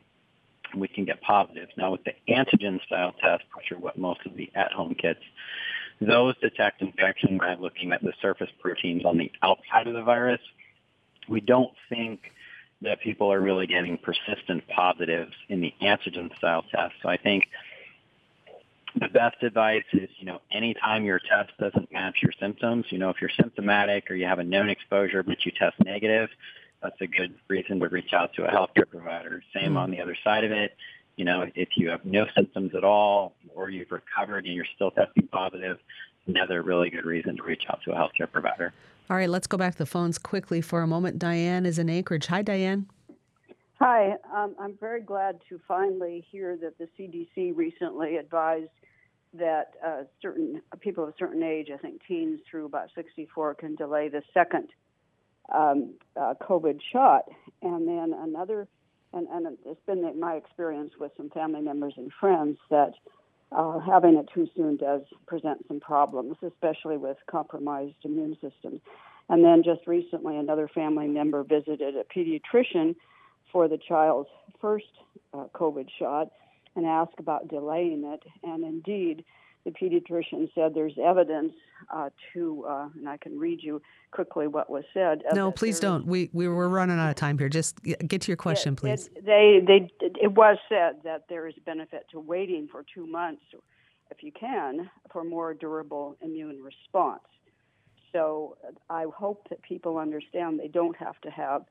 And 0.71 0.79
we 0.79 0.87
can 0.87 1.03
get 1.03 1.19
positive. 1.21 1.69
Now 1.75 1.91
with 1.91 2.03
the 2.03 2.13
antigen 2.29 2.81
style 2.85 3.13
test, 3.19 3.43
which 3.55 3.71
are 3.71 3.79
what 3.79 3.97
most 3.97 4.25
of 4.25 4.35
the 4.35 4.49
at-home 4.55 4.95
kits, 4.95 5.19
those 5.99 6.35
detect 6.37 6.81
infection 6.81 7.37
by 7.37 7.55
looking 7.55 7.91
at 7.91 8.01
the 8.01 8.13
surface 8.21 8.49
proteins 8.59 9.03
on 9.03 9.17
the 9.17 9.31
outside 9.41 9.87
of 9.87 9.93
the 9.93 10.03
virus. 10.03 10.41
We 11.27 11.41
don't 11.41 11.71
think 11.89 12.31
that 12.81 12.99
people 13.01 13.31
are 13.31 13.39
really 13.39 13.67
getting 13.67 13.97
persistent 13.97 14.67
positives 14.67 15.33
in 15.49 15.61
the 15.61 15.73
antigen 15.81 16.35
style 16.37 16.63
test. 16.71 16.93
So 17.01 17.09
I 17.09 17.17
think 17.17 17.47
the 18.99 19.07
best 19.07 19.41
advice 19.43 19.83
is, 19.93 20.09
you 20.17 20.25
know, 20.25 20.41
anytime 20.51 21.05
your 21.05 21.19
test 21.19 21.51
doesn't 21.59 21.91
match 21.91 22.17
your 22.21 22.33
symptoms, 22.39 22.85
you 22.89 22.97
know, 22.97 23.09
if 23.09 23.21
you're 23.21 23.29
symptomatic 23.29 24.09
or 24.09 24.15
you 24.15 24.25
have 24.25 24.39
a 24.39 24.43
known 24.43 24.69
exposure 24.69 25.23
but 25.23 25.45
you 25.45 25.51
test 25.51 25.75
negative, 25.83 26.29
that's 26.81 26.99
a 26.99 27.07
good 27.07 27.33
reason 27.47 27.79
to 27.79 27.87
reach 27.87 28.13
out 28.13 28.33
to 28.33 28.45
a 28.45 28.51
healthcare 28.51 28.89
provider. 28.89 29.43
Same 29.53 29.77
on 29.77 29.91
the 29.91 30.01
other 30.01 30.17
side 30.23 30.43
of 30.43 30.51
it. 30.51 30.75
You 31.15 31.25
know, 31.25 31.45
if 31.55 31.69
you 31.75 31.89
have 31.89 32.03
no 32.03 32.25
symptoms 32.35 32.73
at 32.75 32.83
all 32.83 33.33
or 33.53 33.69
you've 33.69 33.91
recovered 33.91 34.45
and 34.45 34.55
you're 34.55 34.65
still 34.75 34.91
testing 34.91 35.27
positive, 35.27 35.77
another 36.25 36.63
really 36.63 36.89
good 36.89 37.05
reason 37.05 37.37
to 37.37 37.43
reach 37.43 37.63
out 37.69 37.81
to 37.85 37.91
a 37.91 37.95
healthcare 37.95 38.31
provider. 38.31 38.73
All 39.11 39.17
right, 39.17 39.29
let's 39.29 39.45
go 39.45 39.57
back 39.57 39.73
to 39.73 39.79
the 39.79 39.85
phones 39.85 40.17
quickly 40.17 40.61
for 40.61 40.81
a 40.81 40.87
moment. 40.87 41.19
Diane 41.19 41.65
is 41.65 41.77
in 41.77 41.89
Anchorage. 41.89 42.27
Hi, 42.27 42.41
Diane. 42.41 42.87
Hi, 43.77 44.13
um, 44.33 44.55
I'm 44.57 44.77
very 44.79 45.01
glad 45.01 45.41
to 45.49 45.59
finally 45.67 46.25
hear 46.31 46.55
that 46.55 46.77
the 46.77 46.87
CDC 46.97 47.53
recently 47.53 48.15
advised 48.15 48.69
that 49.33 49.73
uh, 49.85 50.03
certain 50.21 50.61
people 50.79 51.03
of 51.03 51.09
a 51.09 51.13
certain 51.19 51.43
age, 51.43 51.67
I 51.73 51.77
think 51.77 52.01
teens 52.07 52.39
through 52.49 52.63
about 52.63 52.87
64, 52.95 53.55
can 53.55 53.75
delay 53.75 54.07
the 54.07 54.21
second 54.33 54.69
um, 55.53 55.95
uh, 56.15 56.35
COVID 56.41 56.79
shot. 56.93 57.23
And 57.61 57.85
then 57.85 58.17
another, 58.17 58.69
and, 59.11 59.27
and 59.27 59.57
it's 59.65 59.85
been 59.85 60.21
my 60.21 60.35
experience 60.35 60.93
with 60.97 61.11
some 61.17 61.29
family 61.31 61.59
members 61.59 61.95
and 61.97 62.13
friends 62.17 62.59
that 62.69 62.93
uh, 63.51 63.79
having 63.79 64.15
it 64.15 64.29
too 64.33 64.47
soon 64.55 64.77
does 64.77 65.01
present 65.27 65.65
some 65.67 65.79
problems, 65.79 66.37
especially 66.41 66.97
with 66.97 67.17
compromised 67.29 67.95
immune 68.03 68.37
systems. 68.41 68.79
And 69.29 69.43
then 69.43 69.63
just 69.63 69.87
recently, 69.87 70.37
another 70.37 70.67
family 70.67 71.07
member 71.07 71.43
visited 71.43 71.95
a 71.95 72.03
pediatrician 72.03 72.95
for 73.51 73.67
the 73.67 73.77
child's 73.77 74.29
first 74.59 74.85
uh, 75.33 75.45
COVID 75.53 75.87
shot 75.99 76.29
and 76.75 76.85
asked 76.85 77.19
about 77.19 77.47
delaying 77.47 78.03
it. 78.05 78.23
And 78.43 78.63
indeed, 78.63 79.25
the 79.63 79.71
pediatrician 79.71 80.49
said 80.55 80.73
there's 80.73 80.97
evidence 81.03 81.53
uh, 81.93 82.09
to, 82.33 82.65
uh, 82.67 82.89
and 82.95 83.07
I 83.07 83.17
can 83.17 83.37
read 83.37 83.59
you 83.61 83.81
quickly 84.11 84.47
what 84.47 84.69
was 84.69 84.83
said. 84.93 85.23
Uh, 85.29 85.35
no, 85.35 85.51
please 85.51 85.79
don't. 85.79 86.05
We 86.05 86.29
we 86.33 86.47
were 86.47 86.69
running 86.69 86.99
out 86.99 87.09
of 87.09 87.15
time 87.15 87.37
here. 87.37 87.49
Just 87.49 87.81
get 87.83 88.21
to 88.21 88.27
your 88.27 88.37
question, 88.37 88.73
it, 88.73 88.77
please. 88.77 89.09
It, 89.15 89.25
they 89.25 89.61
they 89.65 89.89
it 90.21 90.31
was 90.31 90.57
said 90.69 91.01
that 91.03 91.25
there 91.29 91.47
is 91.47 91.55
benefit 91.65 92.05
to 92.11 92.19
waiting 92.19 92.67
for 92.71 92.83
two 92.93 93.07
months, 93.07 93.43
if 94.09 94.23
you 94.23 94.31
can, 94.31 94.89
for 95.11 95.23
more 95.23 95.53
durable 95.53 96.17
immune 96.21 96.61
response. 96.61 97.23
So 98.11 98.57
I 98.89 99.05
hope 99.15 99.47
that 99.49 99.61
people 99.61 99.97
understand 99.97 100.59
they 100.59 100.67
don't 100.67 100.97
have 100.97 101.19
to 101.21 101.31
have 101.31 101.63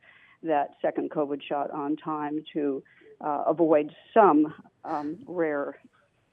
that 0.43 0.71
second 0.81 1.11
COVID 1.11 1.41
shot 1.47 1.71
on 1.71 1.97
time 1.97 2.43
to 2.55 2.83
uh, 3.21 3.45
avoid 3.47 3.95
some 4.15 4.55
um, 4.85 5.19
rare 5.27 5.77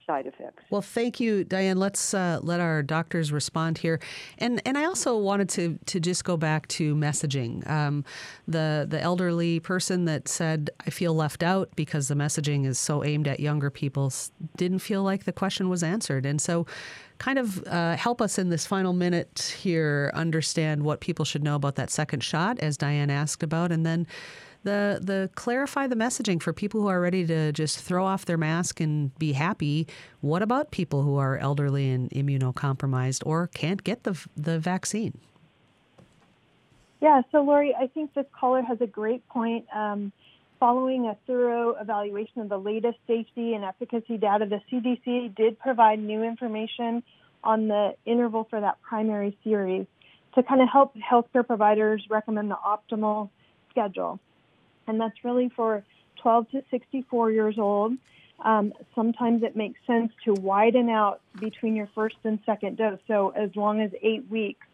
side 0.08 0.26
effects. 0.26 0.64
Well, 0.70 0.82
thank 0.82 1.20
you, 1.20 1.44
Diane. 1.44 1.78
Let's 1.78 2.14
uh, 2.14 2.40
let 2.42 2.60
our 2.60 2.82
doctors 2.82 3.32
respond 3.32 3.78
here, 3.78 4.00
and 4.40 4.62
and 4.66 4.78
I 4.78 4.86
also 4.86 5.18
wanted 5.18 5.50
to 5.50 5.78
to 5.86 6.00
just 6.00 6.24
go 6.24 6.38
back 6.38 6.68
to 6.70 6.96
messaging. 6.96 7.70
Um, 7.70 8.06
the 8.48 8.88
the 8.90 9.00
elderly 9.00 9.60
person 9.60 10.06
that 10.06 10.28
said 10.28 10.72
I 10.86 10.90
feel 10.90 11.14
left 11.14 11.44
out 11.44 11.70
because 11.76 12.08
the 12.08 12.16
messaging 12.16 12.66
is 12.66 12.80
so 12.80 13.04
aimed 13.04 13.28
at 13.28 13.40
younger 13.40 13.70
people 13.70 14.12
didn't 14.56 14.80
feel 14.80 15.04
like 15.04 15.26
the 15.26 15.34
question 15.34 15.70
was 15.70 15.84
answered, 15.84 16.26
and 16.26 16.42
so 16.42 16.66
kind 17.20 17.40
of 17.40 17.66
uh, 17.68 17.96
help 17.96 18.22
us 18.22 18.38
in 18.38 18.50
this 18.50 18.66
final 18.66 18.94
minute 18.94 19.56
here 19.60 20.12
understand 20.14 20.84
what 20.84 21.00
people 21.00 21.26
should 21.26 21.44
know 21.44 21.56
about 21.56 21.76
that 21.76 21.90
second 21.90 22.24
shot, 22.24 22.60
as 22.60 22.78
Diane 22.78 23.10
asked 23.10 23.44
about, 23.44 23.72
and 23.72 23.86
then 23.86 24.08
the 24.68 25.00
the 25.02 25.30
clarify 25.36 25.88
the 25.88 25.96
messaging 25.96 26.44
for 26.44 26.52
people 26.52 26.82
who 26.82 26.88
are 26.88 27.00
ready 27.00 27.26
to 27.26 27.54
just 27.54 27.80
throw 27.80 28.06
off 28.06 28.26
their 28.26 28.38
mask 28.38 28.82
and 28.82 29.18
be 29.18 29.32
happy. 29.32 29.88
What 30.20 30.42
about 30.42 30.72
people 30.72 31.04
who 31.04 31.16
are 31.16 31.38
elderly 31.38 31.90
and 31.90 32.10
immunocompromised 32.12 33.26
or 33.26 33.48
can't 33.48 33.82
get 33.84 34.04
the 34.04 34.14
the 34.36 34.60
vaccine? 34.60 35.18
Yeah, 37.00 37.22
so 37.32 37.42
Lori, 37.44 37.74
I 37.80 37.88
think 37.88 38.14
this 38.14 38.26
caller 38.38 38.62
has 38.62 38.82
a 38.82 38.88
great 38.88 39.26
point. 39.30 39.66
Um, 39.74 40.12
following 40.60 41.06
a 41.06 41.16
thorough 41.28 41.76
evaluation 41.80 42.42
of 42.42 42.50
the 42.50 42.58
latest 42.58 42.98
safety 43.08 43.54
and 43.54 43.64
efficacy 43.64 44.18
data, 44.18 44.46
the 44.46 44.60
CDC 44.70 45.34
did 45.36 45.60
provide 45.60 46.00
new 46.00 46.24
information 46.24 47.04
on 47.44 47.68
the 47.70 47.94
interval 48.06 48.48
for 48.50 48.60
that 48.60 48.82
primary 48.82 49.38
series 49.44 49.86
to 50.36 50.44
kind 50.44 50.62
of 50.62 50.68
help 50.68 50.94
healthcare 50.98 51.46
providers 51.46 52.04
recommend 52.10 52.52
the 52.52 52.58
optimal 52.58 53.30
schedule 53.70 54.20
and 54.88 55.00
that's 55.00 55.24
really 55.24 55.50
for 55.50 55.84
12 56.22 56.50
to 56.52 56.64
64 56.72 57.32
years 57.32 57.58
old. 57.58 57.94
Um, 58.40 58.74
sometimes 58.94 59.44
it 59.44 59.56
makes 59.56 59.80
sense 59.88 60.12
to 60.26 60.34
widen 60.34 60.90
out 60.90 61.22
between 61.40 61.76
your 61.76 61.90
first 61.96 62.18
and 62.24 62.40
second 62.46 62.78
dose, 62.78 63.00
so 63.08 63.30
as 63.30 63.56
long 63.56 63.82
as 63.82 63.92
eight 64.02 64.30
weeks. 64.30 64.66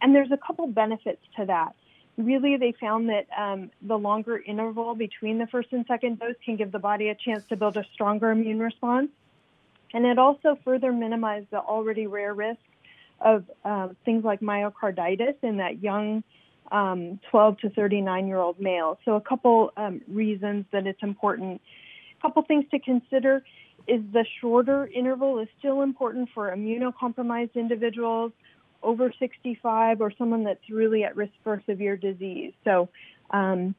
And 0.00 0.14
there's 0.14 0.32
a 0.32 0.36
couple 0.36 0.66
benefits 0.66 1.22
to 1.36 1.46
that. 1.46 1.74
Really, 2.16 2.56
they 2.56 2.72
found 2.72 3.08
that 3.08 3.26
um, 3.36 3.70
the 3.82 3.96
longer 3.96 4.38
interval 4.38 4.94
between 4.94 5.38
the 5.38 5.46
first 5.46 5.72
and 5.72 5.84
second 5.86 6.18
dose 6.18 6.36
can 6.44 6.56
give 6.56 6.72
the 6.72 6.78
body 6.78 7.08
a 7.08 7.14
chance 7.14 7.44
to 7.46 7.56
build 7.56 7.76
a 7.76 7.84
stronger 7.92 8.30
immune 8.30 8.60
response. 8.60 9.10
And 9.92 10.04
it 10.06 10.18
also 10.18 10.58
further 10.64 10.92
minimized 10.92 11.46
the 11.50 11.58
already 11.58 12.06
rare 12.06 12.34
risk 12.34 12.60
of 13.20 13.44
um, 13.64 13.96
things 14.04 14.24
like 14.24 14.40
myocarditis 14.40 15.36
in 15.42 15.58
that 15.58 15.82
young 15.82 16.24
um, 16.72 17.20
12 17.30 17.58
to 17.58 17.70
39 17.70 18.26
year 18.26 18.38
old 18.38 18.60
males. 18.60 18.98
So, 19.04 19.14
a 19.14 19.20
couple 19.20 19.72
um, 19.76 20.00
reasons 20.08 20.66
that 20.72 20.86
it's 20.86 21.02
important. 21.02 21.60
A 22.18 22.22
couple 22.22 22.42
things 22.42 22.64
to 22.70 22.78
consider 22.78 23.44
is 23.86 24.00
the 24.12 24.24
shorter 24.40 24.86
interval 24.86 25.38
is 25.38 25.48
still 25.58 25.82
important 25.82 26.30
for 26.34 26.50
immunocompromised 26.50 27.54
individuals 27.54 28.32
over 28.82 29.12
65 29.18 30.00
or 30.00 30.12
someone 30.16 30.44
that's 30.44 30.68
really 30.70 31.04
at 31.04 31.16
risk 31.16 31.32
for 31.42 31.62
severe 31.66 31.96
disease. 31.96 32.52
So, 32.64 32.88
um, 33.30 33.74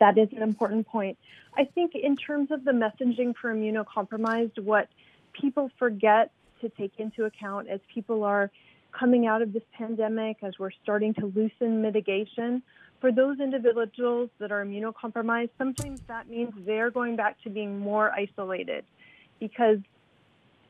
that 0.00 0.18
is 0.18 0.28
an 0.32 0.42
important 0.42 0.86
point. 0.86 1.18
I 1.56 1.64
think, 1.64 1.94
in 1.94 2.16
terms 2.16 2.50
of 2.50 2.64
the 2.64 2.72
messaging 2.72 3.34
for 3.40 3.52
immunocompromised, 3.54 4.58
what 4.60 4.88
people 5.32 5.70
forget 5.78 6.30
to 6.60 6.68
take 6.68 6.92
into 6.98 7.24
account 7.24 7.68
as 7.68 7.80
people 7.92 8.24
are 8.24 8.50
coming 8.92 9.26
out 9.26 9.42
of 9.42 9.52
this 9.52 9.62
pandemic, 9.72 10.38
as 10.42 10.58
we're 10.58 10.70
starting 10.82 11.14
to 11.14 11.26
loosen 11.26 11.82
mitigation, 11.82 12.62
for 13.00 13.12
those 13.12 13.38
individuals 13.38 14.30
that 14.38 14.50
are 14.50 14.64
immunocompromised, 14.64 15.50
sometimes 15.56 16.00
that 16.08 16.28
means 16.28 16.52
they're 16.66 16.90
going 16.90 17.16
back 17.16 17.40
to 17.42 17.50
being 17.50 17.78
more 17.78 18.10
isolated 18.10 18.84
because 19.38 19.78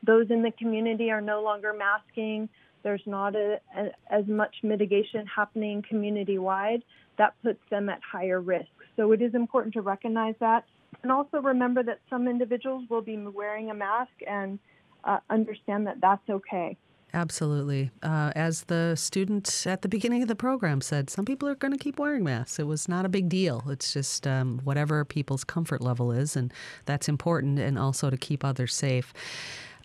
those 0.03 0.29
in 0.29 0.43
the 0.43 0.51
community 0.51 1.11
are 1.11 1.21
no 1.21 1.41
longer 1.41 1.73
masking. 1.73 2.47
There's 2.83 3.01
not 3.05 3.35
a, 3.35 3.59
a, 3.75 3.89
as 4.09 4.27
much 4.27 4.55
mitigation 4.63 5.25
happening 5.25 5.83
community 5.87 6.37
wide. 6.37 6.83
That 7.17 7.33
puts 7.43 7.59
them 7.69 7.89
at 7.89 7.99
higher 8.09 8.39
risk. 8.39 8.69
So 8.95 9.11
it 9.11 9.21
is 9.21 9.33
important 9.33 9.73
to 9.73 9.81
recognize 9.81 10.35
that. 10.39 10.65
And 11.03 11.11
also 11.11 11.41
remember 11.41 11.83
that 11.83 11.99
some 12.09 12.27
individuals 12.27 12.85
will 12.89 13.01
be 13.01 13.17
wearing 13.17 13.69
a 13.71 13.73
mask 13.73 14.11
and 14.27 14.59
uh, 15.03 15.19
understand 15.29 15.87
that 15.87 15.99
that's 16.01 16.29
okay. 16.29 16.77
Absolutely. 17.13 17.89
Uh, 18.03 18.31
as 18.35 18.65
the 18.65 18.95
student 18.95 19.65
at 19.65 19.81
the 19.81 19.89
beginning 19.89 20.21
of 20.21 20.27
the 20.27 20.35
program 20.35 20.79
said, 20.79 21.09
some 21.09 21.25
people 21.25 21.47
are 21.49 21.55
going 21.55 21.71
to 21.71 21.77
keep 21.77 21.97
wearing 21.97 22.23
masks. 22.23 22.59
It 22.59 22.67
was 22.67 22.87
not 22.87 23.05
a 23.05 23.09
big 23.09 23.29
deal. 23.29 23.63
It's 23.67 23.93
just 23.93 24.27
um, 24.27 24.61
whatever 24.63 25.03
people's 25.05 25.43
comfort 25.43 25.81
level 25.81 26.11
is, 26.11 26.35
and 26.35 26.53
that's 26.85 27.09
important, 27.09 27.57
and 27.57 27.79
also 27.79 28.09
to 28.11 28.17
keep 28.17 28.45
others 28.45 28.75
safe. 28.75 29.11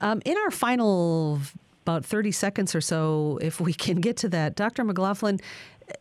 Um, 0.03 0.21
in 0.27 0.37
our 0.37 0.51
final 0.51 1.41
about 1.85 2.05
30 2.05 2.33
seconds 2.33 2.75
or 2.75 2.81
so, 2.81 3.39
if 3.43 3.61
we 3.61 3.75
can 3.75 4.01
get 4.01 4.17
to 4.19 4.29
that, 4.31 4.57
Dr. 4.57 4.85
McLaughlin, 4.85 5.39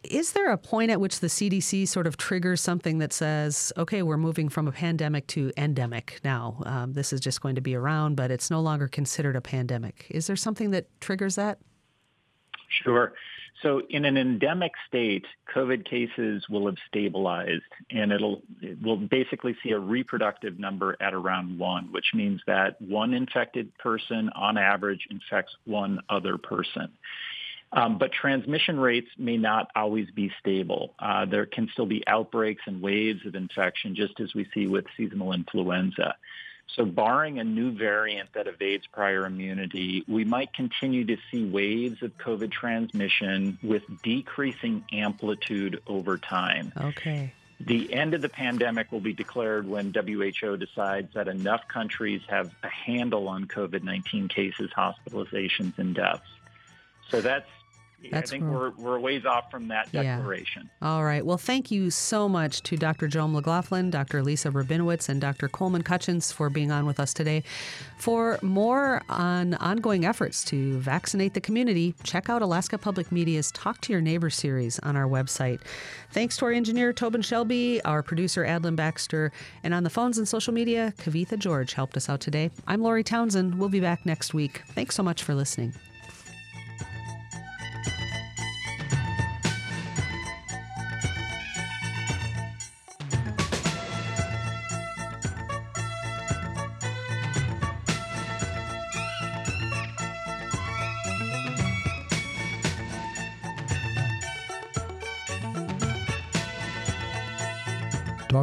is 0.04 0.34
there 0.34 0.52
a 0.52 0.58
point 0.58 0.92
at 0.92 1.00
which 1.00 1.20
the 1.20 1.28
CDC 1.28 1.88
sort 1.88 2.08
of 2.08 2.18
triggers 2.18 2.62
something 2.62 3.00
that 3.00 3.14
says, 3.14 3.72
okay, 3.78 4.02
we're 4.04 4.18
moving 4.18 4.50
from 4.50 4.68
a 4.68 4.72
pandemic 4.72 5.28
to 5.28 5.52
endemic 5.58 6.20
now? 6.24 6.62
Um, 6.66 6.94
this 6.94 7.14
is 7.14 7.20
just 7.20 7.42
going 7.42 7.56
to 7.56 7.62
be 7.62 7.76
around, 7.76 8.16
but 8.16 8.32
it's 8.32 8.50
no 8.50 8.62
longer 8.62 8.88
considered 8.88 9.36
a 9.36 9.42
pandemic. 9.42 10.08
Is 10.10 10.28
there 10.28 10.36
something 10.36 10.72
that 10.72 10.88
triggers 11.02 11.36
that? 11.36 11.60
Sure. 12.84 13.14
So 13.62 13.82
in 13.90 14.04
an 14.04 14.18
endemic 14.18 14.74
state, 14.88 15.26
COVID 15.56 15.90
cases 15.90 16.44
will 16.50 16.66
have 16.66 16.76
stabilized 16.88 17.62
and 17.90 18.12
it'll, 18.12 18.42
it 18.62 18.82
will 18.82 18.98
basically 18.98 19.56
see 19.64 19.72
a 19.72 19.80
reproductive 19.80 20.60
number 20.60 20.98
at 21.00 21.14
around 21.14 21.58
one, 21.58 21.92
which 21.94 22.08
means 22.14 22.42
that 22.46 22.82
one 22.82 23.14
infected 23.14 23.76
person 23.78 24.30
on 24.36 24.58
average 24.58 25.08
infects 25.10 25.56
one 25.64 26.02
other 26.10 26.38
person. 26.38 26.92
Um, 27.76 27.98
but 27.98 28.12
transmission 28.12 28.80
rates 28.80 29.10
may 29.18 29.36
not 29.36 29.72
always 29.76 30.10
be 30.12 30.32
stable. 30.40 30.94
Uh, 31.00 31.26
there 31.26 31.48
can 31.48 31.68
still 31.74 31.88
be 31.88 32.04
outbreaks 32.08 32.62
and 32.68 32.82
waves 32.82 33.26
of 33.26 33.34
infection, 33.34 33.96
just 33.96 34.20
as 34.20 34.34
we 34.36 34.48
see 34.54 34.68
with 34.68 34.86
seasonal 34.96 35.34
influenza. 35.34 36.16
So 36.76 36.86
barring 36.86 37.40
a 37.40 37.44
new 37.44 37.72
variant 37.72 38.34
that 38.34 38.48
evades 38.48 38.86
prior 38.88 39.26
immunity, 39.26 40.06
we 40.08 40.24
might 40.24 40.54
continue 40.54 41.04
to 41.06 41.18
see 41.30 41.46
waves 41.46 42.02
of 42.04 42.18
COVID 42.18 42.52
transmission 42.52 43.58
with 43.62 43.84
decreasing 44.04 44.84
amplitude 44.92 45.82
over 45.88 46.18
time. 46.18 46.72
Okay. 46.80 47.34
The 47.60 47.94
end 47.94 48.14
of 48.14 48.22
the 48.22 48.30
pandemic 48.30 48.92
will 48.92 49.00
be 49.00 49.14
declared 49.14 49.68
when 49.68 49.94
WHO 49.94 50.58
decides 50.58 51.14
that 51.14 51.28
enough 51.28 51.68
countries 51.68 52.22
have 52.28 52.52
a 52.64 52.70
handle 52.70 53.28
on 53.28 53.46
COVID-19 53.46 54.30
cases, 54.30 54.70
hospitalizations, 54.76 55.78
and 55.78 55.96
deaths. 55.96 56.28
So 57.10 57.22
that's 57.22 57.48
that's 58.12 58.32
I 58.32 58.38
think 58.38 58.50
we're, 58.50 58.72
we're 58.72 58.98
a 58.98 59.00
ways 59.00 59.26
off 59.26 59.50
from 59.52 59.68
that 59.70 59.92
declaration. 59.92 60.70
Yeah. 60.82 60.88
All 60.88 61.04
right. 61.04 61.26
Well, 61.26 61.38
thank 61.38 61.72
you 61.72 61.90
so 61.90 62.28
much 62.28 62.62
to 62.64 62.78
Dr. 62.78 63.08
Joe 63.08 63.28
McLaughlin, 63.28 63.90
Dr. 63.90 64.22
Lisa 64.24 64.50
Rabinowitz, 64.50 65.10
and 65.10 65.22
Dr. 65.22 65.48
Coleman 65.48 65.84
Cutchins 65.84 66.32
for 66.32 66.50
being 66.50 66.72
on 66.72 66.86
with 66.86 67.00
us 67.00 67.14
today. 67.14 67.44
For 67.98 68.40
more 68.42 69.02
on 69.10 69.54
ongoing 69.56 70.06
efforts 70.06 70.44
to 70.46 70.78
vaccinate 70.80 71.34
the 71.34 71.42
community, 71.42 71.96
check 72.04 72.30
out 72.30 72.42
Alaska 72.42 72.78
Public 72.78 73.12
Media's 73.12 73.52
Talk 73.52 73.82
to 73.82 73.94
Your 73.94 74.02
Neighbor 74.02 74.30
series 74.30 74.80
on 74.80 74.96
our 74.96 75.08
website. 75.08 75.62
Thanks 76.12 76.38
to 76.38 76.46
our 76.46 76.52
engineer, 76.52 76.94
Tobin 76.94 77.22
Shelby, 77.22 77.82
our 77.84 78.04
producer, 78.04 78.44
Adelyn 78.44 78.76
Baxter, 78.76 79.32
and 79.64 79.74
on 79.74 79.84
the 79.84 79.90
phones 79.90 80.18
and 80.18 80.28
social 80.28 80.54
media, 80.54 80.94
Kavitha 80.98 81.38
George 81.38 81.74
helped 81.74 81.98
us 81.98 82.10
out 82.10 82.20
today. 82.20 82.52
I'm 82.68 82.82
Lori 82.82 83.04
Townsend. 83.04 83.58
We'll 83.58 83.70
be 83.70 83.80
back 83.80 84.06
next 84.06 84.34
week. 84.34 84.62
Thanks 84.70 84.96
so 84.96 85.04
much 85.04 85.24
for 85.24 85.34
listening. 85.34 85.74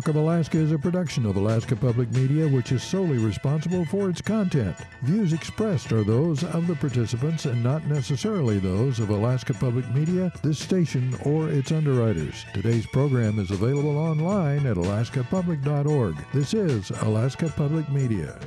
Talk 0.01 0.09
of 0.09 0.17
Alaska 0.17 0.57
is 0.57 0.73
a 0.73 0.79
production 0.79 1.27
of 1.27 1.37
Alaska 1.37 1.77
Public 1.77 2.11
Media, 2.13 2.49
which 2.49 2.73
is 2.73 2.83
solely 2.83 3.19
responsible 3.19 3.85
for 3.85 4.09
its 4.09 4.23
content. 4.23 4.75
Views 5.03 5.35
expressed 5.35 5.93
are 5.93 6.03
those 6.03 6.43
of 6.43 6.67
the 6.67 6.75
participants 6.75 7.45
and 7.45 7.63
not 7.63 7.85
necessarily 7.85 8.59
those 8.59 8.99
of 8.99 9.11
Alaska 9.11 9.53
Public 9.53 9.87
Media, 9.95 10.33
this 10.43 10.59
station, 10.59 11.15
or 11.27 11.51
its 11.51 11.71
underwriters. 11.71 12.47
Today's 12.55 12.87
program 12.87 13.39
is 13.39 13.51
available 13.51 13.99
online 13.99 14.67
at 14.67 14.79
alaskapublic.org. 14.79 16.17
This 16.33 16.55
is 16.55 16.89
Alaska 17.03 17.53
Public 17.55 17.87
Media. 17.91 18.41